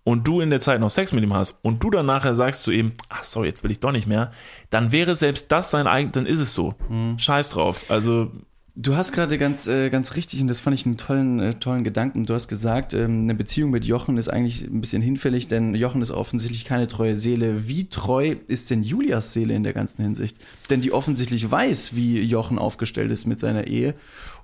und 0.05 0.29
du 0.29 0.41
in 0.41 0.51
der 0.51 0.61
Zeit 0.61 0.81
noch 0.81 0.91
Sex 0.91 1.13
mit 1.13 1.25
ihm 1.25 1.35
hast 1.35 1.59
und 1.63 1.83
du 1.83 1.91
dann 1.91 2.07
nachher 2.07 2.35
sagst 2.35 2.63
zu 2.63 2.71
ihm, 2.71 2.93
ach 3.09 3.25
sorry, 3.25 3.49
jetzt 3.49 3.65
will 3.65 3.71
ich 3.71 3.81
doch 3.81 3.93
nicht 3.93 4.07
mehr, 4.07 4.31
dann 4.71 4.93
wäre 4.93 5.17
selbst 5.17 5.51
das 5.51 5.71
sein 5.71 5.87
eigen, 5.87 6.13
dann 6.13 6.27
ist 6.27 6.41
es 6.41 6.55
so. 6.55 6.75
Scheiß 7.17 7.51
drauf. 7.51 7.85
Also, 7.89 8.31
Du 8.77 8.97
hast 8.97 9.13
gerade 9.13 9.39
ganz, 9.39 9.69
äh, 9.69 9.89
ganz 9.89 10.17
richtig, 10.17 10.41
und 10.41 10.49
das 10.49 10.61
fand 10.61 10.77
ich 10.77 10.85
einen 10.85 10.97
tollen, 10.97 11.39
äh, 11.39 11.55
tollen 11.55 11.85
Gedanken. 11.85 12.25
Du 12.25 12.35
hast 12.35 12.49
gesagt, 12.49 12.93
ähm, 12.93 13.23
eine 13.23 13.37
Beziehung 13.37 13.71
mit 13.71 13.85
Jochen 13.85 14.19
ist 14.19 14.27
eigentlich 14.27 14.63
ein 14.63 14.81
bisschen 14.81 15.01
hinfällig, 15.01 15.47
denn 15.47 15.77
Jochen 15.77 16.03
ist 16.03 16.11
offensichtlich 16.11 16.65
keine 16.65 16.89
treue 16.89 17.15
Seele. 17.15 17.69
Wie 17.69 17.89
treu 17.89 18.35
ist 18.49 18.71
denn 18.71 18.83
Julias 18.83 19.33
Seele 19.33 19.55
in 19.55 19.63
der 19.63 19.75
ganzen 19.75 20.03
Hinsicht? 20.03 20.39
Denn 20.71 20.81
die 20.81 20.91
offensichtlich 20.91 21.49
weiß, 21.49 21.95
wie 21.95 22.21
Jochen 22.23 22.59
aufgestellt 22.59 23.13
ist 23.13 23.27
mit 23.27 23.39
seiner 23.39 23.69
Ehe 23.69 23.95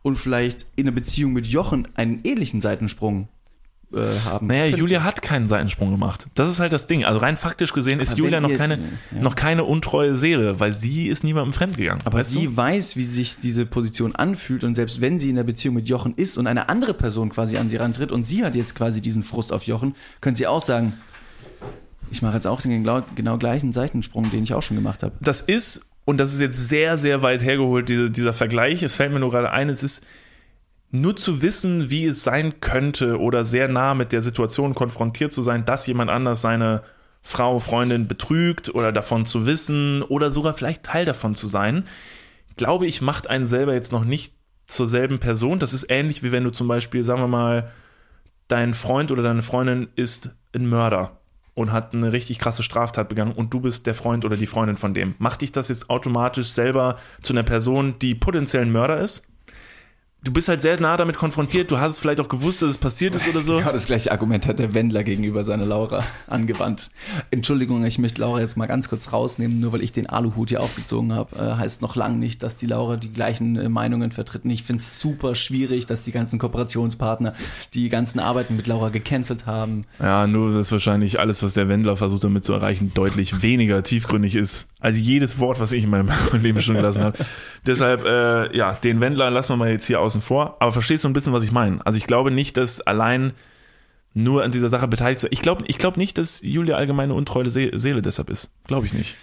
und 0.02 0.14
vielleicht 0.14 0.64
in 0.76 0.86
einer 0.86 0.94
Beziehung 0.94 1.32
mit 1.32 1.48
Jochen 1.48 1.88
einen 1.96 2.20
ähnlichen 2.22 2.60
Seitensprung 2.60 3.26
äh, 3.92 4.18
haben. 4.24 4.46
naja, 4.46 4.62
könnte. 4.62 4.78
Julia 4.78 5.04
hat 5.04 5.22
keinen 5.22 5.48
Seitensprung 5.48 5.90
gemacht. 5.90 6.26
Das 6.34 6.48
ist 6.48 6.60
halt 6.60 6.72
das 6.72 6.86
Ding. 6.86 7.04
Also 7.04 7.20
rein 7.20 7.36
faktisch 7.36 7.72
gesehen 7.72 8.00
ist 8.00 8.12
Aber 8.12 8.18
Julia 8.18 8.42
wenn 8.42 8.50
noch 8.50 8.56
keine, 8.56 8.78
ja. 8.78 9.20
noch 9.20 9.34
keine 9.34 9.64
untreue 9.64 10.16
Seele, 10.16 10.60
weil 10.60 10.72
sie 10.72 11.08
ist 11.08 11.24
niemandem 11.24 11.52
fremdgegangen. 11.52 12.06
Aber 12.06 12.22
sie 12.22 12.46
du? 12.46 12.56
weiß, 12.56 12.96
wie 12.96 13.04
sich 13.04 13.38
diese 13.38 13.66
Position 13.66 14.14
anfühlt 14.14 14.64
und 14.64 14.74
selbst 14.74 15.00
wenn 15.00 15.18
sie 15.18 15.30
in 15.30 15.36
der 15.36 15.44
Beziehung 15.44 15.74
mit 15.74 15.88
Jochen 15.88 16.14
ist 16.14 16.38
und 16.38 16.46
eine 16.46 16.68
andere 16.68 16.94
Person 16.94 17.30
quasi 17.30 17.56
an 17.56 17.68
sie 17.68 17.76
rantritt 17.76 18.12
und 18.12 18.26
sie 18.26 18.44
hat 18.44 18.54
jetzt 18.54 18.74
quasi 18.74 19.00
diesen 19.00 19.22
Frust 19.22 19.52
auf 19.52 19.64
Jochen, 19.64 19.94
könnte 20.20 20.38
sie 20.38 20.46
auch 20.46 20.62
sagen, 20.62 20.92
ich 22.10 22.22
mache 22.22 22.34
jetzt 22.34 22.46
auch 22.46 22.60
den 22.60 22.82
genau, 22.82 23.02
genau 23.14 23.38
gleichen 23.38 23.72
Seitensprung, 23.72 24.30
den 24.30 24.42
ich 24.42 24.54
auch 24.54 24.62
schon 24.62 24.76
gemacht 24.76 25.02
habe. 25.02 25.14
das 25.20 25.40
ist, 25.40 25.86
und 26.04 26.18
das 26.18 26.32
ist 26.32 26.40
jetzt 26.40 26.68
sehr, 26.68 26.96
sehr 26.96 27.22
weit 27.22 27.42
hergeholt, 27.42 27.88
diese, 27.88 28.10
dieser 28.10 28.32
Vergleich, 28.32 28.82
es 28.82 28.94
fällt 28.94 29.12
mir 29.12 29.20
nur 29.20 29.30
gerade 29.30 29.50
ein, 29.50 29.68
es 29.68 29.82
ist, 29.82 30.04
nur 30.90 31.16
zu 31.16 31.42
wissen, 31.42 31.90
wie 31.90 32.06
es 32.06 32.24
sein 32.24 32.60
könnte 32.60 33.20
oder 33.20 33.44
sehr 33.44 33.68
nah 33.68 33.94
mit 33.94 34.12
der 34.12 34.22
Situation 34.22 34.74
konfrontiert 34.74 35.32
zu 35.32 35.42
sein, 35.42 35.64
dass 35.64 35.86
jemand 35.86 36.10
anders 36.10 36.40
seine 36.40 36.82
Frau, 37.22 37.58
Freundin 37.58 38.08
betrügt 38.08 38.74
oder 38.74 38.92
davon 38.92 39.26
zu 39.26 39.46
wissen 39.46 40.02
oder 40.02 40.30
sogar 40.30 40.54
vielleicht 40.54 40.84
Teil 40.84 41.04
davon 41.04 41.34
zu 41.34 41.46
sein, 41.46 41.84
glaube 42.56 42.86
ich, 42.86 43.02
macht 43.02 43.28
einen 43.28 43.46
selber 43.46 43.74
jetzt 43.74 43.92
noch 43.92 44.04
nicht 44.04 44.34
zur 44.66 44.88
selben 44.88 45.18
Person. 45.18 45.58
Das 45.58 45.72
ist 45.72 45.90
ähnlich 45.90 46.22
wie 46.22 46.32
wenn 46.32 46.44
du 46.44 46.50
zum 46.50 46.68
Beispiel, 46.68 47.04
sagen 47.04 47.20
wir 47.20 47.28
mal, 47.28 47.70
dein 48.48 48.74
Freund 48.74 49.12
oder 49.12 49.22
deine 49.22 49.42
Freundin 49.42 49.88
ist 49.96 50.30
ein 50.54 50.68
Mörder 50.68 51.20
und 51.54 51.72
hat 51.72 51.94
eine 51.94 52.12
richtig 52.12 52.38
krasse 52.38 52.62
Straftat 52.62 53.08
begangen 53.08 53.32
und 53.32 53.52
du 53.52 53.60
bist 53.60 53.86
der 53.86 53.94
Freund 53.94 54.24
oder 54.24 54.36
die 54.36 54.46
Freundin 54.46 54.76
von 54.76 54.94
dem. 54.94 55.14
Macht 55.18 55.42
dich 55.42 55.52
das 55.52 55.68
jetzt 55.68 55.90
automatisch 55.90 56.48
selber 56.48 56.96
zu 57.22 57.32
einer 57.32 57.42
Person, 57.42 57.96
die 58.00 58.14
potenziell 58.14 58.62
ein 58.62 58.72
Mörder 58.72 59.00
ist? 59.00 59.29
Du 60.22 60.32
bist 60.32 60.48
halt 60.48 60.60
sehr 60.60 60.78
nah 60.80 60.96
damit 60.96 61.16
konfrontiert. 61.16 61.70
Du 61.70 61.78
hast 61.78 61.94
es 61.94 61.98
vielleicht 61.98 62.20
auch 62.20 62.28
gewusst, 62.28 62.62
dass 62.62 62.70
es 62.70 62.78
passiert 62.78 63.14
ist 63.14 63.28
oder 63.28 63.40
so. 63.40 63.60
Ja, 63.60 63.72
das 63.72 63.86
gleiche 63.86 64.12
Argument 64.12 64.46
hat 64.46 64.58
der 64.58 64.74
Wendler 64.74 65.02
gegenüber 65.02 65.42
seiner 65.42 65.64
Laura 65.64 66.04
angewandt. 66.26 66.90
Entschuldigung, 67.30 67.84
ich 67.84 67.98
möchte 67.98 68.20
Laura 68.20 68.40
jetzt 68.40 68.56
mal 68.56 68.66
ganz 68.66 68.88
kurz 68.88 69.12
rausnehmen, 69.12 69.60
nur 69.60 69.72
weil 69.72 69.82
ich 69.82 69.92
den 69.92 70.08
Aluhut 70.08 70.50
hier 70.50 70.60
aufgezogen 70.60 71.14
habe, 71.14 71.36
äh, 71.36 71.56
heißt 71.56 71.82
noch 71.82 71.96
lange 71.96 72.16
nicht, 72.16 72.42
dass 72.42 72.56
die 72.56 72.66
Laura 72.66 72.96
die 72.96 73.12
gleichen 73.12 73.56
äh, 73.56 73.68
Meinungen 73.68 74.12
vertritt. 74.12 74.44
Und 74.44 74.50
ich 74.50 74.62
finde 74.62 74.80
es 74.80 75.00
super 75.00 75.34
schwierig, 75.34 75.86
dass 75.86 76.02
die 76.02 76.12
ganzen 76.12 76.38
Kooperationspartner 76.38 77.34
die 77.74 77.88
ganzen 77.88 78.20
Arbeiten 78.20 78.56
mit 78.56 78.66
Laura 78.66 78.90
gecancelt 78.90 79.46
haben. 79.46 79.84
Ja, 80.00 80.26
nur 80.26 80.52
dass 80.54 80.70
wahrscheinlich 80.72 81.18
alles, 81.18 81.42
was 81.42 81.54
der 81.54 81.68
Wendler 81.68 81.96
versucht 81.96 82.24
damit 82.24 82.44
zu 82.44 82.52
erreichen, 82.52 82.92
deutlich 82.94 83.42
weniger 83.42 83.82
tiefgründig 83.82 84.34
ist. 84.34 84.66
als 84.80 84.98
jedes 84.98 85.38
Wort, 85.38 85.60
was 85.60 85.72
ich 85.72 85.84
in 85.84 85.90
meinem 85.90 86.10
Leben 86.32 86.60
schon 86.60 86.76
gelassen 86.76 87.02
habe. 87.02 87.18
Deshalb, 87.66 88.04
äh, 88.04 88.56
ja, 88.56 88.72
den 88.72 89.00
Wendler 89.00 89.30
lassen 89.30 89.52
wir 89.52 89.56
mal 89.56 89.70
jetzt 89.70 89.86
hier 89.86 90.00
aus 90.00 90.09
außen 90.10 90.20
vor, 90.20 90.56
aber 90.60 90.72
verstehst 90.72 91.04
du 91.04 91.08
ein 91.08 91.12
bisschen, 91.12 91.32
was 91.32 91.44
ich 91.44 91.52
meine? 91.52 91.84
Also 91.86 91.96
ich 91.96 92.06
glaube 92.06 92.30
nicht, 92.30 92.56
dass 92.56 92.80
allein 92.80 93.32
nur 94.12 94.42
an 94.42 94.50
dieser 94.50 94.68
Sache 94.68 94.88
beteiligt 94.88 95.22
ist. 95.22 95.32
Ich 95.32 95.42
glaube 95.42 95.64
ich 95.68 95.78
glaub 95.78 95.96
nicht, 95.96 96.18
dass 96.18 96.42
Julia 96.42 96.76
allgemeine 96.76 97.14
untreue 97.14 97.48
Seele 97.48 98.02
deshalb 98.02 98.28
ist. 98.28 98.50
Glaube 98.66 98.86
ich 98.86 98.92
nicht. 98.92 99.16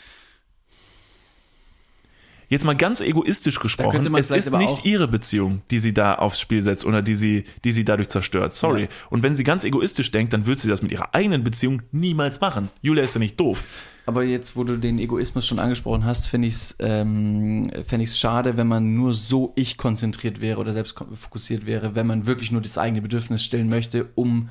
Jetzt 2.50 2.64
mal 2.64 2.76
ganz 2.76 3.02
egoistisch 3.02 3.60
gesprochen, 3.60 4.16
es 4.16 4.32
ist 4.32 4.54
nicht 4.54 4.86
ihre 4.86 5.08
Beziehung, 5.08 5.62
die 5.70 5.80
sie 5.80 5.94
da 5.94 6.16
aufs 6.16 6.40
Spiel 6.40 6.64
setzt 6.64 6.86
oder 6.86 7.02
die 7.02 7.16
sie, 7.16 7.44
die 7.66 7.74
sie 7.74 7.84
dadurch 7.84 8.08
zerstört. 8.08 8.54
Sorry. 8.54 8.84
Ja. 8.84 8.88
Und 9.10 9.22
wenn 9.22 9.36
sie 9.36 9.44
ganz 9.44 9.66
egoistisch 9.66 10.12
denkt, 10.12 10.32
dann 10.32 10.46
wird 10.46 10.62
sie 10.62 10.70
das 10.70 10.82
mit 10.82 10.92
ihrer 10.92 11.14
eigenen 11.14 11.44
Beziehung 11.44 11.82
niemals 11.92 12.40
machen. 12.40 12.70
Julia 12.82 13.04
ist 13.04 13.16
ja 13.16 13.20
nicht 13.20 13.38
doof. 13.38 13.66
Aber 14.06 14.24
jetzt, 14.24 14.56
wo 14.56 14.64
du 14.64 14.78
den 14.78 15.00
Egoismus 15.00 15.46
schon 15.46 15.60
angesprochen 15.60 16.06
hast, 16.06 16.28
finde 16.28 16.48
ich 16.48 16.54
es 16.54 16.76
ähm, 16.80 17.70
fänd 17.86 18.08
schade, 18.08 18.56
wenn 18.56 18.68
man 18.68 18.96
nur 18.96 19.14
so 19.14 19.52
ich 19.58 19.78
konzentriert 19.78 20.40
wäre 20.40 20.62
oder 20.62 20.72
selbst 20.72 20.96
fokussiert 21.16 21.66
wäre, 21.66 21.96
wenn 21.96 22.08
man 22.08 22.26
wirklich 22.26 22.54
nur 22.54 22.62
das 22.62 22.78
eigene 22.78 23.02
Bedürfnis 23.02 23.44
stillen 23.44 23.68
möchte, 23.68 24.08
um 24.16 24.48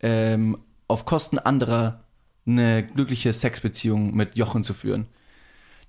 ähm, 0.00 0.58
auf 0.88 1.04
Kosten 1.04 1.38
anderer 1.38 2.00
eine 2.46 2.84
glückliche 2.84 3.32
Sexbeziehung 3.32 4.14
mit 4.16 4.36
Jochen 4.36 4.64
zu 4.64 4.74
führen. 4.74 5.06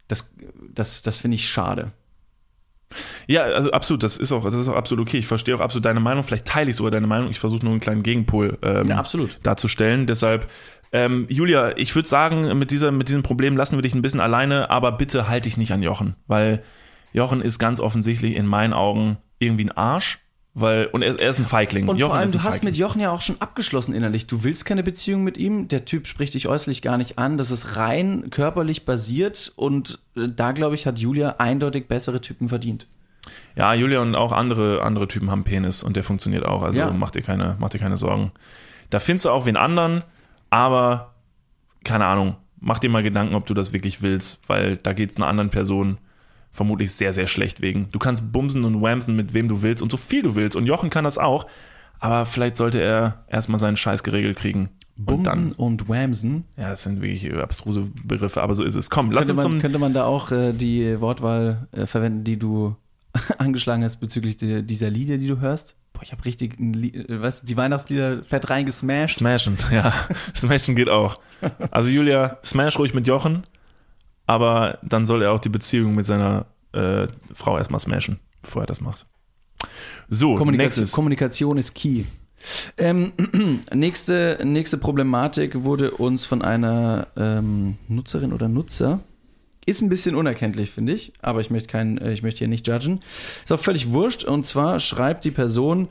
Das, 0.08 0.34
das, 0.74 1.02
das 1.02 1.18
finde 1.18 1.36
ich 1.36 1.50
schade. 1.50 1.92
Ja, 3.28 3.44
also 3.44 3.72
absolut, 3.72 4.04
das 4.04 4.18
ist 4.18 4.32
auch, 4.32 4.46
das 4.46 4.54
ist 4.54 4.70
auch 4.70 4.76
absolut 4.76 5.08
okay. 5.08 5.18
Ich 5.18 5.28
verstehe 5.28 5.56
auch 5.56 5.60
absolut 5.60 5.86
deine 5.86 6.00
Meinung. 6.00 6.24
Vielleicht 6.24 6.46
teile 6.46 6.70
ich 6.70 6.78
sogar 6.78 6.92
deine 6.92 7.08
Meinung. 7.08 7.30
Ich 7.30 7.40
versuche 7.40 7.64
nur 7.64 7.72
einen 7.72 7.82
kleinen 7.82 8.04
Gegenpol 8.04 8.58
ähm, 8.62 8.88
ja, 8.88 8.98
absolut. 8.98 9.40
darzustellen. 9.44 10.08
Deshalb 10.08 10.50
ähm, 10.94 11.26
Julia, 11.30 11.78
ich 11.78 11.94
würde 11.96 12.08
sagen, 12.08 12.58
mit, 12.58 12.72
dieser, 12.72 12.92
mit 12.92 13.10
diesem 13.10 13.24
Problem 13.24 13.58
lassen 13.58 13.78
wir 13.78 13.82
dich 13.82 13.94
ein 13.94 14.02
bisschen 14.02 14.20
alleine, 14.20 14.70
aber 14.70 14.92
bitte 14.94 15.28
halte 15.28 15.44
dich 15.44 15.58
nicht 15.58 15.74
an 15.74 15.84
Jochen, 15.84 16.16
weil 16.28 16.64
Jochen 17.14 17.42
ist 17.42 17.60
ganz 17.60 17.80
offensichtlich 17.80 18.36
in 18.36 18.46
meinen 18.46 18.74
Augen 18.74 19.18
irgendwie 19.40 19.66
ein 19.66 19.72
Arsch. 19.72 20.20
Weil, 20.60 20.88
und 20.88 21.04
er, 21.04 21.20
er 21.20 21.30
ist 21.30 21.38
ein 21.38 21.46
Feigling. 21.46 21.88
Und 21.88 22.00
Jochen 22.00 22.10
vor 22.10 22.20
allem, 22.20 22.32
du 22.32 22.42
hast 22.42 22.64
mit 22.64 22.76
Jochen 22.76 23.00
ja 23.00 23.12
auch 23.12 23.22
schon 23.22 23.40
abgeschlossen 23.40 23.94
innerlich. 23.94 24.26
Du 24.26 24.44
willst 24.44 24.66
keine 24.66 24.82
Beziehung 24.82 25.24
mit 25.24 25.38
ihm. 25.38 25.68
Der 25.68 25.86
Typ 25.86 26.08
spricht 26.08 26.34
dich 26.34 26.48
äußerlich 26.48 26.82
gar 26.82 26.98
nicht 26.98 27.20
an. 27.20 27.38
Das 27.38 27.52
ist 27.52 27.76
rein 27.76 28.32
körperlich 28.32 28.84
basiert. 28.84 29.54
Und 29.56 30.00
äh, 30.16 30.28
da, 30.36 30.54
glaube 30.54 30.74
ich, 30.74 30.88
hat 30.88 30.98
Julia 30.98 31.36
eindeutig 31.38 31.88
bessere 31.88 32.22
Typen 32.22 32.50
verdient. 32.50 32.88
Ja, 33.56 33.76
Julia 33.76 34.02
und 34.02 34.16
auch 34.16 34.32
andere, 34.32 34.82
andere 34.82 35.08
Typen 35.08 35.30
haben 35.30 35.44
Penis 35.44 35.84
und 35.84 35.96
der 35.96 36.04
funktioniert 36.04 36.44
auch. 36.44 36.64
Also 36.64 36.80
ja. 36.80 36.92
mach 36.92 37.12
dir 37.12 37.22
keine, 37.22 37.56
mach 37.60 37.70
dir 37.70 37.80
keine 37.80 37.98
Sorgen. 37.98 38.32
Da 38.90 39.00
findest 39.00 39.26
du 39.26 39.30
auch 39.30 39.46
wen 39.46 39.58
anderen. 39.58 40.04
Aber, 40.50 41.14
keine 41.84 42.08
Ahnung, 42.08 42.36
mach 42.60 42.80
dir 42.80 42.90
mal 42.90 43.04
Gedanken, 43.04 43.36
ob 43.36 43.46
du 43.46 43.54
das 43.54 43.74
wirklich 43.74 44.02
willst, 44.02 44.42
weil 44.50 44.78
da 44.78 44.94
geht 44.94 45.12
es 45.12 45.18
einer 45.18 45.28
anderen 45.28 45.52
Person 45.52 46.00
vermutlich 46.58 46.92
sehr, 46.92 47.14
sehr 47.14 47.28
schlecht 47.28 47.62
wegen. 47.62 47.88
Du 47.92 48.00
kannst 48.00 48.32
bumsen 48.34 48.66
und 48.66 48.82
whamsen 48.82 49.16
mit 49.16 49.36
wem 49.36 49.48
du 49.48 49.62
willst 49.62 49.84
und 49.84 49.92
so 49.92 49.98
viel 49.98 50.24
du 50.24 50.36
willst. 50.36 50.56
Und 50.56 50.66
Jochen 50.66 50.90
kann 50.90 51.04
das 51.04 51.20
auch. 51.20 51.46
Aber 52.00 52.26
vielleicht 52.26 52.58
sollte 52.58 52.82
er 52.82 53.24
erstmal 53.28 53.60
seinen 53.60 53.78
Scheiß 53.78 54.04
geregelt 54.04 54.38
kriegen. 54.38 54.70
Bumsen 54.98 55.52
und, 55.52 55.84
und 55.84 55.90
Whamsen. 55.90 56.46
Ja, 56.58 56.72
das 56.72 56.84
sind 56.84 57.02
wirklich 57.02 57.32
abstruse 57.36 57.88
Begriffe, 58.04 58.42
aber 58.42 58.56
so 58.56 58.64
ist 58.64 58.74
es. 58.74 58.90
Komm, 58.90 59.12
lass 59.12 59.28
könnte 59.28 59.42
uns 59.42 59.52
man, 59.52 59.62
Könnte 59.62 59.78
man 59.78 59.94
da 59.94 60.06
auch 60.06 60.32
äh, 60.32 60.52
die 60.52 61.00
Wortwahl 61.00 61.68
äh, 61.72 61.86
verwenden, 61.86 62.24
die 62.24 62.40
du 62.40 62.76
angeschlagen 63.38 63.84
hast 63.84 63.98
bezüglich 63.98 64.38
de, 64.38 64.64
dieser 64.64 64.90
Lieder, 64.90 65.20
die 65.20 65.28
du 65.28 65.40
hörst? 65.40 65.76
Boah, 65.94 66.02
ich 66.02 66.12
habe 66.12 66.26
richtig, 66.26 66.60
ein 66.60 66.74
Lied, 66.74 67.08
äh, 67.08 67.22
weißt 67.22 67.44
du, 67.44 67.46
die 67.46 67.56
Weihnachtslieder 67.56 68.24
fett 68.24 68.50
reingesmashed. 68.50 69.18
Smashen, 69.18 69.56
ja. 69.72 69.94
Smashen 70.36 70.76
geht 70.76 70.90
auch. 70.90 71.20
Also 71.70 71.90
Julia, 71.90 72.40
smash 72.44 72.80
ruhig 72.80 72.96
mit 72.96 73.06
Jochen, 73.06 73.44
aber 74.28 74.78
dann 74.84 75.08
soll 75.08 75.24
er 75.24 75.32
auch 75.32 75.40
die 75.40 75.50
Beziehung 75.50 75.96
mit 75.96 76.06
seiner 76.06 76.46
äh, 76.74 77.08
Frau 77.34 77.58
erstmal 77.58 77.80
smashen, 77.80 78.20
bevor 78.44 78.64
er 78.64 78.68
das 78.68 78.82
macht. 78.82 79.08
So, 80.10 80.36
Kommunikation, 80.36 80.58
nächstes. 80.58 80.92
Kommunikation 80.92 81.58
ist 81.58 81.74
key. 81.74 82.04
Ähm, 82.78 83.14
nächste, 83.74 84.38
nächste 84.44 84.78
Problematik 84.78 85.64
wurde 85.64 85.92
uns 85.92 86.26
von 86.26 86.44
einer 86.44 87.08
ähm, 87.18 87.78
Nutzerin 87.88 88.32
oder 88.32 88.48
Nutzer 88.48 89.00
ist 89.66 89.82
ein 89.82 89.90
bisschen 89.90 90.16
unerkenntlich, 90.16 90.72
finde 90.72 90.94
ich, 90.94 91.12
aber 91.22 91.42
ich 91.42 91.50
möchte, 91.50 91.68
kein, 91.68 91.98
äh, 91.98 92.14
ich 92.14 92.24
möchte 92.24 92.40
hier 92.40 92.48
nicht 92.48 92.68
judgen. 92.68 93.02
Ist 93.44 93.52
auch 93.52 93.60
völlig 93.60 93.92
wurscht. 93.92 94.24
Und 94.24 94.46
zwar 94.46 94.80
schreibt 94.80 95.26
die 95.26 95.32
Person, 95.32 95.90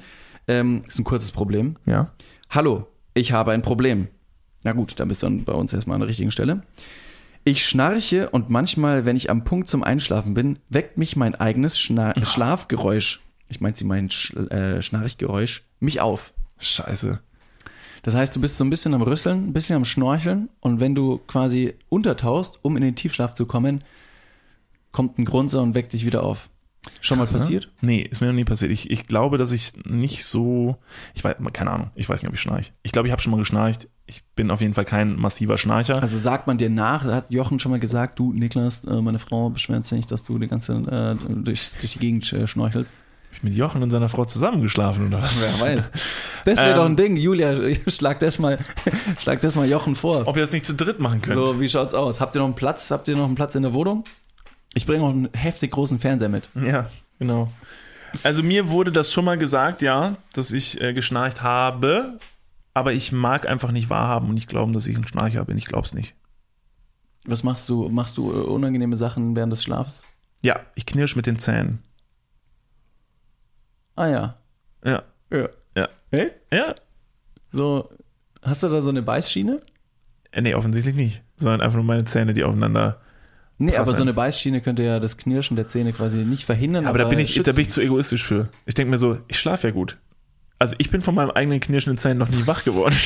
ähm, 0.49 0.83
ist 0.87 0.99
ein 0.99 1.05
kurzes 1.05 1.31
Problem. 1.31 1.77
Ja. 1.85 2.11
Hallo, 2.49 2.87
ich 3.13 3.33
habe 3.33 3.53
ein 3.53 3.61
Problem. 3.61 4.09
Na 4.65 4.73
gut, 4.73 4.99
dann 4.99 5.09
bist 5.09 5.23
du 5.23 5.27
dann 5.27 5.45
bei 5.45 5.53
uns 5.53 5.75
erstmal 5.75 5.97
an 5.97 6.01
der 6.01 6.09
richtigen 6.09 6.31
Stelle. 6.31 6.63
Ich 7.49 7.65
schnarche 7.65 8.29
und 8.31 8.51
manchmal, 8.51 9.05
wenn 9.05 9.15
ich 9.15 9.31
am 9.31 9.45
Punkt 9.45 9.69
zum 9.69 9.85
Einschlafen 9.85 10.35
bin, 10.35 10.59
weckt 10.69 10.99
mich 10.99 11.15
mein 11.15 11.37
eigenes 11.37 11.79
Schna 11.79 12.13
Schlafgeräusch. 12.21 13.21
Ich 13.49 13.61
meine, 13.61 13.77
sie 13.77 13.85
meint 13.85 14.13
Sch 14.13 14.35
äh, 14.35 14.83
Schnarchgeräusch, 14.83 15.63
mich 15.79 16.01
auf. 16.01 16.33
Scheiße. 16.59 17.21
Das 18.03 18.17
heißt, 18.17 18.35
du 18.35 18.41
bist 18.41 18.57
so 18.57 18.65
ein 18.65 18.71
bisschen 18.71 18.95
am 18.95 19.03
Rüsseln, 19.03 19.45
ein 19.45 19.53
bisschen 19.53 19.77
am 19.77 19.85
Schnorcheln 19.85 20.49
und 20.59 20.81
wenn 20.81 20.97
du 20.97 21.19
quasi 21.29 21.75
untertauchst, 21.89 22.59
um 22.63 22.77
in 22.77 22.83
den 22.83 22.97
Tiefschlaf 22.97 23.35
zu 23.35 23.47
kommen, 23.47 23.85
kommt 24.91 25.17
ein 25.17 25.25
Grunzer 25.25 25.63
und 25.63 25.77
weckt 25.77 25.93
dich 25.93 26.05
wieder 26.05 26.25
auf. 26.25 26.49
Schon 27.01 27.19
Krass, 27.19 27.33
mal 27.33 27.39
passiert? 27.39 27.69
Ne? 27.81 27.89
Nee, 27.89 28.03
ist 28.03 28.21
mir 28.21 28.29
noch 28.29 28.35
nie 28.35 28.45
passiert. 28.45 28.71
Ich, 28.71 28.91
ich 28.91 29.07
glaube, 29.07 29.39
dass 29.39 29.53
ich 29.53 29.73
nicht 29.85 30.25
so, 30.25 30.77
ich 31.15 31.25
weiß, 31.25 31.37
keine 31.53 31.71
Ahnung, 31.71 31.91
ich 31.95 32.09
weiß 32.09 32.23
nicht, 32.23 32.29
ob 32.29 32.35
ich 32.35 32.41
schnarche. 32.41 32.73
Ich 32.83 32.93
glaube, 32.93 33.09
ich 33.09 33.13
habe 33.13 33.23
schon 33.23 33.33
mal 33.33 33.39
geschnarcht. 33.39 33.89
Ich 34.07 34.23
bin 34.37 34.51
auf 34.51 34.61
jeden 34.61 34.75
Fall 34.75 34.85
kein 34.85 35.17
massiver 35.17 35.59
Schnarcher. 35.59 36.01
Also 36.01 36.17
sagt 36.17 36.47
man 36.47 36.59
dir 36.59 36.71
nach, 36.71 37.05
hat 37.05 37.31
Jochen 37.31 37.59
schon 37.59 37.73
mal 37.73 37.81
gesagt, 37.81 38.19
du 38.19 38.33
Niklas, 38.33 38.85
äh, 38.85 39.01
meine 39.01 39.19
Frau 39.19 39.51
beschwert 39.51 39.85
sich 39.85 39.97
nicht, 39.97 40.13
dass 40.13 40.23
du 40.23 40.39
die 40.39 40.47
ganze 40.47 40.75
äh, 40.75 41.35
durch, 41.35 41.73
durch 41.81 41.95
die 41.95 41.99
Gegend 41.99 42.33
äh, 42.33 42.47
schnorchelst 42.47 42.95
mit 43.43 43.55
Jochen 43.55 43.83
und 43.83 43.91
seiner 43.91 44.09
Frau 44.09 44.25
zusammengeschlafen 44.25 45.09
oder 45.09 45.23
was? 45.23 45.41
Wer 45.41 45.67
weiß. 45.67 45.91
Das 46.45 46.59
wäre 46.59 46.71
ähm, 46.71 46.77
doch 46.77 46.85
ein 46.87 46.97
Ding. 46.97 47.17
Julia, 47.17 47.55
schlag 47.89 48.19
das, 48.21 48.39
mal, 48.39 48.59
schlag 49.21 49.41
das 49.41 49.57
mal 49.57 49.69
Jochen 49.69 49.95
vor. 49.95 50.27
Ob 50.27 50.37
ihr 50.37 50.43
das 50.43 50.53
nicht 50.53 50.67
zu 50.67 50.75
dritt 50.75 51.01
machen 51.01 51.23
könnt. 51.23 51.35
So, 51.35 51.61
wie 51.61 51.69
schaut's 51.69 51.95
aus? 51.95 52.21
Habt 52.21 52.35
ihr 52.35 52.39
noch 52.39 52.47
einen 52.47 52.55
Platz? 52.55 52.91
Habt 52.91 53.09
ihr 53.09 53.17
noch 53.17 53.27
einen 53.27 53.35
Platz 53.35 53.55
in 53.55 53.63
der 53.63 53.73
Wohnung? 53.73 54.05
Ich 54.77 54.85
bringe 54.85 55.05
auch 55.05 55.09
einen 55.09 55.33
heftig 55.33 55.71
großen 55.71 55.99
Fernseher 55.99 56.29
mit. 56.29 56.51
Ja, 56.55 56.91
genau. 57.19 57.51
Also 58.23 58.43
mir 58.43 58.69
wurde 58.69 58.93
das 58.93 59.11
schon 59.11 59.25
mal 59.25 59.39
gesagt, 59.39 59.81
ja, 59.81 60.19
dass 60.35 60.53
ich 60.53 60.79
äh, 60.83 60.93
geschnarcht 60.93 61.43
habe, 61.43 62.19
aber 62.75 62.93
ich 62.93 63.11
mag 63.11 63.49
einfach 63.49 63.73
nicht 63.73 63.89
wahrhaben 63.89 64.29
und 64.29 64.35
nicht 64.35 64.49
glauben, 64.49 64.75
dass 64.75 64.87
ich 64.87 64.95
ein 64.95 65.09
Schnarcher 65.09 65.47
bin. 65.47 65.57
Ich 65.57 65.65
glaub's 65.65 65.95
nicht. 65.95 66.15
Was 67.25 67.43
machst 67.43 67.67
du? 67.71 67.89
Machst 67.89 68.19
du 68.19 68.31
äh, 68.31 68.45
unangenehme 68.45 68.97
Sachen 68.97 69.35
während 69.35 69.51
des 69.51 69.63
Schlafs? 69.63 70.05
Ja, 70.43 70.61
ich 70.75 70.85
knirsch 70.85 71.17
mit 71.17 71.25
den 71.25 71.39
Zähnen. 71.39 71.83
Ah 73.95 74.09
ja. 74.09 74.37
Ja. 74.85 75.03
Ja. 75.33 75.49
Ja. 75.75 75.89
Hey? 76.11 76.33
Ja. 76.53 76.75
So, 77.51 77.89
hast 78.43 78.63
du 78.63 78.69
da 78.69 78.83
so 78.83 78.91
eine 78.91 79.01
Beißschiene? 79.01 79.63
Äh, 80.33 80.43
nee, 80.43 80.55
offensichtlich 80.55 80.95
nicht. 80.95 81.23
Sondern 81.39 81.63
einfach 81.63 81.77
nur 81.77 81.85
meine 81.85 82.05
Zähne, 82.05 82.35
die 82.35 82.45
aufeinander. 82.45 83.01
Nee, 83.59 83.77
aber 83.77 83.95
so 83.95 84.03
eine 84.03 84.13
Beißschiene 84.13 84.61
könnte 84.61 84.83
ja 84.83 85.01
das 85.01 85.17
Knirschen 85.17 85.57
der 85.57 85.67
Zähne 85.67 85.93
quasi 85.93 86.19
nicht 86.19 86.45
verhindern. 86.45 86.85
Aber, 86.85 86.91
aber 86.91 86.99
da 87.05 87.09
bin 87.09 87.19
ich, 87.19 87.35
da 87.43 87.53
bin 87.53 87.63
ich 87.63 87.71
zu 87.71 87.81
egoistisch 87.81 88.23
für. 88.23 88.49
Ich 88.67 88.75
denke 88.75 88.91
mir 88.91 88.99
so, 88.99 89.19
ich 89.29 89.39
schlafe 89.39 89.69
ja 89.69 89.73
gut. 89.73 89.97
Also 90.59 90.75
ich 90.79 90.91
bin 90.91 91.03
von 91.03 91.15
meinem 91.15 91.31
eigenen 91.31 91.61
knirschenden 91.61 91.99
Zähnen 91.99 92.19
noch 92.19 92.29
nie 92.29 92.47
wach 92.47 92.65
geworden. 92.65 92.97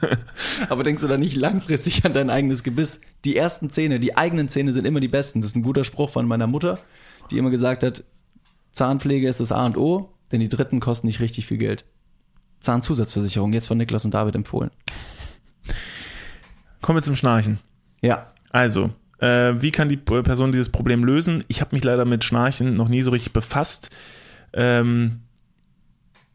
aber 0.68 0.84
denkst 0.84 1.02
du 1.02 1.08
da 1.08 1.16
nicht 1.16 1.36
langfristig 1.36 2.04
an 2.04 2.12
dein 2.12 2.30
eigenes 2.30 2.62
Gebiss? 2.62 3.00
Die 3.24 3.36
ersten 3.36 3.70
Zähne, 3.70 4.00
die 4.00 4.16
eigenen 4.16 4.48
Zähne 4.48 4.72
sind 4.72 4.84
immer 4.84 5.00
die 5.00 5.08
besten. 5.08 5.40
Das 5.40 5.50
ist 5.50 5.56
ein 5.56 5.62
guter 5.62 5.84
Spruch 5.84 6.10
von 6.10 6.26
meiner 6.26 6.46
Mutter, 6.46 6.78
die 7.30 7.38
immer 7.38 7.50
gesagt 7.50 7.82
hat, 7.82 8.04
Zahnpflege 8.72 9.28
ist 9.28 9.40
das 9.40 9.52
A 9.52 9.66
und 9.66 9.76
O 9.76 10.12
denn 10.32 10.40
die 10.40 10.48
dritten 10.48 10.80
kosten 10.80 11.06
nicht 11.06 11.20
richtig 11.20 11.46
viel 11.46 11.58
Geld. 11.58 11.84
Zahnzusatzversicherung, 12.60 13.52
jetzt 13.52 13.68
von 13.68 13.78
Niklas 13.78 14.04
und 14.04 14.12
David 14.12 14.34
empfohlen. 14.34 14.70
Kommen 16.82 16.98
wir 16.98 17.02
zum 17.02 17.16
Schnarchen. 17.16 17.58
Ja. 18.02 18.26
Also, 18.50 18.90
äh, 19.18 19.60
wie 19.60 19.70
kann 19.70 19.88
die 19.88 19.96
Person 19.96 20.52
dieses 20.52 20.68
Problem 20.68 21.04
lösen? 21.04 21.44
Ich 21.48 21.60
habe 21.60 21.74
mich 21.74 21.84
leider 21.84 22.04
mit 22.04 22.24
Schnarchen 22.24 22.76
noch 22.76 22.88
nie 22.88 23.02
so 23.02 23.10
richtig 23.10 23.32
befasst. 23.32 23.90
Ähm, 24.52 25.20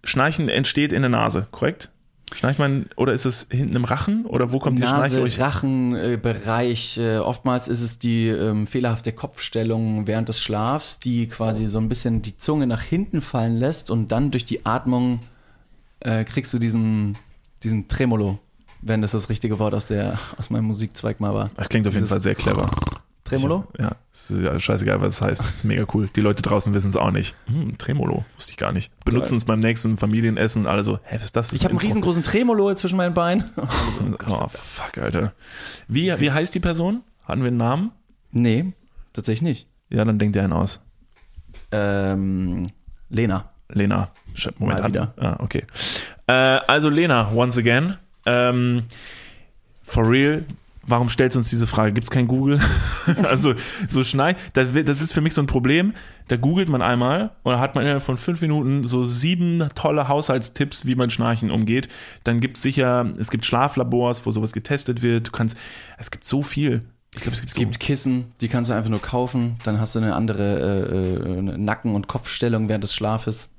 Schnarchen 0.04 0.50
entsteht 0.50 0.94
in 0.94 1.02
der 1.02 1.10
Nase, 1.10 1.48
korrekt? 1.52 1.90
Schnarcht 2.34 2.58
man, 2.58 2.88
oder 2.96 3.14
ist 3.14 3.26
es 3.26 3.48
hinten 3.52 3.76
im 3.76 3.86
Rachen? 3.86 4.26
Oder 4.26 4.52
wo 4.52 4.60
kommt 4.60 4.80
Nase, 4.80 5.22
die 5.22 5.32
Schnarche? 5.32 5.42
Rachenbereich. 5.42 6.98
Äh, 6.98 7.18
oftmals 7.20 7.68
ist 7.68 7.82
es 7.82 8.00
die 8.00 8.28
ähm, 8.28 8.66
fehlerhafte 8.66 9.14
Kopfstellung 9.14 10.08
während 10.08 10.30
des 10.30 10.42
Schlafs, 10.42 11.00
die 11.00 11.28
quasi 11.28 11.68
so 11.68 11.78
ein 11.78 11.90
bisschen 11.90 12.22
die 12.22 12.36
Zunge 12.36 12.66
nach 12.66 12.82
hinten 12.82 13.22
fallen 13.22 13.58
lässt 13.58 13.92
und 13.92 14.12
dann 14.12 14.32
durch 14.32 14.46
die 14.46 14.66
Atmung 14.66 15.20
äh, 16.00 16.24
kriegst 16.24 16.54
du 16.54 16.60
diesen, 16.60 17.18
diesen 17.62 17.88
Tremolo, 17.88 18.40
wenn 18.86 19.02
das 19.02 19.12
das 19.12 19.30
richtige 19.30 19.60
Wort 19.60 19.74
aus, 19.74 19.88
der, 19.88 20.20
aus 20.38 20.50
meinem 20.50 20.66
Musikzweig 20.66 21.20
mal 21.20 21.34
war. 21.34 21.50
Das 21.56 21.70
klingt 21.70 21.88
auf 21.88 21.94
jeden 21.94 22.06
Dieses 22.06 22.14
Fall 22.14 22.22
sehr 22.22 22.36
clever. 22.36 22.70
Tremolo? 23.24 23.66
Ja, 23.80 23.96
ist 24.12 24.32
ja 24.32 24.60
scheißegal, 24.60 25.02
was 25.02 25.14
es 25.14 25.22
heißt. 25.22 25.42
Das 25.42 25.50
ist 25.56 25.64
mega 25.64 25.86
cool. 25.94 26.10
Die 26.14 26.20
Leute 26.22 26.42
draußen 26.42 26.74
wissen 26.74 26.90
es 26.90 26.98
auch 26.98 27.12
nicht. 27.12 27.36
Hm, 27.48 27.78
Tremolo, 27.78 28.26
wusste 28.36 28.52
ich 28.52 28.58
gar 28.58 28.74
nicht. 28.74 28.92
Benutzen 29.06 29.38
es 29.38 29.46
beim 29.46 29.62
nächsten 29.62 29.98
Familienessen. 29.98 30.68
Alle 30.68 30.84
so, 30.84 31.00
hä, 31.04 31.16
was 31.16 31.24
ist 31.24 31.36
das? 31.36 31.54
Ich 31.54 31.64
habe 31.64 31.72
einen 31.72 31.80
riesengroßen 31.80 32.24
Tremolo 32.24 32.74
zwischen 32.76 32.98
meinen 32.98 33.14
Beinen. 33.14 33.46
Oh, 34.28 34.48
fuck, 34.50 34.98
Alter. 34.98 35.34
Wie, 35.88 36.12
wie 36.20 36.32
heißt 36.32 36.54
die 36.54 36.60
Person? 36.60 37.02
Hatten 37.24 37.42
wir 37.42 37.48
einen 37.48 37.58
Namen? 37.58 37.92
Nee, 38.32 38.74
tatsächlich 39.14 39.42
nicht. 39.42 39.68
Ja, 39.90 40.04
dann 40.06 40.20
denkt 40.20 40.36
ihr 40.36 40.44
einen 40.44 40.54
aus. 40.54 40.82
Ähm, 41.72 42.68
Lena. 43.10 43.50
Lena. 43.70 44.12
Moment. 44.58 44.80
Mal 44.82 44.88
wieder. 44.90 45.14
Ah, 45.18 45.38
okay. 45.40 45.66
Äh, 46.28 46.34
also 46.34 46.90
Lena, 46.90 47.32
once 47.34 47.58
again. 47.58 47.98
Ähm, 48.26 48.84
for 49.84 50.10
real, 50.10 50.46
warum 50.86 51.10
stellst 51.10 51.36
du 51.36 51.40
uns 51.40 51.50
diese 51.50 51.68
Frage? 51.68 51.94
Gibt 51.94 52.06
es 52.06 52.12
kein 52.12 52.28
Google? 52.28 52.60
also 53.24 53.54
so 53.88 54.04
schnei, 54.04 54.36
das, 54.54 55.02
ist 55.02 55.14
für 55.14 55.22
mich 55.22 55.34
so 55.34 55.42
ein 55.42 55.48
Problem. 55.48 55.94
Da 56.30 56.38
googelt 56.38 56.70
man 56.70 56.82
einmal 56.82 57.32
und 57.44 57.54
da 57.54 57.60
hat 57.60 57.76
man 57.76 57.84
innerhalb 57.84 58.04
von 58.04 58.18
fünf 58.18 58.42
Minuten 58.42 58.86
so 58.86 59.04
sieben 59.04 59.68
tolle 59.76 60.08
Haushaltstipps, 60.08 60.86
wie 60.86 60.96
man 60.96 61.10
Schnarchen 61.10 61.52
umgeht. 61.52 61.90
Dann 62.24 62.40
gibt 62.40 62.58
es 62.58 62.64
sicher, 62.64 63.12
es 63.20 63.30
gibt 63.30 63.46
Schlaflabors, 63.46 64.26
wo 64.26 64.32
sowas 64.32 64.54
getestet 64.54 65.02
wird. 65.02 65.28
Du 65.28 65.32
kannst, 65.32 65.58
es 65.98 66.12
gibt 66.12 66.24
so 66.24 66.42
viel. 66.42 66.84
Ich 67.16 67.22
glaube, 67.22 67.36
es 67.36 67.42
gibt, 67.42 67.50
Es 67.50 67.54
gibt 67.54 67.80
Kissen, 67.80 68.26
die 68.42 68.48
kannst 68.48 68.70
du 68.70 68.74
einfach 68.74 68.90
nur 68.90 69.02
kaufen. 69.02 69.58
Dann 69.66 69.80
hast 69.80 69.96
du 69.96 70.00
eine 70.00 70.16
andere 70.16 70.88
äh, 70.90 71.38
äh, 71.38 71.42
Nacken- 71.42 71.94
und 71.94 72.08
Kopfstellung 72.08 72.70
während 72.70 72.84
des 72.84 72.96
Schlafes, 72.96 73.52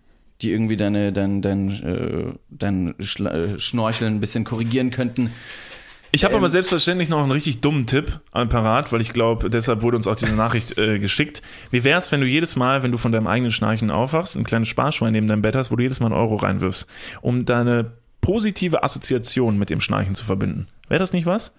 die 0.42 0.52
irgendwie 0.52 0.76
deine, 0.76 1.12
dein, 1.12 1.42
dein, 1.42 1.70
äh, 1.82 2.34
dein 2.50 2.94
Schla 3.00 3.30
äh, 3.32 3.60
Schnorcheln 3.60 4.16
ein 4.16 4.20
bisschen 4.20 4.44
korrigieren 4.44 4.90
könnten. 4.90 5.30
Ich 6.14 6.22
habe 6.22 6.34
Ähm, 6.34 6.38
aber 6.38 6.48
selbstverständlich 6.48 7.08
noch 7.08 7.20
einen 7.20 7.32
richtig 7.32 7.60
dummen 7.60 7.86
Tipp 7.86 8.20
am 8.30 8.48
parat, 8.48 8.92
weil 8.92 9.00
ich 9.00 9.12
glaube, 9.12 9.50
deshalb 9.50 9.82
wurde 9.82 9.96
uns 9.96 10.06
auch 10.06 10.14
diese 10.14 10.32
Nachricht 10.32 10.78
äh, 10.78 11.00
geschickt. 11.00 11.42
Wie 11.72 11.82
wär's, 11.82 12.12
wenn 12.12 12.20
du 12.20 12.26
jedes 12.26 12.54
Mal, 12.54 12.84
wenn 12.84 12.92
du 12.92 12.98
von 12.98 13.10
deinem 13.10 13.26
eigenen 13.26 13.50
Schnarchen 13.50 13.90
aufwachst, 13.90 14.36
ein 14.36 14.44
kleines 14.44 14.68
Sparschwein 14.68 15.12
neben 15.12 15.26
deinem 15.26 15.42
Bett 15.42 15.56
hast, 15.56 15.72
wo 15.72 15.76
du 15.76 15.82
jedes 15.82 15.98
Mal 15.98 16.06
einen 16.06 16.14
Euro 16.14 16.36
reinwirfst, 16.36 16.86
um 17.20 17.44
deine 17.44 17.92
positive 18.20 18.84
Assoziation 18.84 19.58
mit 19.58 19.70
dem 19.70 19.80
Schnarchen 19.80 20.14
zu 20.14 20.24
verbinden? 20.24 20.68
Wäre 20.88 21.00
das 21.00 21.12
nicht 21.12 21.26
was? 21.26 21.54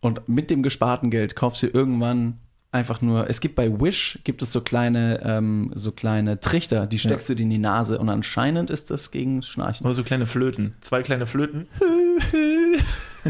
Und 0.00 0.28
mit 0.28 0.50
dem 0.50 0.62
gesparten 0.62 1.10
Geld 1.10 1.34
kaufst 1.34 1.62
du 1.62 1.68
irgendwann 1.68 2.38
einfach 2.72 3.00
nur. 3.02 3.28
Es 3.30 3.40
gibt 3.40 3.54
bei 3.54 3.70
Wish 3.80 4.18
gibt 4.24 4.42
es 4.42 4.50
so 4.50 4.62
kleine, 4.62 5.20
ähm, 5.24 5.70
so 5.74 5.92
kleine 5.92 6.40
Trichter, 6.40 6.86
die 6.86 6.98
steckst 6.98 7.28
du 7.28 7.34
dir 7.34 7.44
in 7.44 7.50
die 7.50 7.58
Nase 7.58 7.98
und 7.98 8.08
anscheinend 8.08 8.70
ist 8.70 8.90
das 8.90 9.10
gegen 9.10 9.42
Schnarchen. 9.42 9.86
Oder 9.86 9.94
so 9.94 10.02
kleine 10.02 10.26
Flöten. 10.26 10.74
Zwei 10.80 11.02
kleine 11.02 11.26
Flöten. 11.26 11.68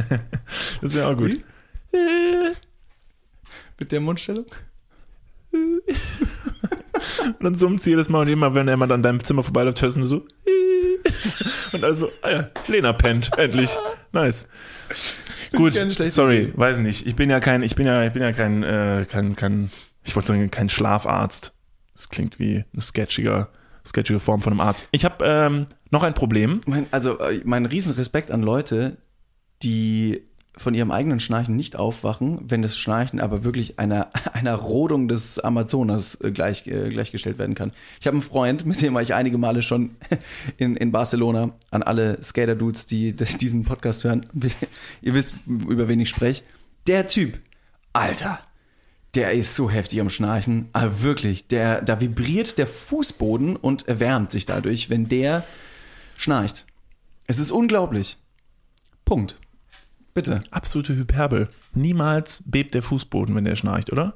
das 0.80 0.92
ist 0.92 0.96
ja 0.96 1.10
auch 1.10 1.16
gut. 1.16 1.40
Mit 3.78 3.92
der 3.92 4.00
Mundstellung? 4.00 4.46
Und 7.26 7.44
dann 7.44 7.54
summt 7.54 7.80
sie 7.80 7.90
jedes 7.90 8.08
Mal 8.08 8.20
und 8.20 8.28
immer, 8.28 8.54
wenn 8.54 8.68
jemand 8.68 8.92
an 8.92 9.02
deinem 9.02 9.22
Zimmer 9.22 9.42
vorbeiläuft, 9.42 9.82
hörst 9.82 9.96
du 9.96 10.00
nur 10.00 10.08
so. 10.08 10.26
Und 11.72 11.84
also, 11.84 12.10
ah 12.22 12.30
ja, 12.30 12.50
Lena 12.68 12.92
pennt, 12.92 13.30
endlich. 13.36 13.70
Nice. 14.12 14.46
Gut, 15.56 15.74
sorry, 15.74 16.52
weiß 16.54 16.78
nicht. 16.78 17.06
Ich 17.06 17.16
bin 17.16 17.30
ja 17.30 17.40
kein, 17.40 17.62
ich 17.62 17.74
bin 17.74 17.86
ja, 17.86 18.04
ich 18.04 18.12
bin 18.12 18.22
ja 18.22 18.32
kein, 18.32 18.62
äh, 18.62 19.06
kein, 19.08 19.36
kein, 19.36 19.70
ich 20.02 20.14
wollte 20.14 20.28
sagen, 20.28 20.50
kein 20.50 20.68
Schlafarzt. 20.68 21.54
Das 21.94 22.08
klingt 22.08 22.38
wie 22.38 22.64
eine 22.72 22.82
sketchige, 22.82 23.48
sketchige 23.86 24.20
Form 24.20 24.40
von 24.40 24.52
einem 24.52 24.60
Arzt. 24.60 24.88
Ich 24.92 25.04
habe 25.04 25.24
ähm, 25.24 25.66
noch 25.90 26.02
ein 26.02 26.14
Problem. 26.14 26.60
Mein, 26.66 26.86
also 26.90 27.18
äh, 27.18 27.40
mein 27.44 27.66
Riesenrespekt 27.66 28.30
an 28.30 28.42
Leute, 28.42 28.96
die 29.62 30.24
von 30.62 30.74
ihrem 30.74 30.90
eigenen 30.90 31.20
Schnarchen 31.20 31.56
nicht 31.56 31.76
aufwachen, 31.76 32.38
wenn 32.42 32.62
das 32.62 32.78
Schnarchen 32.78 33.20
aber 33.20 33.44
wirklich 33.44 33.78
einer, 33.78 34.10
einer 34.32 34.54
Rodung 34.54 35.08
des 35.08 35.38
Amazonas 35.38 36.20
äh, 36.20 36.30
gleich, 36.30 36.66
äh, 36.66 36.88
gleichgestellt 36.88 37.38
werden 37.38 37.54
kann. 37.54 37.72
Ich 38.00 38.06
habe 38.06 38.14
einen 38.14 38.22
Freund, 38.22 38.64
mit 38.64 38.80
dem 38.80 38.94
war 38.94 39.02
ich 39.02 39.14
einige 39.14 39.38
Male 39.38 39.62
schon 39.62 39.96
in, 40.56 40.76
in 40.76 40.92
Barcelona, 40.92 41.52
an 41.70 41.82
alle 41.82 42.22
Skater-Dudes, 42.22 42.86
die, 42.86 43.14
die 43.14 43.24
diesen 43.38 43.64
Podcast 43.64 44.04
hören. 44.04 44.26
Ihr 45.02 45.14
wisst, 45.14 45.34
über 45.46 45.88
wen 45.88 46.00
ich 46.00 46.08
spreche. 46.08 46.44
Der 46.86 47.06
Typ, 47.06 47.38
Alter, 47.92 48.40
der 49.14 49.32
ist 49.32 49.54
so 49.54 49.70
heftig 49.70 50.00
am 50.00 50.10
Schnarchen. 50.10 50.68
Aber 50.72 51.02
wirklich, 51.02 51.48
der, 51.48 51.82
da 51.82 52.00
vibriert 52.00 52.58
der 52.58 52.66
Fußboden 52.66 53.56
und 53.56 53.88
erwärmt 53.88 54.30
sich 54.30 54.46
dadurch, 54.46 54.90
wenn 54.90 55.08
der 55.08 55.44
schnarcht. 56.16 56.66
Es 57.26 57.38
ist 57.38 57.50
unglaublich. 57.50 58.16
Punkt. 59.04 59.38
Bitte. 60.14 60.42
Absolute 60.50 60.94
Hyperbel. 60.96 61.48
Niemals 61.74 62.42
bebt 62.44 62.74
der 62.74 62.82
Fußboden, 62.82 63.34
wenn 63.34 63.44
der 63.44 63.56
schnarcht, 63.56 63.90
oder? 63.92 64.14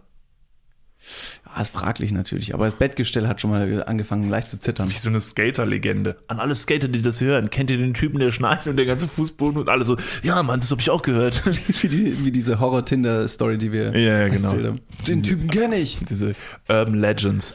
Ja, 1.44 1.62
ist 1.62 1.72
fraglich 1.72 2.12
natürlich, 2.12 2.52
aber 2.52 2.64
das 2.66 2.74
Bettgestell 2.74 3.28
hat 3.28 3.40
schon 3.40 3.50
mal 3.50 3.84
angefangen 3.84 4.28
leicht 4.28 4.50
zu 4.50 4.58
zittern. 4.58 4.88
Wie 4.90 4.94
so 4.94 5.08
eine 5.08 5.20
Skater-Legende. 5.20 6.16
An 6.26 6.40
alle 6.40 6.54
Skater, 6.54 6.88
die 6.88 7.00
das 7.00 7.20
hören, 7.20 7.48
kennt 7.48 7.70
ihr 7.70 7.78
den 7.78 7.94
Typen, 7.94 8.18
der 8.18 8.32
schnarcht 8.32 8.66
und 8.66 8.76
der 8.76 8.86
ganze 8.86 9.08
Fußboden 9.08 9.60
und 9.60 9.68
alle 9.68 9.84
so, 9.84 9.96
ja 10.22 10.42
Mann, 10.42 10.60
das 10.60 10.70
habe 10.70 10.80
ich 10.80 10.90
auch 10.90 11.02
gehört. 11.02 11.42
wie, 11.82 11.88
die, 11.88 12.24
wie 12.24 12.32
diese 12.32 12.60
Horror-Tinder-Story, 12.60 13.56
die 13.56 13.72
wir 13.72 13.96
Ja, 13.96 14.20
ja, 14.20 14.28
genau. 14.28 14.48
erzählt 14.48 14.66
haben. 14.66 14.80
Den 15.06 15.22
Typen 15.22 15.48
kenne 15.48 15.76
ich. 15.76 15.98
Diese 16.08 16.34
Urban 16.68 16.94
Legends. 16.94 17.54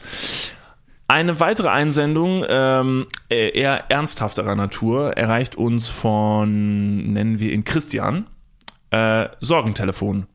Eine 1.08 1.38
weitere 1.40 1.68
Einsendung, 1.68 2.44
ähm, 2.48 3.06
eher 3.28 3.90
ernsthafterer 3.90 4.56
Natur, 4.56 5.12
erreicht 5.18 5.56
uns 5.56 5.90
von, 5.90 7.12
nennen 7.12 7.38
wir 7.38 7.52
ihn 7.52 7.64
Christian, 7.64 8.26
äh, 8.92 9.28
Sorgentelefon. 9.40 10.26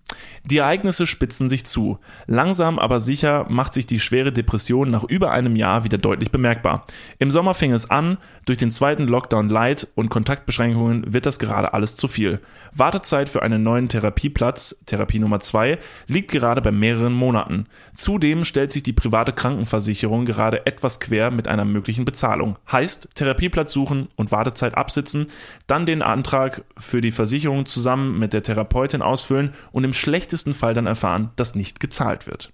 Die 0.49 0.59
Ereignisse 0.59 1.07
spitzen 1.07 1.49
sich 1.49 1.65
zu. 1.65 1.99
Langsam 2.25 2.79
aber 2.79 3.01
sicher 3.01 3.45
macht 3.49 3.73
sich 3.73 3.85
die 3.85 3.99
schwere 3.99 4.31
Depression 4.31 4.89
nach 4.89 5.03
über 5.03 5.31
einem 5.31 5.57
Jahr 5.57 5.83
wieder 5.83 5.97
deutlich 5.97 6.31
bemerkbar. 6.31 6.85
Im 7.19 7.31
Sommer 7.31 7.53
fing 7.53 7.73
es 7.73 7.91
an, 7.91 8.17
durch 8.45 8.57
den 8.57 8.71
zweiten 8.71 9.07
Lockdown 9.07 9.49
Light 9.49 9.89
und 9.95 10.07
Kontaktbeschränkungen 10.07 11.11
wird 11.11 11.25
das 11.25 11.37
gerade 11.37 11.73
alles 11.73 11.97
zu 11.97 12.07
viel. 12.07 12.39
Wartezeit 12.73 13.27
für 13.27 13.41
einen 13.41 13.61
neuen 13.61 13.89
Therapieplatz, 13.89 14.77
Therapie 14.85 15.19
Nummer 15.19 15.41
zwei, 15.41 15.79
liegt 16.07 16.31
gerade 16.31 16.61
bei 16.61 16.71
mehreren 16.71 17.11
Monaten. 17.11 17.65
Zudem 17.93 18.45
stellt 18.45 18.71
sich 18.71 18.83
die 18.83 18.93
private 18.93 19.33
Krankenversicherung 19.33 20.23
gerade 20.23 20.65
etwas 20.65 21.01
quer 21.01 21.29
mit 21.29 21.49
einer 21.49 21.65
möglichen 21.65 22.05
Bezahlung. 22.05 22.57
Heißt, 22.71 23.09
Therapieplatz 23.15 23.73
suchen 23.73 24.07
und 24.15 24.31
Wartezeit 24.31 24.77
absitzen, 24.77 25.27
dann 25.67 25.85
den 25.85 26.01
Antrag 26.01 26.63
für 26.77 27.01
die 27.01 27.11
Versicherung 27.11 27.65
zusammen 27.65 28.17
mit 28.17 28.31
der 28.31 28.43
Therapeutin 28.43 29.01
ausfüllen 29.01 29.51
und 29.73 29.83
im 29.83 29.93
schlechtesten 29.93 30.36
Fall 30.53 30.73
dann 30.73 30.87
erfahren, 30.87 31.31
dass 31.35 31.55
nicht 31.55 31.79
gezahlt 31.79 32.27
wird. 32.27 32.51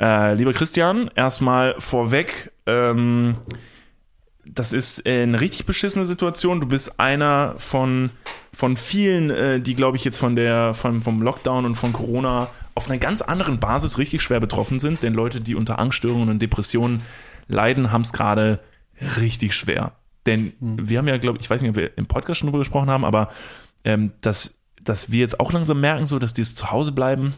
Äh, 0.00 0.34
lieber 0.34 0.52
Christian, 0.52 1.10
erstmal 1.14 1.74
vorweg, 1.78 2.52
ähm, 2.66 3.36
das 4.44 4.72
ist 4.72 5.06
eine 5.06 5.40
richtig 5.40 5.66
beschissene 5.66 6.06
Situation. 6.06 6.60
Du 6.60 6.66
bist 6.66 6.98
einer 6.98 7.54
von, 7.58 8.10
von 8.52 8.76
vielen, 8.76 9.30
äh, 9.30 9.60
die, 9.60 9.74
glaube 9.74 9.96
ich, 9.96 10.04
jetzt 10.04 10.18
von 10.18 10.36
der, 10.36 10.74
von, 10.74 11.02
vom 11.02 11.22
Lockdown 11.22 11.64
und 11.64 11.74
von 11.74 11.92
Corona 11.92 12.48
auf 12.74 12.88
einer 12.88 12.98
ganz 12.98 13.22
anderen 13.22 13.58
Basis 13.58 13.98
richtig 13.98 14.22
schwer 14.22 14.40
betroffen 14.40 14.80
sind. 14.80 15.02
Denn 15.02 15.14
Leute, 15.14 15.40
die 15.40 15.54
unter 15.54 15.78
Angststörungen 15.78 16.28
und 16.28 16.40
Depressionen 16.40 17.02
leiden, 17.46 17.92
haben 17.92 18.02
es 18.02 18.12
gerade 18.12 18.60
richtig 19.20 19.54
schwer. 19.54 19.92
Denn 20.26 20.52
wir 20.60 20.98
haben 20.98 21.08
ja, 21.08 21.18
glaube 21.18 21.38
ich, 21.38 21.44
ich 21.44 21.50
weiß 21.50 21.62
nicht, 21.62 21.70
ob 21.70 21.76
wir 21.76 21.96
im 21.96 22.06
Podcast 22.06 22.40
schon 22.40 22.48
drüber 22.48 22.58
gesprochen 22.58 22.90
haben, 22.90 23.04
aber 23.04 23.30
ähm, 23.84 24.12
dass, 24.20 24.57
dass 24.88 25.10
wir 25.10 25.20
jetzt 25.20 25.40
auch 25.40 25.52
langsam 25.52 25.80
merken, 25.80 26.06
so 26.06 26.18
dass 26.18 26.34
dieses 26.34 26.54
Zuhause 26.54 26.92
bleiben 26.92 27.34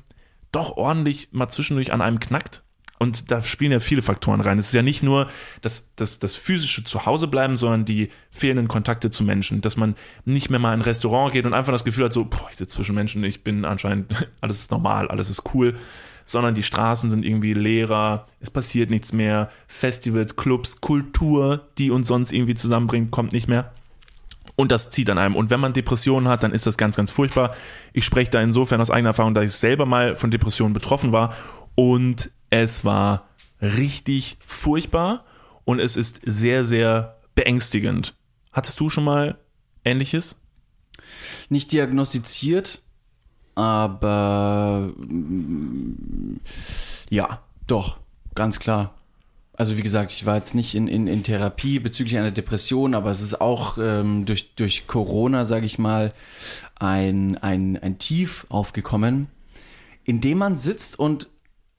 doch 0.53 0.77
ordentlich 0.77 1.29
mal 1.33 1.49
zwischendurch 1.49 1.93
an 1.93 2.01
einem 2.01 2.21
knackt. 2.21 2.63
Und 2.99 3.31
da 3.31 3.41
spielen 3.41 3.73
ja 3.73 3.81
viele 3.81 4.03
Faktoren 4.03 4.43
rein. 4.43 4.59
Es 4.59 4.67
ist 4.67 4.75
ja 4.75 4.83
nicht 4.83 5.03
nur 5.03 5.27
das, 5.63 5.95
das, 5.97 6.19
das 6.19 6.37
physische 6.37 6.85
Zuhausebleiben, 6.85 7.57
sondern 7.57 7.87
die 7.87 8.11
fehlenden 8.31 8.69
Kontakte 8.69 9.11
zu 9.11 9.25
Menschen. 9.25 9.63
Dass 9.63 9.79
man 9.79 9.95
nicht 10.27 10.51
mehr 10.51 10.59
mal 10.59 10.75
in 10.75 10.81
ein 10.81 10.85
Restaurant 10.85 11.33
geht 11.33 11.47
und 11.47 11.55
einfach 11.55 11.73
das 11.73 11.85
Gefühl 11.85 12.05
hat, 12.05 12.13
so, 12.13 12.27
boah, 12.27 12.47
ich 12.51 12.59
sitze 12.59 12.77
zwischen 12.77 12.95
Menschen, 12.95 13.25
ich 13.25 13.43
bin 13.43 13.65
anscheinend, 13.65 14.13
alles 14.43 14.61
ist 14.61 14.71
normal, 14.71 15.09
alles 15.09 15.31
ist 15.31 15.55
cool. 15.55 15.79
Sondern 16.27 16.55
die 16.55 16.63
Straßen 16.63 17.09
sind 17.09 17.25
irgendwie 17.25 17.55
leerer, 17.55 18.27
es 18.39 18.51
passiert 18.51 18.91
nichts 18.91 19.15
mehr. 19.15 19.51
Festivals, 19.67 20.37
Clubs, 20.37 20.83
Kultur, 20.83 21.69
die 21.79 21.91
uns 21.91 22.07
sonst 22.07 22.33
irgendwie 22.33 22.55
zusammenbringt, 22.55 23.11
kommt 23.11 23.33
nicht 23.33 23.49
mehr. 23.49 23.73
Und 24.61 24.71
das 24.71 24.91
zieht 24.91 25.09
an 25.09 25.17
einem. 25.17 25.37
Und 25.37 25.49
wenn 25.49 25.59
man 25.59 25.73
Depressionen 25.73 26.29
hat, 26.29 26.43
dann 26.43 26.53
ist 26.53 26.67
das 26.67 26.77
ganz, 26.77 26.95
ganz 26.95 27.11
furchtbar. 27.11 27.55
Ich 27.95 28.05
spreche 28.05 28.31
da 28.31 28.43
insofern 28.43 28.79
aus 28.83 28.91
eigener 28.91 29.09
Erfahrung, 29.09 29.33
dass 29.33 29.47
ich 29.47 29.53
selber 29.53 29.87
mal 29.87 30.17
von 30.17 30.31
Depressionen 30.31 30.75
betroffen 30.75 31.13
war. 31.13 31.35
Und 31.77 32.31
es 32.51 32.85
war 32.85 33.27
richtig 33.63 34.37
furchtbar 34.47 35.25
und 35.65 35.81
es 35.81 35.97
ist 35.97 36.21
sehr, 36.27 36.67
sehr 36.67 37.17
beängstigend. 37.35 38.15
Hattest 38.53 38.79
du 38.81 38.91
schon 38.91 39.05
mal 39.05 39.39
Ähnliches? 39.83 40.37
Nicht 41.49 41.73
diagnostiziert, 41.73 42.83
aber 43.55 44.91
mm, 44.99 46.39
ja, 47.09 47.43
doch, 47.67 47.97
ganz 48.35 48.61
klar. 48.61 48.95
Also 49.61 49.77
wie 49.77 49.83
gesagt, 49.83 50.11
ich 50.11 50.25
war 50.25 50.37
jetzt 50.37 50.55
nicht 50.55 50.75
in, 50.75 50.89
in, 50.89 51.07
in 51.07 51.23
Therapie 51.23 51.81
bezüglich 51.81 52.17
einer 52.17 52.31
Depression, 52.31 52.95
aber 52.95 53.11
es 53.11 53.21
ist 53.21 53.43
auch 53.43 53.77
ähm, 53.77 54.25
durch, 54.25 54.55
durch 54.55 54.87
Corona, 54.87 55.45
sage 55.45 55.67
ich 55.67 55.79
mal, 55.79 56.15
ein, 56.77 57.37
ein, 57.37 57.77
ein 57.77 57.99
Tief 57.99 58.47
aufgekommen, 58.49 59.27
in 60.05 60.23
dem 60.23 60.39
man 60.39 60.57
sitzt 60.57 60.99
und 60.99 61.29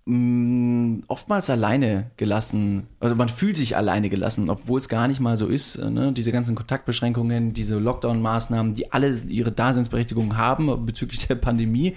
mh, 0.06 0.16
mm, 0.16 1.04
oftmals 1.08 1.50
alleine 1.50 2.12
gelassen, 2.18 2.86
also 3.00 3.16
man 3.16 3.30
fühlt 3.30 3.58
sich 3.58 3.76
alleine 3.76 4.12
gelassen, 4.12 4.52
obwohl 4.52 4.78
es 4.78 4.88
gar 4.88 5.08
nicht 5.08 5.20
mal 5.20 5.36
so 5.36 5.48
ist. 5.48 5.80
Ne? 5.80 6.14
Diese 6.14 6.32
ganzen 6.32 6.54
Kontaktbeschränkungen, 6.54 7.54
diese 7.54 7.80
Lockdown-Maßnahmen, 7.80 8.76
die 8.76 8.92
alle 8.92 9.10
ihre 9.28 9.52
Daseinsberechtigung 9.52 10.38
haben 10.38 10.86
bezüglich 10.86 11.26
der 11.26 11.34
Pandemie, 11.34 11.96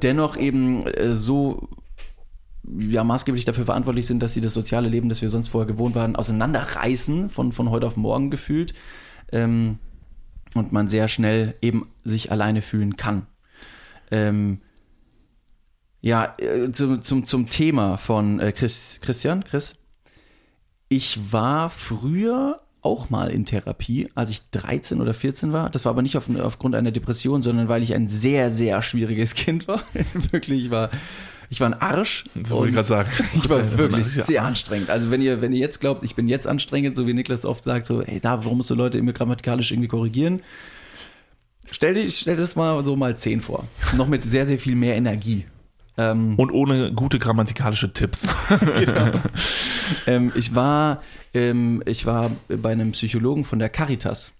dennoch 0.00 0.36
eben 0.36 0.86
äh, 0.86 1.12
so 1.12 1.68
ja 2.78 3.04
maßgeblich 3.04 3.44
dafür 3.44 3.64
verantwortlich 3.64 4.06
sind, 4.06 4.22
dass 4.22 4.34
sie 4.34 4.40
das 4.40 4.54
soziale 4.54 4.88
Leben, 4.88 5.08
das 5.08 5.22
wir 5.22 5.28
sonst 5.28 5.48
vorher 5.48 5.66
gewohnt 5.66 5.94
waren, 5.94 6.16
auseinanderreißen 6.16 7.28
von, 7.28 7.52
von 7.52 7.70
heute 7.70 7.86
auf 7.86 7.96
morgen 7.96 8.30
gefühlt 8.30 8.74
ähm, 9.32 9.78
und 10.54 10.72
man 10.72 10.88
sehr 10.88 11.08
schnell 11.08 11.54
eben 11.62 11.88
sich 12.04 12.30
alleine 12.30 12.62
fühlen 12.62 12.96
kann. 12.96 13.26
Ähm, 14.10 14.60
ja, 16.00 16.32
äh, 16.38 16.70
zum, 16.72 17.02
zum, 17.02 17.24
zum 17.24 17.48
Thema 17.48 17.96
von 17.96 18.40
äh, 18.40 18.52
Chris, 18.52 19.00
Christian, 19.02 19.44
Chris. 19.44 19.76
Ich 20.88 21.32
war 21.32 21.70
früher 21.70 22.60
auch 22.80 23.10
mal 23.10 23.30
in 23.30 23.44
Therapie, 23.44 24.08
als 24.14 24.30
ich 24.30 24.48
13 24.50 25.00
oder 25.00 25.12
14 25.12 25.52
war. 25.52 25.68
Das 25.68 25.84
war 25.84 25.90
aber 25.90 26.02
nicht 26.02 26.16
auf, 26.16 26.30
aufgrund 26.38 26.74
einer 26.74 26.92
Depression, 26.92 27.42
sondern 27.42 27.68
weil 27.68 27.82
ich 27.82 27.94
ein 27.94 28.08
sehr, 28.08 28.50
sehr 28.50 28.80
schwieriges 28.82 29.34
Kind 29.34 29.68
war. 29.68 29.82
Wirklich, 30.30 30.66
ich 30.66 30.70
war, 30.70 30.90
ich 31.50 31.60
war 31.60 31.68
ein 31.68 31.80
Arsch. 31.80 32.24
Das 32.34 32.50
wollte 32.50 32.68
ich 32.68 32.74
gerade 32.74 32.88
sagen. 32.88 33.10
Ich 33.34 33.48
war 33.48 33.78
wirklich 33.78 34.06
sehr 34.06 34.44
anstrengend. 34.44 34.90
Also 34.90 35.10
wenn 35.10 35.22
ihr, 35.22 35.40
wenn 35.40 35.52
ihr 35.52 35.60
jetzt 35.60 35.80
glaubt, 35.80 36.04
ich 36.04 36.14
bin 36.14 36.28
jetzt 36.28 36.46
anstrengend, 36.46 36.96
so 36.96 37.06
wie 37.06 37.14
Niklas 37.14 37.46
oft 37.46 37.64
sagt, 37.64 37.86
so, 37.86 38.02
ey, 38.02 38.20
da, 38.20 38.44
warum 38.44 38.58
musst 38.58 38.70
du 38.70 38.74
Leute 38.74 38.98
immer 38.98 39.12
grammatikalisch 39.12 39.70
irgendwie 39.70 39.88
korrigieren? 39.88 40.40
Stell 41.70 41.94
dir, 41.94 42.10
stell 42.10 42.36
dir 42.36 42.42
das 42.42 42.56
mal 42.56 42.82
so 42.84 42.96
mal 42.96 43.16
10 43.16 43.40
vor. 43.40 43.64
Noch 43.96 44.08
mit 44.08 44.24
sehr, 44.24 44.46
sehr 44.46 44.58
viel 44.58 44.74
mehr 44.74 44.96
Energie. 44.96 45.46
Ähm, 45.96 46.34
Und 46.36 46.52
ohne 46.52 46.92
gute 46.92 47.18
grammatikalische 47.18 47.92
Tipps. 47.92 48.26
ähm, 50.06 50.32
ich 50.34 50.54
war, 50.54 51.02
ähm, 51.34 51.82
ich 51.86 52.06
war 52.06 52.30
bei 52.48 52.72
einem 52.72 52.92
Psychologen 52.92 53.44
von 53.44 53.58
der 53.58 53.68
Caritas. 53.68 54.32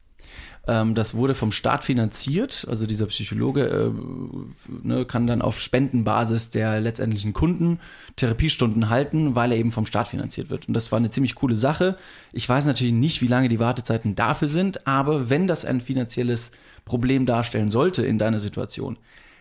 Ähm, 0.69 0.95
das 0.95 1.15
wurde 1.15 1.35
vom 1.35 1.51
Staat 1.51 1.83
finanziert. 1.83 2.67
Also 2.69 2.87
dieser 2.87 3.07
Psychologe 3.07 3.67
äh, 3.67 4.87
ne, 4.87 5.05
kann 5.07 5.27
dann 5.27 5.43
auf 5.43 5.61
Spendenbasis 5.61 6.51
der 6.51 6.81
letztendlichen 6.81 7.33
Kunden 7.33 7.81
Therapiestunden 8.17 8.91
halten, 8.91 9.35
weil 9.35 9.51
er 9.51 9.59
eben 9.59 9.73
vom 9.73 9.87
Staat 9.87 10.09
finanziert 10.09 10.51
wird. 10.51 10.69
Und 10.69 10.75
das 10.75 10.93
war 10.93 10.99
eine 10.99 11.11
ziemlich 11.11 11.35
coole 11.35 11.57
Sache. 11.57 11.97
Ich 12.33 12.49
weiß 12.49 12.67
natürlich 12.67 12.93
nicht, 12.93 13.23
wie 13.23 13.27
lange 13.27 13.49
die 13.49 13.59
Wartezeiten 13.59 14.15
dafür 14.15 14.49
sind, 14.49 14.87
aber 14.87 15.31
wenn 15.31 15.47
das 15.47 15.65
ein 15.65 15.81
finanzielles 15.81 16.53
Problem 16.85 17.25
darstellen 17.25 17.71
sollte 17.71 18.05
in 18.05 18.19
deiner 18.19 18.39
Situation, 18.39 18.99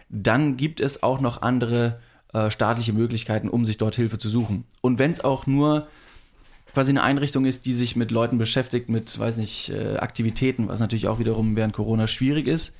dann 0.09 0.55
gibt 0.55 0.79
es 0.79 1.03
auch 1.03 1.19
noch 1.19 1.41
andere 1.41 1.99
äh, 2.33 2.49
staatliche 2.49 2.93
Möglichkeiten, 2.93 3.49
um 3.49 3.65
sich 3.65 3.77
dort 3.77 3.95
Hilfe 3.95 4.17
zu 4.17 4.29
suchen. 4.29 4.63
Und 4.79 4.99
wenn 4.99 5.11
es 5.11 5.21
auch 5.21 5.45
nur 5.45 5.87
quasi 6.77 6.91
eine 6.91 7.01
Einrichtung 7.01 7.45
ist, 7.45 7.65
die 7.65 7.73
sich 7.73 7.95
mit 7.95 8.11
Leuten 8.11 8.37
beschäftigt, 8.37 8.87
mit, 8.87 9.17
weiß 9.17 9.37
nicht, 9.37 9.69
äh, 9.69 9.97
Aktivitäten, 9.97 10.67
was 10.67 10.79
natürlich 10.79 11.07
auch 11.07 11.17
wiederum 11.17 11.55
während 11.55 11.73
Corona 11.73 12.05
schwierig 12.05 12.45
ist. 12.45 12.75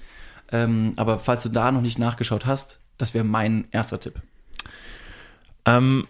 Ähm, 0.52 0.94
aber 0.98 1.18
falls 1.18 1.42
du 1.42 1.50
da 1.50 1.72
noch 1.72 1.82
nicht 1.82 1.98
nachgeschaut 1.98 2.46
hast, 2.46 2.80
das 3.00 3.16
wäre 3.16 3.26
mein 3.26 3.66
erster 3.72 4.00
Tipp. 4.00 4.22
Ähm, 5.66 6.06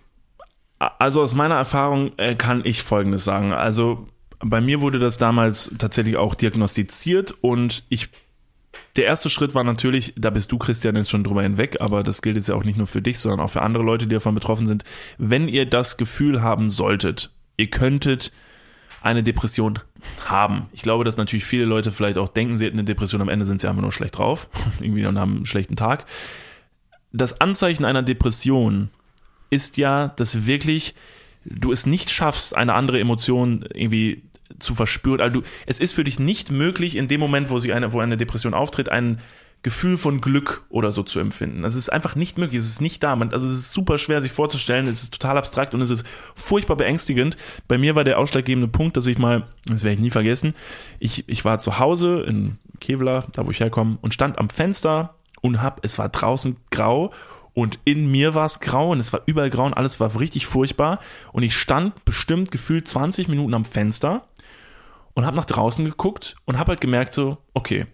also 0.80 1.22
aus 1.22 1.34
meiner 1.34 1.56
Erfahrung 1.56 2.12
äh, 2.18 2.36
kann 2.36 2.62
ich 2.66 2.84
Folgendes 2.84 3.24
sagen. 3.24 3.54
Also 3.54 4.10
bei 4.40 4.60
mir 4.60 4.82
wurde 4.82 5.00
das 5.00 5.18
damals 5.18 5.72
tatsächlich 5.78 6.18
auch 6.18 6.36
diagnostiziert 6.36 7.36
und 7.40 7.86
ich 7.88 8.10
der 8.98 9.06
erste 9.06 9.30
Schritt 9.30 9.56
war 9.56 9.64
natürlich, 9.64 10.14
da 10.18 10.30
bist 10.30 10.52
du 10.52 10.58
Christian 10.58 10.98
jetzt 10.98 11.10
schon 11.10 11.24
drüber 11.24 11.42
hinweg, 11.42 11.78
aber 11.80 12.04
das 12.04 12.22
gilt 12.22 12.36
jetzt 12.36 12.50
ja 12.50 12.56
auch 12.56 12.66
nicht 12.66 12.78
nur 12.78 12.86
für 12.86 13.02
dich, 13.02 13.18
sondern 13.18 13.40
auch 13.40 13.50
für 13.50 13.62
andere 13.62 13.84
Leute, 13.84 14.08
die 14.08 14.16
davon 14.16 14.36
betroffen 14.36 14.68
sind. 14.68 14.84
Wenn 15.18 15.48
ihr 15.48 15.66
das 15.66 15.96
Gefühl 15.96 16.42
haben 16.42 16.70
solltet, 16.70 17.32
ihr 17.58 17.70
könntet 17.70 18.32
eine 19.02 19.24
Depression 19.24 19.80
haben. 20.26 20.70
Ich 20.74 20.82
glaube, 20.82 21.04
dass 21.04 21.18
natürlich 21.18 21.46
viele 21.46 21.66
Leute 21.66 21.92
vielleicht 21.92 22.18
auch 22.18 22.30
denken, 22.30 22.58
sie 22.58 22.66
hätten 22.66 22.78
eine 22.78 22.86
Depression, 22.86 23.22
am 23.22 23.30
Ende 23.30 23.46
sind 23.46 23.62
sie 23.62 23.68
einfach 23.68 23.82
nur 23.82 23.92
schlecht 23.92 24.18
drauf, 24.18 24.50
irgendwie 24.80 25.06
und 25.06 25.20
haben 25.20 25.38
einen 25.38 25.46
schlechten 25.46 25.76
Tag. 25.76 26.06
Das 27.12 27.42
Anzeichen 27.42 27.86
einer 27.86 28.04
Depression 28.04 28.90
ist 29.50 29.78
ja, 29.78 30.10
dass 30.10 30.46
wirklich 30.46 30.94
du 31.46 31.72
es 31.72 31.86
nicht 31.86 32.12
schaffst, 32.12 32.56
eine 32.56 32.74
andere 32.74 33.00
Emotion 33.00 33.66
irgendwie 33.74 34.24
zu 34.60 34.76
verspüren. 34.76 35.22
Also 35.22 35.42
du, 35.42 35.48
es 35.66 35.80
ist 35.80 35.94
für 35.94 36.04
dich 36.04 36.20
nicht 36.20 36.52
möglich, 36.52 36.96
in 36.96 37.08
dem 37.08 37.20
Moment, 37.20 37.50
wo 37.50 37.60
sich 37.60 37.74
eine, 37.74 37.94
wo 37.94 38.00
eine 38.00 38.18
Depression 38.18 38.54
auftritt, 38.54 38.90
ein 38.90 39.20
Gefühl 39.64 39.98
von 39.98 40.22
Glück 40.22 40.66
oder 40.70 40.92
so 40.92 41.04
zu 41.04 41.20
empfinden. 41.20 41.64
Das 41.64 41.76
ist 41.76 41.90
einfach 41.90 42.16
nicht 42.16 42.38
möglich. 42.38 42.60
Es 42.60 42.70
ist 42.70 42.82
nicht 42.82 43.04
da. 43.04 43.16
Man, 43.16 43.34
also 43.34 43.48
es 43.48 43.60
ist 43.60 43.74
super 43.74 43.98
schwer, 43.98 44.22
sich 44.22 44.32
vorzustellen. 44.32 44.88
Es 44.88 45.04
ist 45.04 45.14
total 45.14 45.38
abstrakt 45.38 45.74
und 45.74 45.82
es 45.82 45.90
ist 45.90 46.06
furchtbar 46.36 46.78
beängstigend. 46.78 47.36
Bei 47.68 47.78
mir 47.78 47.96
war 47.96 48.04
der 48.04 48.20
ausschlaggebende 48.20 48.68
Punkt, 48.68 48.98
dass 48.98 49.08
ich 49.08 49.18
mal, 49.18 49.48
das 49.66 49.84
werde 49.84 49.96
ich 49.96 50.00
nie 50.00 50.12
vergessen, 50.12 50.54
ich, 51.00 51.28
ich 51.28 51.44
war 51.44 51.60
zu 51.60 51.80
Hause 51.80 52.24
in 52.28 52.58
Kevlar, 52.80 53.28
da 53.34 53.46
wo 53.46 53.52
ich 53.52 53.60
herkomme, 53.60 53.98
und 54.02 54.14
stand 54.14 54.38
am 54.38 54.50
Fenster 54.50 55.16
und 55.42 55.62
hab, 55.62 55.84
es 55.84 55.98
war 55.98 56.10
draußen 56.10 56.58
grau 56.72 57.12
und 57.54 57.80
in 57.86 58.12
mir 58.12 58.36
war 58.36 58.46
es 58.46 58.60
grau 58.60 58.92
und 58.92 59.00
es 59.00 59.12
war 59.12 59.22
überall 59.26 59.50
grau 59.50 59.66
und 59.66 59.74
alles 59.74 60.00
war 60.00 60.20
richtig 60.20 60.46
furchtbar. 60.46 61.00
Und 61.34 61.42
ich 61.42 61.58
stand 61.58 62.06
bestimmt 62.06 62.52
gefühlt 62.52 62.88
20 62.88 63.28
Minuten 63.30 63.56
am 63.56 63.66
Fenster 63.66 64.28
und 65.16 65.26
habe 65.26 65.36
nach 65.36 65.46
draußen 65.46 65.84
geguckt 65.84 66.36
und 66.46 66.60
habe 66.60 66.74
halt 66.74 66.82
gemerkt 66.82 67.16
so, 67.16 67.40
okay, 67.56 67.88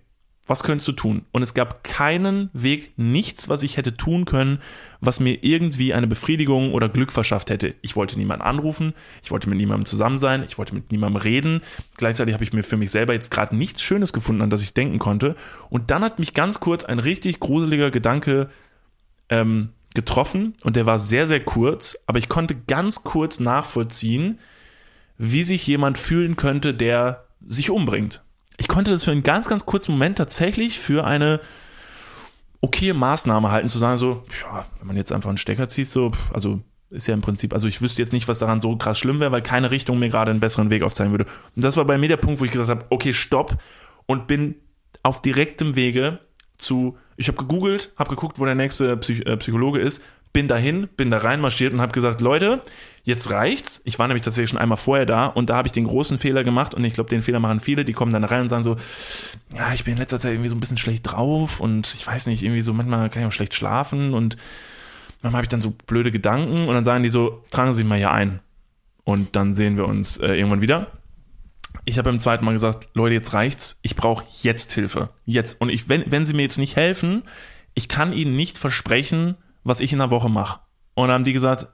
was 0.46 0.64
könntest 0.64 0.88
du 0.90 0.92
tun? 0.92 1.26
Und 1.32 1.42
es 1.42 1.54
gab 1.54 1.84
keinen 1.86 2.50
Weg, 2.52 2.92
nichts, 2.98 3.48
was 3.48 3.64
ich 3.64 3.78
hätte 3.78 3.96
tun 3.96 4.26
können, 4.26 4.60
was 5.00 5.22
mir 5.22 5.42
irgendwie 5.42 5.94
eine 5.94 6.08
Befriedigung 6.08 6.74
oder 6.74 6.90
Glück 6.90 7.14
verschafft 7.14 7.50
hätte. 7.50 7.76
Ich 7.82 7.96
wollte 7.96 8.18
niemanden 8.18 8.44
anrufen, 8.44 8.94
ich 9.24 9.32
wollte 9.32 9.48
mit 9.48 9.58
niemandem 9.58 9.86
zusammen 9.86 10.18
sein, 10.18 10.44
ich 10.46 10.58
wollte 10.58 10.76
mit 10.76 10.92
niemandem 10.92 11.22
reden. 11.22 11.62
Gleichzeitig 11.96 12.34
habe 12.34 12.44
ich 12.44 12.52
mir 12.52 12.64
für 12.64 12.76
mich 12.76 12.92
selber 12.92 13.14
jetzt 13.14 13.32
gerade 13.32 13.56
nichts 13.56 13.82
Schönes 13.82 14.12
gefunden, 14.12 14.42
an 14.42 14.50
das 14.50 14.62
ich 14.62 14.74
denken 14.74 15.00
konnte. 15.00 15.36
Und 15.70 15.92
dann 15.92 16.04
hat 16.04 16.20
mich 16.20 16.34
ganz 16.34 16.60
kurz 16.60 16.84
ein 16.84 17.00
richtig 17.00 17.40
gruseliger 17.40 17.90
Gedanke 17.90 18.50
ähm, 19.30 19.70
getroffen 19.96 20.56
und 20.64 20.76
der 20.76 20.86
war 20.86 21.00
sehr, 21.00 21.26
sehr 21.26 21.40
kurz, 21.40 21.98
aber 22.06 22.20
ich 22.20 22.28
konnte 22.28 22.56
ganz 22.68 23.04
kurz 23.04 23.40
nachvollziehen, 23.40 24.40
wie 25.18 25.44
sich 25.44 25.66
jemand 25.68 25.98
fühlen 25.98 26.36
könnte, 26.36 26.74
der 26.74 27.26
sich 27.48 27.70
umbringt. 27.70 28.24
Ich 28.58 28.68
konnte 28.68 28.92
das 28.92 29.04
für 29.04 29.12
einen 29.12 29.24
ganz, 29.24 29.48
ganz 29.48 29.66
kurzen 29.66 29.94
Moment 29.94 30.18
tatsächlich 30.18 30.80
für 30.80 31.06
eine 31.06 31.40
okaye 32.62 32.94
Maßnahme 32.94 33.52
halten, 33.52 33.68
zu 33.68 33.78
sagen 33.78 33.98
so, 33.98 34.24
ja, 34.42 34.66
wenn 34.80 34.88
man 34.88 34.96
jetzt 34.96 35.12
einfach 35.12 35.30
einen 35.30 35.38
Stecker 35.38 35.68
zieht, 35.70 35.90
so, 35.90 36.12
also 36.34 36.62
ist 36.90 37.08
ja 37.08 37.14
im 37.14 37.22
Prinzip, 37.22 37.54
also 37.54 37.68
ich 37.68 37.82
wüsste 37.82 38.02
jetzt 38.02 38.14
nicht, 38.14 38.28
was 38.28 38.40
daran 38.40 38.62
so 38.62 38.76
krass 38.78 39.00
schlimm 39.00 39.20
wäre, 39.20 39.32
weil 39.32 39.42
keine 39.42 39.72
Richtung 39.72 40.00
mir 40.00 40.10
gerade 40.10 40.32
einen 40.32 40.40
besseren 40.40 40.70
Weg 40.70 40.84
aufzeigen 40.84 41.12
würde. 41.12 41.26
Und 41.56 41.64
das 41.64 41.76
war 41.76 41.86
bei 41.86 41.98
mir 41.98 42.08
der 42.08 42.18
Punkt, 42.18 42.40
wo 42.40 42.46
ich 42.46 42.52
gesagt 42.52 42.70
habe, 42.70 42.86
okay, 42.90 43.14
stopp 43.14 43.58
und 44.06 44.28
bin 44.28 44.56
auf 45.02 45.22
direktem 45.22 45.76
Wege 45.76 46.20
zu, 46.58 46.98
ich 47.18 47.28
habe 47.28 47.38
gegoogelt, 47.38 47.92
habe 47.98 48.12
geguckt, 48.12 48.40
wo 48.40 48.46
der 48.46 48.56
nächste 48.56 48.96
Psych 48.98 49.26
äh, 49.26 49.38
Psychologe 49.38 49.80
ist, 49.80 50.04
bin 50.32 50.48
dahin, 50.48 50.88
bin 50.96 51.12
da 51.12 51.18
reinmarschiert 51.18 51.74
und 51.74 51.82
habe 51.82 51.92
gesagt, 51.92 52.22
Leute, 52.22 52.62
jetzt 53.04 53.30
reicht's. 53.32 53.82
Ich 53.86 54.00
war 54.00 54.08
nämlich 54.08 54.24
tatsächlich 54.24 54.50
schon 54.50 54.60
einmal 54.60 54.78
vorher 54.78 55.06
da 55.06 55.28
und 55.28 55.50
da 55.50 55.58
habe 55.58 55.68
ich 55.68 55.72
den 55.72 55.86
großen 55.86 56.18
Fehler 56.20 56.44
gemacht 56.44 56.74
und 56.74 56.84
ich 56.84 56.94
glaube, 56.94 57.10
den 57.10 57.22
Fehler 57.22 57.40
machen 57.40 57.60
viele, 57.60 57.86
die 57.86 57.94
kommen 57.94 58.12
dann 58.12 58.24
rein 58.24 58.42
und 58.42 58.50
sagen 58.50 58.64
so, 58.64 58.78
ja, 59.56 59.74
ich 59.74 59.84
bin 59.84 59.94
in 59.94 60.00
letzter 60.00 60.20
Zeit 60.20 60.32
irgendwie 60.34 60.50
so 60.50 60.56
ein 60.56 60.60
bisschen 60.60 60.78
schlecht 60.78 61.12
drauf 61.12 61.60
und 61.60 61.94
ich 61.96 62.08
weiß 62.08 62.28
nicht, 62.28 62.44
irgendwie 62.44 62.62
so 62.62 62.74
manchmal 62.74 63.10
kann 63.10 63.22
ich 63.22 63.28
auch 63.28 63.34
schlecht 63.34 63.54
schlafen 63.54 64.14
und 64.14 64.38
manchmal 65.22 65.40
habe 65.40 65.46
ich 65.46 65.50
dann 65.50 65.62
so 65.62 65.72
blöde 65.86 66.12
Gedanken 66.12 66.68
und 66.68 66.74
dann 66.74 66.86
sagen 66.86 67.04
die 67.04 67.10
so, 67.10 67.44
tragen 67.52 67.74
Sie 67.74 67.78
sich 67.78 67.86
mal 67.86 67.98
hier 67.98 68.12
ein. 68.12 68.40
Und 69.06 69.36
dann 69.36 69.54
sehen 69.54 69.76
wir 69.76 69.86
uns 69.86 70.18
äh, 70.18 70.34
irgendwann 70.34 70.62
wieder. 70.62 70.88
Ich 71.86 71.98
habe 71.98 72.10
beim 72.10 72.20
zweiten 72.20 72.46
Mal 72.46 72.54
gesagt, 72.54 72.88
Leute, 72.94 73.16
jetzt 73.16 73.34
reicht's. 73.34 73.80
Ich 73.82 73.96
brauche 73.96 74.24
jetzt 74.42 74.72
Hilfe. 74.72 75.10
Jetzt. 75.26 75.60
Und 75.60 75.70
ich, 75.70 75.90
wenn, 75.90 76.04
wenn 76.08 76.26
Sie 76.26 76.34
mir 76.34 76.44
jetzt 76.44 76.58
nicht 76.58 76.78
helfen, 76.78 77.24
ich 77.74 77.90
kann 77.90 78.14
Ihnen 78.14 78.36
nicht 78.36 78.58
versprechen, 78.58 79.36
was 79.64 79.82
ich 79.82 79.92
in 79.92 80.00
einer 80.00 80.12
Woche 80.12 80.30
mache. 80.30 80.60
Und 80.94 81.08
dann 81.08 81.16
haben 81.16 81.24
die 81.24 81.34
gesagt, 81.34 81.68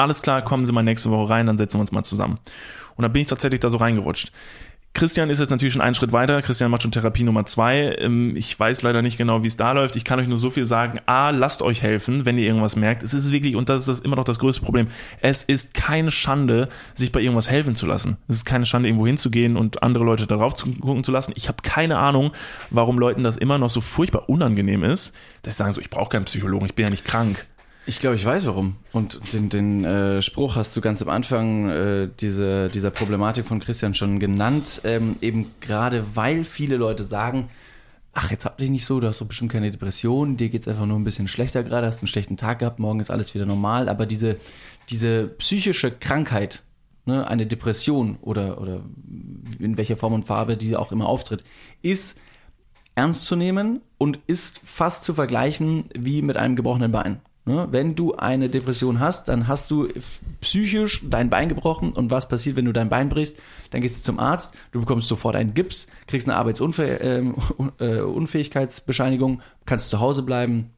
alles 0.00 0.22
klar, 0.22 0.42
kommen 0.42 0.66
Sie 0.66 0.72
mal 0.72 0.82
nächste 0.82 1.10
Woche 1.10 1.30
rein, 1.30 1.46
dann 1.46 1.56
setzen 1.56 1.76
wir 1.76 1.82
uns 1.82 1.92
mal 1.92 2.04
zusammen. 2.04 2.38
Und 2.96 3.02
dann 3.02 3.12
bin 3.12 3.22
ich 3.22 3.28
tatsächlich 3.28 3.60
da 3.60 3.70
so 3.70 3.78
reingerutscht. 3.78 4.32
Christian 4.92 5.30
ist 5.30 5.38
jetzt 5.38 5.50
natürlich 5.50 5.72
schon 5.72 5.82
einen 5.82 5.94
Schritt 5.94 6.12
weiter. 6.12 6.42
Christian 6.42 6.70
macht 6.70 6.82
schon 6.82 6.90
Therapie 6.90 7.22
Nummer 7.22 7.46
zwei. 7.46 7.96
Ähm, 7.98 8.34
ich 8.36 8.58
weiß 8.58 8.82
leider 8.82 9.02
nicht 9.02 9.18
genau, 9.18 9.42
wie 9.42 9.46
es 9.46 9.56
da 9.56 9.72
läuft. 9.72 9.94
Ich 9.96 10.04
kann 10.04 10.18
euch 10.18 10.26
nur 10.26 10.38
so 10.38 10.50
viel 10.50 10.64
sagen. 10.64 10.98
A, 11.06 11.30
lasst 11.30 11.62
euch 11.62 11.80
helfen, 11.80 12.26
wenn 12.26 12.36
ihr 12.36 12.46
irgendwas 12.46 12.76
merkt. 12.76 13.02
Es 13.02 13.14
ist 13.14 13.30
wirklich, 13.30 13.54
und 13.54 13.68
das 13.68 13.86
ist 13.86 14.04
immer 14.04 14.16
noch 14.16 14.24
das 14.24 14.40
größte 14.40 14.62
Problem, 14.62 14.88
es 15.20 15.44
ist 15.44 15.74
keine 15.74 16.10
Schande, 16.10 16.68
sich 16.94 17.12
bei 17.12 17.20
irgendwas 17.20 17.48
helfen 17.48 17.76
zu 17.76 17.86
lassen. 17.86 18.16
Es 18.28 18.36
ist 18.36 18.44
keine 18.44 18.66
Schande, 18.66 18.88
irgendwo 18.88 19.06
hinzugehen 19.06 19.56
und 19.56 19.82
andere 19.82 20.04
Leute 20.04 20.26
darauf 20.26 20.54
zu 20.54 20.70
gucken 20.72 21.04
zu 21.04 21.12
lassen. 21.12 21.32
Ich 21.36 21.48
habe 21.48 21.62
keine 21.62 21.98
Ahnung, 21.98 22.32
warum 22.70 22.98
Leuten 22.98 23.22
das 23.22 23.36
immer 23.36 23.58
noch 23.58 23.70
so 23.70 23.80
furchtbar 23.80 24.28
unangenehm 24.28 24.82
ist, 24.82 25.14
dass 25.42 25.54
sie 25.54 25.58
sagen 25.58 25.72
so, 25.72 25.80
ich 25.80 25.90
brauche 25.90 26.10
keinen 26.10 26.24
Psychologen, 26.24 26.66
ich 26.66 26.74
bin 26.74 26.86
ja 26.86 26.90
nicht 26.90 27.04
krank. 27.04 27.46
Ich 27.86 27.98
glaube, 27.98 28.16
ich 28.16 28.24
weiß 28.24 28.46
warum. 28.46 28.76
Und 28.92 29.32
den, 29.32 29.48
den 29.48 29.84
äh, 29.84 30.22
Spruch 30.22 30.56
hast 30.56 30.76
du 30.76 30.80
ganz 30.80 31.02
am 31.02 31.08
Anfang 31.08 31.68
äh, 31.70 32.08
diese, 32.20 32.68
dieser 32.68 32.90
Problematik 32.90 33.46
von 33.46 33.58
Christian 33.58 33.94
schon 33.94 34.20
genannt. 34.20 34.82
Ähm, 34.84 35.16
eben 35.20 35.50
gerade 35.60 36.04
weil 36.14 36.44
viele 36.44 36.76
Leute 36.76 37.04
sagen, 37.04 37.48
ach, 38.12 38.30
jetzt 38.30 38.44
hab 38.44 38.58
dich 38.58 38.70
nicht 38.70 38.84
so, 38.84 39.00
du 39.00 39.08
hast 39.08 39.20
doch 39.20 39.26
bestimmt 39.26 39.52
keine 39.52 39.70
Depression, 39.70 40.36
dir 40.36 40.48
geht's 40.48 40.68
einfach 40.68 40.86
nur 40.86 40.98
ein 40.98 41.04
bisschen 41.04 41.28
schlechter 41.28 41.62
gerade, 41.62 41.86
hast 41.86 42.00
einen 42.02 42.08
schlechten 42.08 42.36
Tag 42.36 42.58
gehabt, 42.58 42.78
morgen 42.78 43.00
ist 43.00 43.10
alles 43.10 43.34
wieder 43.34 43.46
normal. 43.46 43.88
Aber 43.88 44.06
diese, 44.06 44.36
diese 44.88 45.28
psychische 45.28 45.90
Krankheit, 45.90 46.62
ne, 47.06 47.26
eine 47.26 47.46
Depression 47.46 48.18
oder, 48.20 48.60
oder 48.60 48.82
in 49.58 49.78
welcher 49.78 49.96
Form 49.96 50.12
und 50.12 50.26
Farbe 50.26 50.56
die 50.56 50.76
auch 50.76 50.92
immer 50.92 51.06
auftritt, 51.06 51.44
ist 51.82 52.18
ernst 52.94 53.26
zu 53.26 53.36
nehmen 53.36 53.80
und 53.96 54.18
ist 54.26 54.60
fast 54.64 55.04
zu 55.04 55.14
vergleichen 55.14 55.84
wie 55.96 56.22
mit 56.22 56.36
einem 56.36 56.56
gebrochenen 56.56 56.92
Bein. 56.92 57.20
Ne? 57.46 57.68
Wenn 57.70 57.94
du 57.94 58.14
eine 58.14 58.50
Depression 58.50 59.00
hast, 59.00 59.28
dann 59.28 59.48
hast 59.48 59.70
du 59.70 59.88
psychisch 60.40 61.02
dein 61.08 61.30
Bein 61.30 61.48
gebrochen 61.48 61.92
und 61.92 62.10
was 62.10 62.28
passiert, 62.28 62.56
wenn 62.56 62.66
du 62.66 62.72
dein 62.72 62.90
Bein 62.90 63.08
brichst? 63.08 63.38
Dann 63.70 63.80
gehst 63.80 63.98
du 63.98 64.02
zum 64.02 64.18
Arzt, 64.18 64.58
du 64.72 64.80
bekommst 64.80 65.08
sofort 65.08 65.36
einen 65.36 65.54
Gips, 65.54 65.86
kriegst 66.06 66.28
eine 66.28 66.36
Arbeitsunfähigkeitsbescheinigung, 66.36 69.32
ähm, 69.32 69.40
äh, 69.40 69.44
kannst 69.64 69.88
zu 69.90 70.00
Hause 70.00 70.22
bleiben 70.22 70.70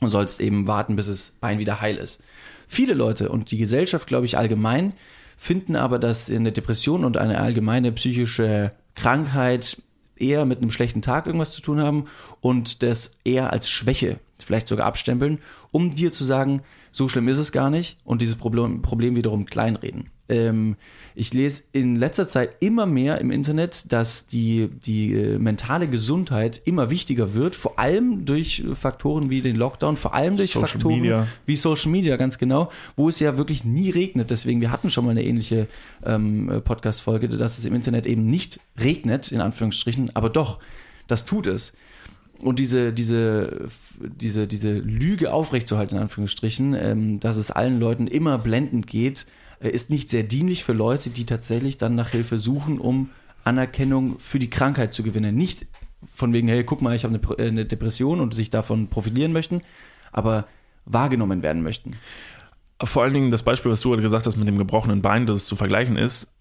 und 0.00 0.10
sollst 0.10 0.40
eben 0.40 0.68
warten, 0.68 0.94
bis 0.94 1.08
das 1.08 1.32
Bein 1.40 1.58
wieder 1.58 1.80
heil 1.80 1.96
ist. 1.96 2.22
Viele 2.68 2.94
Leute 2.94 3.28
und 3.28 3.50
die 3.50 3.58
Gesellschaft, 3.58 4.06
glaube 4.06 4.26
ich, 4.26 4.38
allgemein, 4.38 4.92
finden 5.36 5.74
aber, 5.76 5.98
dass 5.98 6.30
eine 6.30 6.52
Depression 6.52 7.04
und 7.04 7.16
eine 7.16 7.40
allgemeine 7.40 7.90
psychische 7.92 8.70
Krankheit 8.94 9.82
eher 10.16 10.44
mit 10.44 10.58
einem 10.58 10.70
schlechten 10.70 11.02
Tag 11.02 11.26
irgendwas 11.26 11.52
zu 11.52 11.60
tun 11.60 11.80
haben 11.80 12.06
und 12.40 12.82
das 12.82 13.18
eher 13.24 13.52
als 13.52 13.68
Schwäche 13.68 14.18
vielleicht 14.44 14.68
sogar 14.68 14.86
abstempeln, 14.86 15.38
um 15.76 15.90
dir 15.90 16.10
zu 16.10 16.24
sagen, 16.24 16.62
so 16.90 17.06
schlimm 17.06 17.28
ist 17.28 17.36
es 17.36 17.52
gar 17.52 17.68
nicht 17.68 17.98
und 18.02 18.22
dieses 18.22 18.36
Problem, 18.36 18.80
Problem 18.80 19.14
wiederum 19.14 19.44
kleinreden. 19.44 20.08
Ähm, 20.30 20.76
ich 21.14 21.34
lese 21.34 21.64
in 21.72 21.96
letzter 21.96 22.26
Zeit 22.26 22.56
immer 22.60 22.86
mehr 22.86 23.20
im 23.20 23.30
Internet, 23.30 23.92
dass 23.92 24.24
die, 24.24 24.70
die 24.70 25.12
äh, 25.12 25.38
mentale 25.38 25.86
Gesundheit 25.86 26.62
immer 26.64 26.88
wichtiger 26.88 27.34
wird, 27.34 27.56
vor 27.56 27.78
allem 27.78 28.24
durch 28.24 28.64
Faktoren 28.72 29.28
wie 29.28 29.42
den 29.42 29.54
Lockdown, 29.56 29.98
vor 29.98 30.14
allem 30.14 30.38
durch 30.38 30.52
Social 30.52 30.68
Faktoren 30.68 31.00
Media. 31.02 31.26
wie 31.44 31.56
Social 31.56 31.92
Media, 31.92 32.16
ganz 32.16 32.38
genau, 32.38 32.70
wo 32.96 33.10
es 33.10 33.20
ja 33.20 33.36
wirklich 33.36 33.64
nie 33.64 33.90
regnet. 33.90 34.30
Deswegen, 34.30 34.62
wir 34.62 34.72
hatten 34.72 34.90
schon 34.90 35.04
mal 35.04 35.10
eine 35.10 35.24
ähnliche 35.24 35.68
ähm, 36.06 36.62
Podcast-Folge, 36.64 37.28
dass 37.28 37.58
es 37.58 37.66
im 37.66 37.74
Internet 37.74 38.06
eben 38.06 38.26
nicht 38.26 38.60
regnet, 38.82 39.30
in 39.30 39.42
Anführungsstrichen, 39.42 40.16
aber 40.16 40.30
doch, 40.30 40.58
das 41.06 41.26
tut 41.26 41.46
es 41.46 41.74
und 42.42 42.58
diese, 42.58 42.92
diese, 42.92 43.68
diese, 44.00 44.46
diese 44.46 44.72
Lüge 44.78 45.32
aufrechtzuerhalten, 45.32 45.96
in 45.96 46.02
Anführungsstrichen, 46.02 46.74
ähm, 46.74 47.20
dass 47.20 47.36
es 47.36 47.50
allen 47.50 47.80
Leuten 47.80 48.06
immer 48.06 48.38
blendend 48.38 48.86
geht, 48.86 49.26
äh, 49.60 49.68
ist 49.70 49.90
nicht 49.90 50.10
sehr 50.10 50.22
dienlich 50.22 50.64
für 50.64 50.72
Leute, 50.72 51.10
die 51.10 51.26
tatsächlich 51.26 51.76
dann 51.76 51.94
nach 51.94 52.10
Hilfe 52.10 52.38
suchen, 52.38 52.78
um 52.78 53.10
Anerkennung 53.44 54.18
für 54.18 54.38
die 54.38 54.50
Krankheit 54.50 54.92
zu 54.92 55.02
gewinnen. 55.02 55.34
Nicht 55.34 55.66
von 56.06 56.32
wegen, 56.32 56.48
hey, 56.48 56.64
guck 56.64 56.82
mal, 56.82 56.94
ich 56.94 57.04
habe 57.04 57.14
eine, 57.14 57.38
äh, 57.38 57.48
eine 57.48 57.64
Depression 57.64 58.20
und 58.20 58.34
sich 58.34 58.50
davon 58.50 58.88
profilieren 58.88 59.32
möchten, 59.32 59.60
aber 60.12 60.46
wahrgenommen 60.84 61.42
werden 61.42 61.62
möchten. 61.62 61.96
Vor 62.82 63.02
allen 63.02 63.14
Dingen 63.14 63.30
das 63.30 63.42
Beispiel, 63.42 63.72
was 63.72 63.80
du 63.80 63.90
gerade 63.90 64.02
gesagt 64.02 64.26
hast 64.26 64.36
mit 64.36 64.46
dem 64.46 64.58
gebrochenen 64.58 65.00
Bein, 65.00 65.26
das 65.26 65.36
es 65.42 65.46
zu 65.46 65.56
vergleichen 65.56 65.96
ist, 65.96 66.35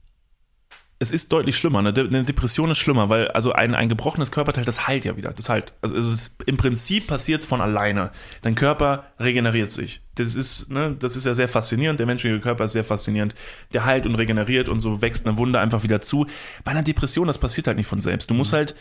es 0.98 1.12
ist 1.12 1.34
deutlich 1.34 1.58
schlimmer. 1.58 1.80
Eine, 1.80 1.92
De 1.92 2.08
eine, 2.08 2.24
Depression 2.24 2.72
ist 2.72 2.78
schlimmer, 2.78 3.10
weil 3.10 3.28
also 3.30 3.52
ein, 3.52 3.76
ein 3.76 3.90
gebrochenes 3.90 4.32
Körperteil, 4.32 4.64
das 4.64 4.88
heilt 4.88 5.04
ja 5.04 5.18
wieder. 5.18 5.34
Das 5.34 5.50
heilt. 5.50 5.74
Also 5.82 5.96
es 5.96 6.08
ist, 6.08 6.44
im 6.46 6.56
Prinzip 6.56 7.08
passiert 7.08 7.42
es 7.42 7.48
von 7.48 7.60
alleine. 7.60 8.12
Dein 8.44 8.56
Körper 8.56 9.06
regeneriert 9.20 9.72
sich. 9.72 10.02
Das 10.16 10.36
ist, 10.36 10.72
ne, 10.72 10.96
das 10.98 11.18
ist 11.18 11.26
ja 11.26 11.34
sehr 11.34 11.50
faszinierend. 11.50 12.00
Der 12.00 12.08
menschliche 12.08 12.40
Körper 12.40 12.66
ist 12.66 12.72
sehr 12.72 12.86
faszinierend. 12.86 13.36
Der 13.74 13.84
heilt 13.84 14.06
und 14.06 14.16
regeneriert 14.16 14.70
und 14.70 14.80
so 14.80 15.02
wächst 15.02 15.28
eine 15.28 15.38
Wunde 15.38 15.60
einfach 15.60 15.84
wieder 15.84 16.00
zu. 16.00 16.28
Bei 16.64 16.72
einer 16.72 16.84
Depression, 16.84 17.28
das 17.28 17.40
passiert 17.40 17.68
halt 17.68 17.78
nicht 17.78 17.88
von 17.88 18.00
selbst. 18.00 18.30
Du 18.30 18.34
musst 18.34 18.54
mhm. 18.54 18.58
halt 18.58 18.76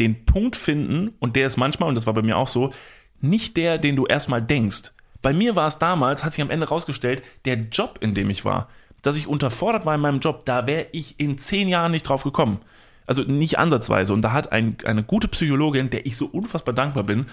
den 0.00 0.24
Punkt 0.24 0.56
finden, 0.56 1.14
und 1.18 1.36
der 1.36 1.46
ist 1.46 1.56
manchmal, 1.56 1.88
und 1.88 1.94
das 1.94 2.06
war 2.06 2.14
bei 2.14 2.22
mir 2.22 2.38
auch 2.38 2.48
so, 2.48 2.72
nicht 3.20 3.56
der, 3.56 3.78
den 3.78 3.96
du 3.96 4.06
erstmal 4.06 4.40
denkst. 4.40 4.92
Bei 5.20 5.32
mir 5.34 5.56
war 5.56 5.66
es 5.66 5.78
damals, 5.78 6.24
hat 6.24 6.32
sich 6.32 6.40
am 6.40 6.50
Ende 6.50 6.68
rausgestellt, 6.68 7.22
der 7.44 7.56
Job, 7.56 7.98
in 8.00 8.14
dem 8.14 8.30
ich 8.30 8.44
war 8.44 8.68
dass 9.02 9.16
ich 9.16 9.26
unterfordert 9.26 9.86
war 9.86 9.94
in 9.94 10.00
meinem 10.00 10.20
Job, 10.20 10.44
da 10.44 10.66
wäre 10.66 10.86
ich 10.92 11.18
in 11.20 11.38
zehn 11.38 11.68
Jahren 11.68 11.92
nicht 11.92 12.08
drauf 12.08 12.24
gekommen. 12.24 12.60
Also 13.06 13.22
nicht 13.22 13.58
ansatzweise. 13.58 14.12
Und 14.12 14.22
da 14.22 14.32
hat 14.32 14.52
ein, 14.52 14.76
eine 14.84 15.02
gute 15.02 15.28
Psychologin, 15.28 15.90
der 15.90 16.04
ich 16.04 16.16
so 16.16 16.26
unfassbar 16.26 16.74
dankbar 16.74 17.04
bin, 17.04 17.26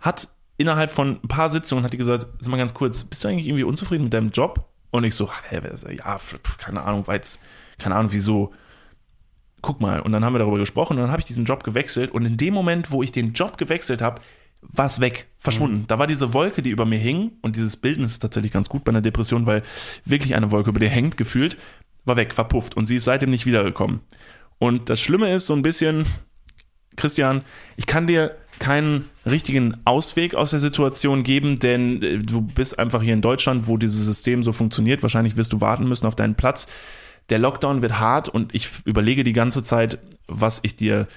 hat 0.00 0.28
innerhalb 0.56 0.90
von 0.90 1.20
ein 1.22 1.28
paar 1.28 1.50
Sitzungen 1.50 1.84
hat 1.84 1.92
die 1.92 1.98
gesagt, 1.98 2.26
sag 2.38 2.50
mal 2.50 2.56
ganz 2.56 2.74
kurz, 2.74 3.04
bist 3.04 3.22
du 3.22 3.28
eigentlich 3.28 3.46
irgendwie 3.46 3.64
unzufrieden 3.64 4.04
mit 4.04 4.14
deinem 4.14 4.30
Job? 4.30 4.68
Und 4.90 5.04
ich 5.04 5.14
so, 5.14 5.30
hä, 5.48 5.60
ja, 5.96 6.18
keine 6.58 6.82
Ahnung, 6.82 7.06
weil 7.06 7.22
keine 7.78 7.94
Ahnung, 7.96 8.12
wieso. 8.12 8.52
Guck 9.62 9.80
mal, 9.80 10.00
und 10.00 10.10
dann 10.10 10.24
haben 10.24 10.34
wir 10.34 10.40
darüber 10.40 10.58
gesprochen 10.58 10.96
und 10.96 11.02
dann 11.02 11.12
habe 11.12 11.20
ich 11.20 11.24
diesen 11.26 11.44
Job 11.44 11.62
gewechselt 11.62 12.10
und 12.10 12.24
in 12.26 12.36
dem 12.36 12.52
Moment, 12.52 12.90
wo 12.90 13.00
ich 13.00 13.12
den 13.12 13.32
Job 13.32 13.58
gewechselt 13.58 14.02
habe, 14.02 14.20
war 14.62 14.86
es 14.86 15.00
weg, 15.00 15.26
verschwunden. 15.38 15.80
Mhm. 15.80 15.86
Da 15.88 15.98
war 15.98 16.06
diese 16.06 16.32
Wolke, 16.32 16.62
die 16.62 16.70
über 16.70 16.86
mir 16.86 16.98
hing, 16.98 17.32
und 17.42 17.56
dieses 17.56 17.76
Bilden 17.76 18.04
ist 18.04 18.20
tatsächlich 18.20 18.52
ganz 18.52 18.68
gut 18.68 18.84
bei 18.84 18.90
einer 18.90 19.02
Depression, 19.02 19.46
weil 19.46 19.62
wirklich 20.04 20.34
eine 20.34 20.50
Wolke 20.50 20.70
über 20.70 20.80
dir 20.80 20.88
hängt, 20.88 21.16
gefühlt, 21.16 21.56
war 22.04 22.16
weg, 22.16 22.32
verpufft. 22.32 22.76
Und 22.76 22.86
sie 22.86 22.96
ist 22.96 23.04
seitdem 23.04 23.30
nicht 23.30 23.46
wiedergekommen. 23.46 24.00
Und 24.58 24.88
das 24.88 25.00
Schlimme 25.00 25.34
ist 25.34 25.46
so 25.46 25.54
ein 25.54 25.62
bisschen, 25.62 26.06
Christian, 26.96 27.42
ich 27.76 27.86
kann 27.86 28.06
dir 28.06 28.36
keinen 28.58 29.08
richtigen 29.26 29.76
Ausweg 29.84 30.34
aus 30.36 30.50
der 30.50 30.60
Situation 30.60 31.24
geben, 31.24 31.58
denn 31.58 32.02
äh, 32.02 32.18
du 32.18 32.42
bist 32.42 32.78
einfach 32.78 33.02
hier 33.02 33.14
in 33.14 33.22
Deutschland, 33.22 33.66
wo 33.66 33.76
dieses 33.76 34.04
System 34.04 34.42
so 34.42 34.52
funktioniert. 34.52 35.02
Wahrscheinlich 35.02 35.36
wirst 35.36 35.52
du 35.52 35.60
warten 35.60 35.88
müssen 35.88 36.06
auf 36.06 36.14
deinen 36.14 36.36
Platz. 36.36 36.68
Der 37.28 37.38
Lockdown 37.38 37.82
wird 37.82 37.98
hart 37.98 38.28
und 38.28 38.54
ich 38.54 38.68
überlege 38.84 39.24
die 39.24 39.32
ganze 39.32 39.64
Zeit, 39.64 39.98
was 40.28 40.60
ich 40.62 40.76
dir 40.76 41.08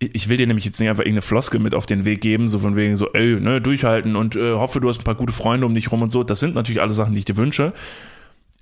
ich 0.00 0.28
will 0.28 0.36
dir 0.36 0.46
nämlich 0.46 0.64
jetzt 0.64 0.78
nicht 0.78 0.88
einfach 0.88 1.02
irgendeine 1.02 1.22
Floskel 1.22 1.60
mit 1.60 1.74
auf 1.74 1.86
den 1.86 2.04
Weg 2.04 2.20
geben, 2.20 2.48
so 2.48 2.60
von 2.60 2.76
wegen 2.76 2.96
so, 2.96 3.12
ey, 3.12 3.40
ne, 3.40 3.60
durchhalten 3.60 4.14
und 4.14 4.36
äh, 4.36 4.52
hoffe, 4.52 4.80
du 4.80 4.88
hast 4.88 5.00
ein 5.00 5.04
paar 5.04 5.16
gute 5.16 5.32
Freunde 5.32 5.66
um 5.66 5.74
dich 5.74 5.90
rum 5.90 6.02
und 6.02 6.12
so. 6.12 6.22
Das 6.22 6.40
sind 6.40 6.54
natürlich 6.54 6.80
alle 6.80 6.94
Sachen, 6.94 7.14
die 7.14 7.20
ich 7.20 7.24
dir 7.24 7.36
wünsche. 7.36 7.72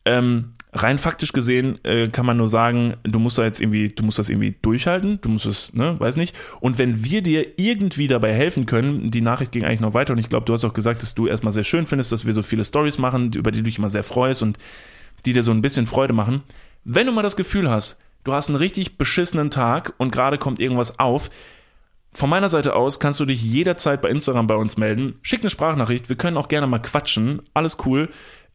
Ähm, 0.06 0.52
rein 0.72 0.98
faktisch 0.98 1.32
gesehen 1.32 1.84
äh, 1.84 2.08
kann 2.08 2.24
man 2.24 2.36
nur 2.36 2.48
sagen, 2.48 2.94
du 3.02 3.18
musst 3.18 3.36
da 3.36 3.44
jetzt 3.44 3.60
irgendwie, 3.60 3.88
du 3.88 4.02
musst 4.02 4.18
das 4.18 4.30
irgendwie 4.30 4.54
durchhalten, 4.62 5.20
du 5.20 5.28
musst 5.28 5.44
es, 5.44 5.74
ne, 5.74 5.98
weiß 5.98 6.16
nicht. 6.16 6.34
Und 6.60 6.78
wenn 6.78 7.04
wir 7.04 7.22
dir 7.22 7.58
irgendwie 7.58 8.08
dabei 8.08 8.32
helfen 8.32 8.64
können, 8.64 9.10
die 9.10 9.20
Nachricht 9.20 9.52
ging 9.52 9.64
eigentlich 9.64 9.80
noch 9.80 9.94
weiter 9.94 10.12
und 10.12 10.18
ich 10.18 10.30
glaube, 10.30 10.46
du 10.46 10.54
hast 10.54 10.64
auch 10.64 10.74
gesagt, 10.74 11.02
dass 11.02 11.14
du 11.14 11.26
erstmal 11.26 11.52
sehr 11.52 11.64
schön 11.64 11.86
findest, 11.86 12.12
dass 12.12 12.24
wir 12.24 12.32
so 12.32 12.42
viele 12.42 12.64
Stories 12.64 12.98
machen, 12.98 13.32
über 13.34 13.50
die 13.50 13.58
du 13.58 13.64
dich 13.64 13.78
immer 13.78 13.90
sehr 13.90 14.04
freust 14.04 14.42
und 14.42 14.58
die 15.26 15.34
dir 15.34 15.42
so 15.42 15.50
ein 15.50 15.60
bisschen 15.62 15.86
Freude 15.86 16.14
machen. 16.14 16.42
Wenn 16.84 17.06
du 17.06 17.12
mal 17.12 17.22
das 17.22 17.36
Gefühl 17.36 17.68
hast, 17.68 17.98
du 18.26 18.32
hast 18.32 18.48
einen 18.48 18.56
richtig 18.56 18.98
beschissenen 18.98 19.50
Tag 19.50 19.94
und 19.98 20.10
gerade 20.10 20.38
kommt 20.38 20.58
irgendwas 20.58 20.98
auf. 20.98 21.30
Von 22.12 22.30
meiner 22.30 22.48
Seite 22.48 22.74
aus 22.74 22.98
kannst 22.98 23.20
du 23.20 23.24
dich 23.24 23.42
jederzeit 23.42 24.02
bei 24.02 24.08
Instagram 24.08 24.46
bei 24.46 24.56
uns 24.56 24.76
melden. 24.76 25.14
Schick 25.22 25.40
eine 25.40 25.50
Sprachnachricht, 25.50 26.08
wir 26.08 26.16
können 26.16 26.36
auch 26.36 26.48
gerne 26.48 26.66
mal 26.66 26.80
quatschen. 26.80 27.42
Alles 27.54 27.78
cool. 27.84 28.08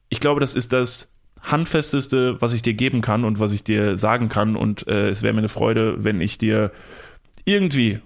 Ich 0.10 0.20
glaube, 0.20 0.40
das 0.42 0.56
ist 0.56 0.74
das 0.74 1.14
handfesteste, 1.42 2.42
was 2.42 2.54
ich 2.54 2.62
dir 2.62 2.74
geben 2.74 3.02
kann 3.02 3.24
und 3.24 3.40
was 3.40 3.54
ich 3.54 3.64
dir 3.64 3.98
sagen 3.98 4.30
kann. 4.30 4.56
Und 4.56 4.88
äh, 4.88 5.10
es 5.10 5.24
wäre 5.24 5.34
mir 5.34 5.40
eine 5.40 5.50
Freude, 5.50 6.04
wenn 6.04 6.22
ich 6.22 6.38
dir 6.38 6.72
irgendwie, 7.46 8.00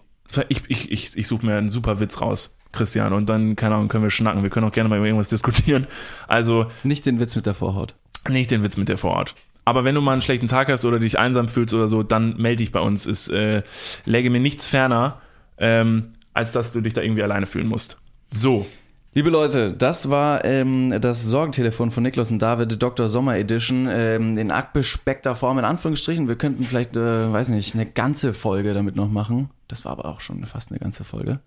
ich, 0.49 0.61
ich, 0.67 0.91
ich, 0.91 1.17
ich 1.17 1.27
suche 1.27 1.45
mir 1.45 1.57
einen 1.57 1.69
super 1.69 1.99
Witz 1.99 2.21
raus. 2.21 2.55
Christian, 2.71 3.13
und 3.13 3.29
dann, 3.29 3.55
keine 3.55 3.75
Ahnung, 3.75 3.87
können 3.87 4.03
wir 4.03 4.11
schnacken. 4.11 4.43
Wir 4.43 4.49
können 4.49 4.67
auch 4.67 4.71
gerne 4.71 4.89
mal 4.89 4.97
über 4.97 5.05
irgendwas 5.05 5.29
diskutieren. 5.29 5.87
Also. 6.27 6.67
Nicht 6.83 7.05
den 7.05 7.19
Witz 7.19 7.35
mit 7.35 7.45
der 7.45 7.53
Vorhaut. 7.53 7.95
Nicht 8.29 8.51
den 8.51 8.63
Witz 8.63 8.75
mit 8.75 8.89
der 8.89 8.97
Vorhaut. 8.97 9.33
Aber 9.65 9.83
wenn 9.83 9.95
du 9.95 10.01
mal 10.01 10.13
einen 10.13 10.21
schlechten 10.21 10.47
Tag 10.47 10.69
hast 10.69 10.85
oder 10.85 10.99
dich 10.99 11.17
einsam 11.17 11.49
fühlst 11.49 11.73
oder 11.73 11.89
so, 11.89 12.03
dann 12.03 12.37
melde 12.37 12.57
dich 12.57 12.71
bei 12.71 12.79
uns. 12.79 13.07
Es 13.07 13.27
äh, 13.29 13.63
läge 14.05 14.29
mir 14.29 14.39
nichts 14.39 14.67
ferner, 14.67 15.19
ähm, 15.57 16.09
als 16.33 16.51
dass 16.51 16.71
du 16.71 16.81
dich 16.81 16.93
da 16.93 17.01
irgendwie 17.01 17.23
alleine 17.23 17.47
fühlen 17.47 17.67
musst. 17.67 17.97
So. 18.31 18.67
Liebe 19.15 19.29
Leute, 19.29 19.71
das 19.71 20.09
war 20.09 20.43
ähm, 20.43 20.93
das 20.99 21.23
Sorgentelefon 21.23 21.89
von 21.89 22.03
Niklas 22.03 22.31
und 22.31 22.41
David, 22.41 22.83
Dr. 22.83 23.07
Sommer 23.07 23.37
Edition, 23.37 23.87
ähm, 23.89 24.37
in 24.37 24.51
abgespeckter 24.51 25.35
Form, 25.35 25.57
in 25.57 25.63
Anführungsstrichen. 25.63 26.27
Wir 26.27 26.35
könnten 26.35 26.65
vielleicht, 26.65 26.97
äh, 26.97 27.31
weiß 27.31 27.47
nicht, 27.47 27.75
eine 27.75 27.85
ganze 27.85 28.33
Folge 28.33 28.73
damit 28.73 28.97
noch 28.97 29.09
machen. 29.09 29.49
Das 29.69 29.85
war 29.85 29.93
aber 29.93 30.05
auch 30.05 30.19
schon 30.19 30.45
fast 30.45 30.69
eine 30.69 30.79
ganze 30.79 31.05
Folge. 31.05 31.39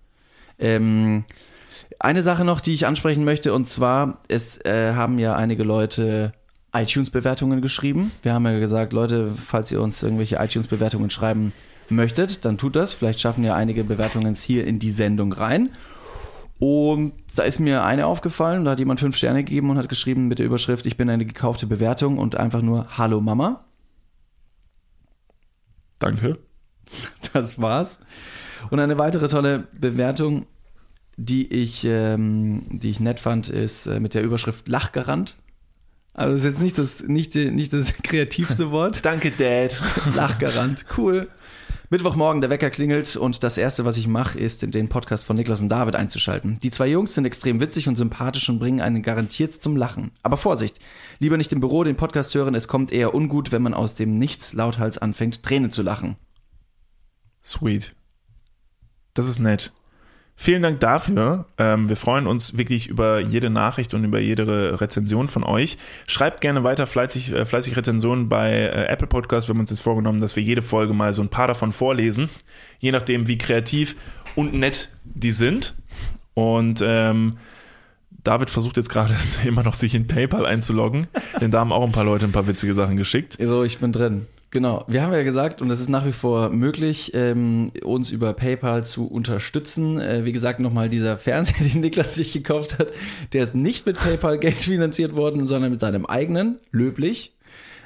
Ähm, 0.59 1.25
eine 2.01 2.23
Sache 2.23 2.47
noch, 2.47 2.61
die 2.63 2.73
ich 2.73 2.87
ansprechen 2.87 3.25
möchte, 3.25 3.53
und 3.53 3.67
zwar, 3.67 4.23
es 4.29 4.65
äh, 4.65 4.95
haben 4.95 5.19
ja 5.19 5.37
einige 5.37 5.63
Leute 5.63 6.33
iTunes-Bewertungen 6.73 7.63
geschrieben. 7.63 8.11
Wir 8.23 8.35
haben 8.35 8.45
ja 8.47 8.59
gesagt, 8.59 8.93
Leute, 8.93 9.29
falls 9.29 9.73
ihr 9.73 9.81
uns 9.81 10.03
irgendwelche 10.03 10.37
iTunes-Bewertungen 10.37 11.11
schreiben 11.11 11.53
möchtet, 11.89 12.45
dann 12.45 12.59
tut 12.59 12.77
das. 12.77 12.93
Vielleicht 12.93 13.21
schaffen 13.21 13.45
ja 13.45 13.55
einige 13.55 13.85
Bewertungen 13.85 14.35
hier 14.35 14.67
in 14.67 14.79
die 14.79 14.91
Sendung 14.91 15.33
rein. 15.33 15.71
Und 16.59 17.13
da 17.37 17.45
ist 17.45 17.61
mir 17.61 17.85
eine 17.85 18.07
aufgefallen, 18.07 18.65
da 18.65 18.73
hat 18.73 18.81
jemand 18.81 19.01
fünf 19.01 19.17
Sterne 19.17 19.45
gegeben 19.45 19.71
und 19.71 19.79
hat 19.79 19.89
geschrieben 19.89 20.27
mit 20.27 20.41
der 20.41 20.47
Überschrift, 20.47 20.87
ich 20.87 20.97
bin 20.97 21.09
eine 21.09 21.25
gekaufte 21.25 21.67
Bewertung 21.67 22.19
und 22.19 22.37
einfach 22.37 22.63
nur 22.63 22.99
Hallo 22.99 23.21
Mama. 23.21 23.65
Danke. 25.99 26.39
Das 27.33 27.61
war's. 27.61 28.01
Und 28.71 28.81
eine 28.81 28.99
weitere 28.99 29.29
tolle 29.29 29.69
Bewertung, 29.79 30.47
die 31.17 31.47
ich, 31.53 31.85
ähm, 31.85 32.63
die 32.71 32.91
ich 32.91 32.99
nett 32.99 33.21
fand, 33.21 33.49
ist 33.49 33.87
äh, 33.87 34.01
mit 34.01 34.15
der 34.15 34.23
Überschrift 34.23 34.69
Lachgarant. 34.69 35.37
Also 36.19 36.33
das 36.33 36.41
ist 36.41 36.45
jetzt 36.47 36.63
nicht 36.63 36.79
das, 36.79 37.03
nicht, 37.05 37.35
nicht 37.37 37.73
das 37.73 37.95
kreativste 38.03 38.73
Wort. 38.73 39.05
Danke, 39.05 39.31
Dad. 39.31 39.81
Lachgarant, 40.17 40.85
cool. 40.97 41.29
Mittwochmorgen, 41.91 42.41
der 42.41 42.51
Wecker 42.51 42.71
klingelt 42.71 43.15
und 43.15 43.45
das 43.45 43.57
erste, 43.57 43.85
was 43.85 43.97
ich 43.97 44.09
mache, 44.09 44.37
ist, 44.37 44.65
in 44.65 44.73
den 44.73 44.89
Podcast 44.89 45.25
von 45.25 45.37
Niklas 45.37 45.61
und 45.61 45.69
David 45.69 45.95
einzuschalten. 45.95 46.59
Die 46.61 46.73
zwei 46.73 46.89
Jungs 46.89 47.15
sind 47.15 47.25
extrem 47.25 47.61
witzig 47.61 47.87
und 47.87 47.95
sympathisch 47.95 48.49
und 48.49 48.59
bringen 48.59 48.81
einen 48.81 49.03
garantiert 49.03 49.55
zum 49.55 49.77
Lachen. 49.77 50.11
Aber 50.25 50.37
Vorsicht, 50.37 50.81
lieber 51.21 51.37
nicht 51.37 51.53
im 51.53 51.61
Büro 51.61 51.85
den 51.85 51.97
Podcast 51.97 52.35
hören, 52.35 52.57
es 52.57 52.67
kommt 52.67 52.91
eher 52.91 53.15
ungut, 53.15 53.53
wenn 53.53 53.63
man 53.63 53.73
aus 53.73 53.95
dem 53.95 54.19
Nichts 54.19 54.53
lauthals 54.55 54.99
anfängt, 54.99 55.45
Tränen 55.45 55.71
zu 55.71 55.83
lachen. 55.83 56.17
Sweet. 57.45 57.95
Das 59.15 59.29
ist 59.29 59.39
nett. 59.39 59.73
Vielen 60.41 60.63
Dank 60.63 60.79
dafür. 60.79 61.47
Ähm, 61.59 61.89
wir 61.89 61.97
freuen 61.97 62.29
uns 62.29 62.57
wirklich 62.57 62.87
über 62.87 63.19
jede 63.19 63.51
Nachricht 63.51 63.93
und 63.93 64.05
über 64.05 64.21
jede 64.21 64.81
Rezension 64.81 65.27
von 65.27 65.43
euch. 65.43 65.79
Schreibt 66.07 66.41
gerne 66.41 66.63
weiter 66.63 66.87
fleißig, 66.87 67.33
äh, 67.33 67.45
fleißig 67.45 67.77
Rezensionen 67.77 68.29
bei 68.29 68.53
äh, 68.53 68.85
Apple 68.85 69.09
Podcast. 69.09 69.49
Wir 69.49 69.55
haben 69.55 69.61
uns 69.61 69.71
jetzt 69.71 69.81
vorgenommen, 69.81 70.21
dass 70.21 70.37
wir 70.37 70.43
jede 70.45 70.63
Folge 70.63 70.95
mal 70.95 71.13
so 71.13 71.23
ein 71.23 71.29
paar 71.29 71.49
davon 71.49 71.73
vorlesen. 71.73 72.31
Je 72.79 72.93
nachdem, 72.93 73.27
wie 73.27 73.37
kreativ 73.37 73.97
und 74.37 74.55
nett 74.55 74.91
die 75.03 75.33
sind. 75.33 75.75
Und 76.35 76.85
ähm, 76.85 77.35
David 78.23 78.49
versucht 78.49 78.77
jetzt 78.77 78.91
gerade 78.91 79.17
immer 79.45 79.65
noch 79.65 79.75
sich 79.75 79.97
in 79.97 80.07
PayPal 80.07 80.47
einzuloggen, 80.47 81.09
denn 81.41 81.51
da 81.51 81.59
haben 81.59 81.73
auch 81.73 81.85
ein 81.85 81.93
paar 81.93 82.05
Leute 82.05 82.27
ein 82.27 82.33
paar 82.33 82.47
witzige 82.47 82.75
Sachen 82.75 82.97
geschickt. 82.97 83.39
Also 83.41 83.65
ich 83.65 83.79
bin 83.79 83.91
drin. 83.91 84.27
Genau, 84.51 84.85
wir 84.89 85.03
haben 85.03 85.13
ja 85.13 85.23
gesagt, 85.25 85.61
und 85.61 85.71
es 85.71 85.79
ist 85.79 85.91
nach 85.91 86.07
wie 86.07 86.13
vor 86.13 86.49
möglich, 86.49 87.13
ähm, 87.15 87.71
uns 87.83 88.11
über 88.11 88.33
PayPal 88.33 88.83
zu 88.83 89.07
unterstützen. 89.07 90.01
Äh, 90.01 90.25
wie 90.25 90.33
gesagt, 90.33 90.59
nochmal 90.59 90.89
dieser 90.89 91.19
Fernseher, 91.19 91.69
den 91.73 91.81
Niklas 91.83 92.15
sich 92.15 92.33
gekauft 92.33 92.79
hat, 92.79 92.91
der 93.35 93.45
ist 93.45 93.55
nicht 93.55 93.85
mit 93.85 93.99
PayPal 93.99 94.39
Geld 94.41 94.55
finanziert 94.55 95.15
worden, 95.17 95.47
sondern 95.47 95.71
mit 95.71 95.81
seinem 95.81 96.07
eigenen, 96.07 96.59
löblich. 96.71 97.35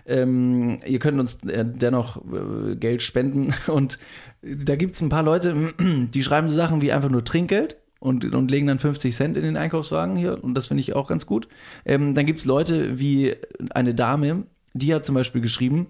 Ähm, 0.07 0.79
ihr 0.87 0.99
könnt 1.01 1.19
uns 1.19 1.43
äh, 1.45 1.65
dennoch 1.65 2.23
äh, 2.33 2.77
Geld 2.77 3.03
spenden 3.03 3.55
und 3.67 3.99
da 4.43 4.77
gibt's 4.77 5.01
ein 5.01 5.09
paar 5.09 5.23
Leute, 5.23 5.75
die 5.81 6.23
schreiben 6.23 6.49
so 6.49 6.55
Sachen 6.55 6.81
wie 6.81 6.93
einfach 6.93 7.11
nur 7.11 7.25
Trinkgeld 7.25 7.77
und, 7.99 8.25
und 8.33 8.51
legen 8.51 8.67
dann 8.69 8.79
50 8.79 9.15
Cent 9.15 9.37
in 9.37 9.43
den 9.43 9.57
Einkaufswagen 9.57 10.17
hier 10.17 10.43
und 10.43 10.55
das 10.55 10.69
finde 10.69 10.81
ich 10.81 10.95
auch 10.95 11.09
ganz 11.09 11.27
gut. 11.27 11.49
Ähm, 11.85 12.15
dann 12.15 12.27
gibt's 12.27 12.45
Leute 12.45 12.99
wie 12.99 13.35
eine 13.71 13.95
Dame, 13.95 14.45
die 14.75 14.95
hat 14.95 15.05
zum 15.05 15.15
Beispiel 15.15 15.41
geschrieben, 15.41 15.87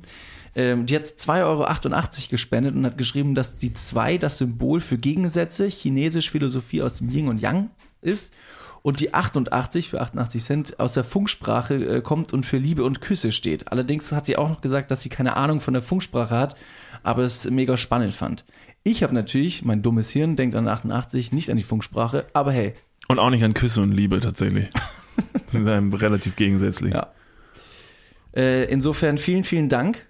ähm, 0.55 0.87
die 0.87 0.97
hat 0.97 1.07
2,88 1.07 1.45
Euro 1.45 1.67
gespendet 2.31 2.75
und 2.75 2.85
hat 2.85 2.99
geschrieben, 2.99 3.35
dass 3.35 3.57
die 3.57 3.73
2 3.73 4.19
das 4.19 4.39
Symbol 4.39 4.81
für 4.81 4.99
Gegensätze, 4.99 5.67
chinesisch 5.67 6.31
Philosophie 6.31 6.83
aus 6.83 6.99
dem 6.99 7.11
Yin 7.11 7.29
und 7.29 7.41
Yang 7.41 7.71
ist. 8.03 8.35
Und 8.83 8.99
die 8.99 9.15
88 9.15 9.91
für 9.91 10.01
88 10.01 10.43
Cent 10.43 10.81
aus 10.81 10.95
der 10.95 11.05
Funksprache 11.05 11.75
äh, 11.75 12.01
kommt 12.01 12.33
und 12.33 12.45
für 12.45 12.59
Liebe 12.59 12.83
und 12.83 13.01
Küsse 13.01 13.31
steht. 13.31 13.71
Allerdings 13.71 14.11
hat 14.11 14.27
sie 14.27 14.37
auch 14.37 14.49
noch 14.49 14.61
gesagt, 14.61 14.91
dass 14.91 15.03
sie 15.03 15.09
keine 15.09 15.37
Ahnung 15.37 15.61
von 15.61 15.73
der 15.73 15.85
Funksprache 15.85 16.37
hat, 16.37 16.57
aber 17.05 17.23
es 17.23 17.49
mega 17.49 17.77
spannend 17.77 18.13
fand. 18.13 18.45
Ich 18.83 19.05
habe 19.05 19.15
natürlich, 19.15 19.65
mein 19.65 19.83
dummes 19.83 20.11
Hirn 20.11 20.35
denkt 20.35 20.57
an 20.57 20.67
88, 20.67 21.31
nicht 21.31 21.49
an 21.51 21.57
die 21.57 21.63
Funksprache, 21.63 22.27
aber 22.33 22.51
hey. 22.51 22.75
Und 23.07 23.21
auch 23.21 23.31
nicht 23.31 23.45
an 23.45 23.55
Küsse 23.55 23.81
und 23.81 23.93
Liebe 23.93 24.19
tatsächlich. 24.19 24.69
sind 25.47 25.69
einem 25.69 25.95
relativ 25.95 26.35
gegensätzlich. 26.35 26.93
Ja. 26.93 27.13
Äh, 28.35 28.65
insofern 28.65 29.19
vielen, 29.19 29.45
vielen 29.45 29.69
Dank. 29.69 30.07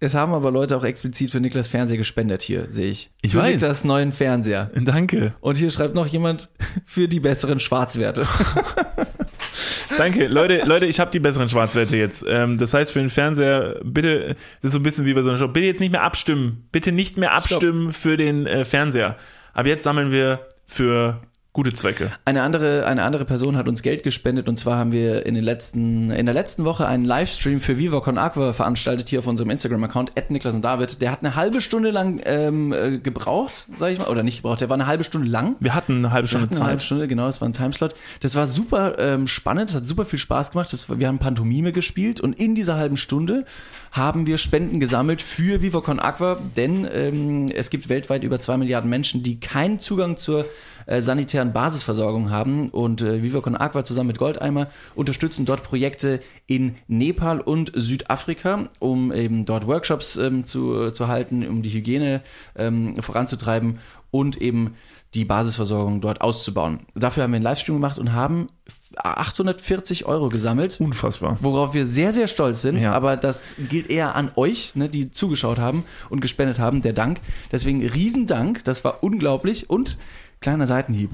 Es 0.00 0.14
haben 0.14 0.34
aber 0.34 0.50
Leute 0.50 0.76
auch 0.76 0.84
explizit 0.84 1.30
für 1.30 1.40
Niklas 1.40 1.68
Fernseher 1.68 1.96
gespendet 1.96 2.42
hier, 2.42 2.66
sehe 2.70 2.90
ich. 2.90 3.10
Ich 3.22 3.32
für 3.32 3.38
weiß. 3.38 3.54
Niklas 3.54 3.84
neuen 3.84 4.12
Fernseher. 4.12 4.70
Danke. 4.74 5.34
Und 5.40 5.56
hier 5.56 5.70
schreibt 5.70 5.94
noch 5.94 6.06
jemand 6.06 6.50
für 6.84 7.08
die 7.08 7.20
besseren 7.20 7.60
Schwarzwerte. 7.60 8.26
Danke. 9.96 10.26
Leute, 10.26 10.62
Leute, 10.66 10.86
ich 10.86 11.00
habe 11.00 11.10
die 11.10 11.20
besseren 11.20 11.48
Schwarzwerte 11.48 11.96
jetzt. 11.96 12.24
Ähm, 12.28 12.56
das 12.56 12.74
heißt, 12.74 12.90
für 12.90 12.98
den 12.98 13.10
Fernseher, 13.10 13.80
bitte, 13.82 14.36
das 14.60 14.68
ist 14.68 14.72
so 14.72 14.78
ein 14.78 14.82
bisschen 14.82 15.06
wie 15.06 15.14
bei 15.14 15.22
so 15.22 15.28
einer 15.28 15.38
Show, 15.38 15.48
bitte 15.48 15.66
jetzt 15.66 15.80
nicht 15.80 15.92
mehr 15.92 16.02
abstimmen. 16.02 16.68
Bitte 16.72 16.92
nicht 16.92 17.16
mehr 17.16 17.32
abstimmen 17.32 17.92
für 17.92 18.16
den 18.16 18.46
äh, 18.46 18.64
Fernseher. 18.64 19.16
Aber 19.52 19.68
jetzt 19.68 19.84
sammeln 19.84 20.10
wir 20.10 20.40
für 20.66 21.20
gute 21.54 21.72
Zwecke. 21.72 22.10
Eine 22.24 22.42
andere, 22.42 22.84
eine 22.84 23.04
andere 23.04 23.24
Person 23.24 23.56
hat 23.56 23.68
uns 23.68 23.82
Geld 23.82 24.02
gespendet 24.02 24.48
und 24.48 24.58
zwar 24.58 24.76
haben 24.76 24.90
wir 24.90 25.24
in 25.24 25.36
den 25.36 25.44
letzten, 25.44 26.10
in 26.10 26.26
der 26.26 26.34
letzten 26.34 26.64
Woche 26.64 26.88
einen 26.88 27.04
Livestream 27.04 27.60
für 27.60 27.78
Viva 27.78 28.00
Con 28.00 28.18
Aqua 28.18 28.52
veranstaltet 28.52 29.08
hier 29.08 29.20
auf 29.20 29.28
unserem 29.28 29.50
Instagram-Account, 29.50 30.12
Niklas 30.30 30.56
und 30.56 30.62
David. 30.62 31.00
Der 31.00 31.12
hat 31.12 31.20
eine 31.20 31.36
halbe 31.36 31.60
Stunde 31.60 31.92
lang 31.92 32.20
ähm, 32.24 32.72
äh, 32.72 32.98
gebraucht, 32.98 33.68
sag 33.78 33.92
ich 33.92 34.00
mal, 34.00 34.08
oder 34.08 34.24
nicht 34.24 34.38
gebraucht, 34.38 34.62
der 34.62 34.68
war 34.68 34.74
eine 34.74 34.88
halbe 34.88 35.04
Stunde 35.04 35.28
lang. 35.28 35.54
Wir 35.60 35.76
hatten 35.76 35.98
eine 35.98 36.10
halbe 36.10 36.26
Stunde 36.26 36.46
hatten 36.46 36.56
eine 36.56 36.66
halbe 36.66 36.78
Zeit. 36.80 36.86
Stunde, 36.86 37.06
genau, 37.06 37.26
das 37.26 37.40
war 37.40 37.48
ein 37.48 37.52
Timeslot. 37.52 37.94
Das 38.18 38.34
war 38.34 38.48
super 38.48 38.98
ähm, 38.98 39.28
spannend, 39.28 39.70
das 39.70 39.76
hat 39.76 39.86
super 39.86 40.04
viel 40.04 40.18
Spaß 40.18 40.50
gemacht. 40.50 40.72
Das, 40.72 40.88
wir 40.98 41.06
haben 41.06 41.20
Pantomime 41.20 41.70
gespielt 41.70 42.20
und 42.20 42.36
in 42.36 42.56
dieser 42.56 42.74
halben 42.74 42.96
Stunde 42.96 43.44
haben 43.92 44.26
wir 44.26 44.38
Spenden 44.38 44.80
gesammelt 44.80 45.22
für 45.22 45.62
Viva 45.62 45.80
Con 45.82 46.00
Aqua, 46.00 46.36
denn 46.56 46.84
ähm, 46.92 47.48
es 47.54 47.70
gibt 47.70 47.88
weltweit 47.88 48.24
über 48.24 48.40
zwei 48.40 48.56
Milliarden 48.56 48.90
Menschen, 48.90 49.22
die 49.22 49.38
keinen 49.38 49.78
Zugang 49.78 50.16
zur 50.16 50.46
äh, 50.86 51.02
sanitären 51.02 51.52
Basisversorgung 51.52 52.30
haben. 52.30 52.68
Und 52.70 53.02
äh, 53.02 53.22
Viva 53.22 53.40
Con 53.40 53.56
Aqua 53.56 53.84
zusammen 53.84 54.08
mit 54.08 54.18
Goldeimer 54.18 54.68
unterstützen 54.94 55.44
dort 55.44 55.62
Projekte 55.62 56.20
in 56.46 56.76
Nepal 56.88 57.40
und 57.40 57.72
Südafrika, 57.74 58.68
um 58.78 59.12
eben 59.12 59.44
dort 59.46 59.66
Workshops 59.66 60.16
ähm, 60.16 60.44
zu, 60.44 60.86
äh, 60.86 60.92
zu 60.92 61.08
halten, 61.08 61.46
um 61.46 61.62
die 61.62 61.70
Hygiene 61.70 62.22
ähm, 62.56 63.00
voranzutreiben 63.02 63.78
und 64.10 64.40
eben 64.40 64.74
die 65.14 65.24
Basisversorgung 65.24 66.00
dort 66.00 66.20
auszubauen. 66.20 66.80
Dafür 66.94 67.22
haben 67.22 67.30
wir 67.32 67.36
einen 67.36 67.44
Livestream 67.44 67.76
gemacht 67.76 67.98
und 67.98 68.12
haben 68.12 68.48
840 68.96 70.06
Euro 70.06 70.28
gesammelt. 70.28 70.80
Unfassbar. 70.80 71.38
Worauf 71.40 71.74
wir 71.74 71.86
sehr, 71.86 72.12
sehr 72.12 72.28
stolz 72.28 72.62
sind, 72.62 72.78
Ja. 72.78 72.92
aber 72.92 73.16
das 73.16 73.54
gilt 73.68 73.88
eher 73.88 74.14
an 74.16 74.30
euch, 74.36 74.74
ne, 74.74 74.88
die 74.88 75.10
zugeschaut 75.10 75.58
haben 75.58 75.84
und 76.10 76.20
gespendet 76.20 76.58
haben, 76.58 76.82
der 76.82 76.92
Dank. 76.92 77.20
Deswegen 77.52 77.86
Riesendank, 77.86 78.64
das 78.64 78.84
war 78.84 79.02
unglaublich 79.02 79.70
und 79.70 79.98
kleiner 80.40 80.66
Seitenhieb. 80.66 81.10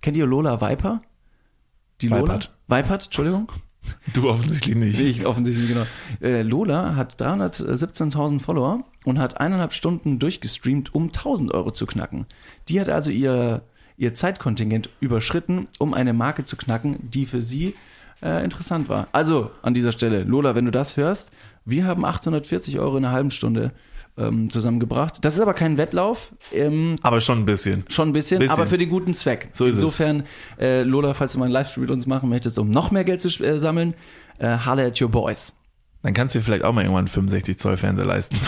Kennt 0.00 0.16
ihr 0.16 0.26
Lola 0.26 0.60
Viper? 0.60 1.02
Die 2.00 2.08
Lola? 2.08 2.22
Weipert. 2.22 2.50
Weipert, 2.68 3.04
Entschuldigung. 3.04 3.48
Du 4.14 4.28
offensichtlich 4.28 4.76
nicht. 4.76 5.00
Ich 5.00 5.26
offensichtlich, 5.26 5.68
genau. 5.68 5.84
Äh, 6.20 6.42
Lola 6.42 6.96
hat 6.96 7.20
317.000 7.20 8.40
Follower 8.40 8.84
und 9.04 9.18
hat 9.18 9.40
eineinhalb 9.40 9.72
Stunden 9.72 10.18
durchgestreamt, 10.18 10.94
um 10.94 11.06
1000 11.06 11.52
Euro 11.52 11.70
zu 11.70 11.86
knacken. 11.86 12.26
Die 12.68 12.80
hat 12.80 12.88
also 12.88 13.10
ihr, 13.10 13.62
ihr 13.96 14.14
Zeitkontingent 14.14 14.90
überschritten, 15.00 15.68
um 15.78 15.94
eine 15.94 16.12
Marke 16.12 16.44
zu 16.44 16.56
knacken, 16.56 16.98
die 17.10 17.26
für 17.26 17.42
sie 17.42 17.74
äh, 18.22 18.44
interessant 18.44 18.88
war. 18.88 19.08
Also 19.12 19.50
an 19.62 19.74
dieser 19.74 19.92
Stelle, 19.92 20.24
Lola, 20.24 20.54
wenn 20.54 20.64
du 20.64 20.70
das 20.70 20.96
hörst, 20.96 21.30
wir 21.64 21.84
haben 21.84 22.04
840 22.04 22.78
Euro 22.78 22.96
in 22.96 23.04
einer 23.04 23.14
halben 23.14 23.30
Stunde 23.30 23.72
ähm, 24.18 24.50
zusammengebracht. 24.50 25.24
Das 25.24 25.34
ist 25.34 25.40
aber 25.40 25.54
kein 25.54 25.78
Wettlauf. 25.78 26.32
Ähm, 26.52 26.96
Aber 27.02 27.20
schon 27.20 27.38
ein 27.40 27.44
bisschen. 27.46 27.84
Schon 27.88 28.10
ein 28.10 28.12
bisschen, 28.12 28.38
Bisschen. 28.40 28.52
aber 28.52 28.66
für 28.66 28.78
den 28.78 28.88
guten 28.90 29.14
Zweck. 29.14 29.48
So 29.52 29.64
ist 29.66 29.76
es. 29.76 29.82
Insofern, 29.82 30.24
äh, 30.60 30.82
Lola, 30.82 31.14
falls 31.14 31.32
du 31.32 31.38
mal 31.38 31.46
einen 31.46 31.54
Livestream 31.54 31.82
mit 31.82 31.90
uns 31.90 32.06
machen 32.06 32.28
möchtest, 32.28 32.58
um 32.58 32.70
noch 32.70 32.90
mehr 32.90 33.04
Geld 33.04 33.22
zu 33.22 33.28
äh, 33.42 33.58
sammeln, 33.58 33.94
äh, 34.38 34.58
holla 34.66 34.84
at 34.84 35.00
your 35.00 35.08
boys. 35.08 35.52
Dann 36.02 36.14
kannst 36.14 36.34
du 36.34 36.40
dir 36.40 36.44
vielleicht 36.44 36.64
auch 36.64 36.72
mal 36.72 36.82
irgendwann 36.82 37.00
einen 37.02 37.08
65 37.08 37.58
Zoll 37.58 37.76
Fernseher 37.76 38.04
leisten. 38.06 38.36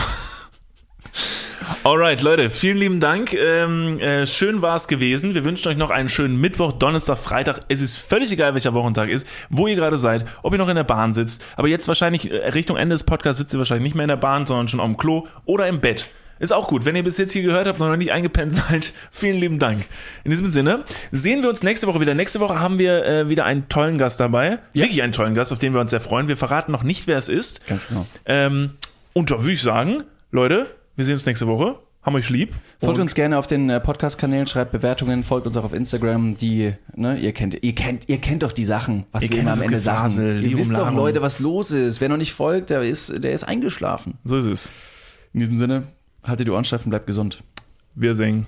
Alright, 1.83 2.21
Leute, 2.21 2.49
vielen 2.49 2.77
lieben 2.77 2.99
Dank. 2.99 3.33
Ähm, 3.33 3.99
äh, 3.99 4.27
schön 4.27 4.61
war 4.61 4.75
es 4.75 4.87
gewesen. 4.87 5.35
Wir 5.35 5.43
wünschen 5.43 5.69
euch 5.69 5.77
noch 5.77 5.89
einen 5.89 6.09
schönen 6.09 6.39
Mittwoch, 6.39 6.73
Donnerstag, 6.73 7.17
Freitag. 7.17 7.61
Es 7.69 7.81
ist 7.81 7.97
völlig 7.97 8.31
egal, 8.31 8.53
welcher 8.53 8.73
Wochentag 8.73 9.09
ist, 9.09 9.27
wo 9.49 9.67
ihr 9.67 9.75
gerade 9.75 9.97
seid, 9.97 10.25
ob 10.43 10.53
ihr 10.53 10.59
noch 10.59 10.69
in 10.69 10.75
der 10.75 10.83
Bahn 10.83 11.13
sitzt. 11.13 11.43
Aber 11.55 11.67
jetzt 11.67 11.87
wahrscheinlich 11.87 12.31
äh, 12.31 12.49
Richtung 12.49 12.77
Ende 12.77 12.95
des 12.95 13.03
Podcasts 13.03 13.39
sitzt 13.39 13.53
ihr 13.53 13.59
wahrscheinlich 13.59 13.83
nicht 13.83 13.95
mehr 13.95 14.03
in 14.03 14.09
der 14.09 14.17
Bahn, 14.17 14.45
sondern 14.45 14.67
schon 14.67 14.79
dem 14.79 14.97
Klo 14.97 15.27
oder 15.45 15.67
im 15.67 15.79
Bett. 15.79 16.09
Ist 16.37 16.51
auch 16.51 16.67
gut. 16.67 16.85
Wenn 16.85 16.95
ihr 16.95 17.03
bis 17.03 17.17
jetzt 17.17 17.31
hier 17.31 17.43
gehört 17.43 17.67
habt 17.67 17.79
und 17.79 17.87
noch 17.87 17.95
nicht 17.95 18.11
eingepennt 18.11 18.53
seid, 18.69 18.93
vielen 19.11 19.39
lieben 19.39 19.59
Dank. 19.59 19.85
In 20.23 20.31
diesem 20.31 20.47
Sinne, 20.47 20.83
sehen 21.11 21.41
wir 21.41 21.49
uns 21.49 21.63
nächste 21.63 21.87
Woche 21.87 22.01
wieder. 22.01 22.13
Nächste 22.13 22.39
Woche 22.39 22.59
haben 22.59 22.77
wir 22.77 23.05
äh, 23.05 23.29
wieder 23.29 23.45
einen 23.45 23.69
tollen 23.69 23.97
Gast 23.97 24.19
dabei. 24.19 24.59
Ja. 24.73 24.83
Wirklich 24.83 25.01
einen 25.01 25.13
tollen 25.13 25.33
Gast, 25.33 25.53
auf 25.53 25.59
den 25.59 25.73
wir 25.73 25.79
uns 25.79 25.91
sehr 25.91 26.01
freuen. 26.01 26.27
Wir 26.27 26.37
verraten 26.37 26.71
noch 26.71 26.83
nicht, 26.83 27.07
wer 27.07 27.17
es 27.17 27.29
ist. 27.29 27.65
Ganz 27.67 27.87
genau. 27.87 28.05
Ähm, 28.25 28.71
und 29.13 29.31
da 29.31 29.39
würde 29.39 29.53
ich 29.53 29.61
sagen, 29.61 30.03
Leute, 30.31 30.67
wir 30.95 31.05
sehen 31.05 31.13
uns 31.13 31.25
nächste 31.25 31.47
Woche. 31.47 31.79
Haben 32.01 32.15
euch 32.17 32.29
lieb. 32.29 32.53
Folgt 32.79 32.99
uns 32.99 33.15
gerne 33.15 33.35
auf 33.39 33.47
den 33.47 33.67
äh, 33.67 33.79
Podcast-Kanälen, 33.79 34.45
schreibt 34.45 34.71
Bewertungen, 34.71 35.23
folgt 35.23 35.47
uns 35.47 35.57
auch 35.57 35.63
auf 35.63 35.73
Instagram. 35.73 36.37
Die, 36.37 36.73
ne, 36.93 37.17
ihr 37.17 37.33
kennt, 37.33 37.63
ihr 37.63 37.73
kennt, 37.73 38.07
ihr 38.07 38.19
kennt 38.19 38.43
doch 38.43 38.51
die 38.51 38.63
Sachen, 38.65 39.07
was 39.11 39.23
Ihr 39.23 39.31
wir 39.31 39.39
immer 39.39 39.53
am 39.53 39.61
Ende 39.61 39.77
Gefasel, 39.77 40.33
sagen. 40.33 40.41
die 40.41 40.51
Ihr 40.51 40.57
wisst 40.59 40.77
doch. 40.77 40.93
Leute, 40.93 41.23
was 41.23 41.39
los 41.39 41.71
ist. 41.71 42.01
Wer 42.01 42.09
noch 42.09 42.17
nicht 42.17 42.33
folgt, 42.33 42.69
der 42.69 42.83
ist, 42.83 43.23
der 43.23 43.31
ist 43.31 43.43
eingeschlafen. 43.43 44.19
So 44.23 44.37
ist 44.37 44.45
es. 44.45 44.71
In 45.33 45.39
diesem 45.39 45.57
Sinne, 45.57 45.87
haltet 46.23 46.47
die 46.47 46.51
Ohren 46.51 46.63
steif 46.63 46.85
und 46.85 46.91
bleibt 46.91 47.07
gesund. 47.07 47.43
Wir 47.95 48.13
singen. 48.13 48.45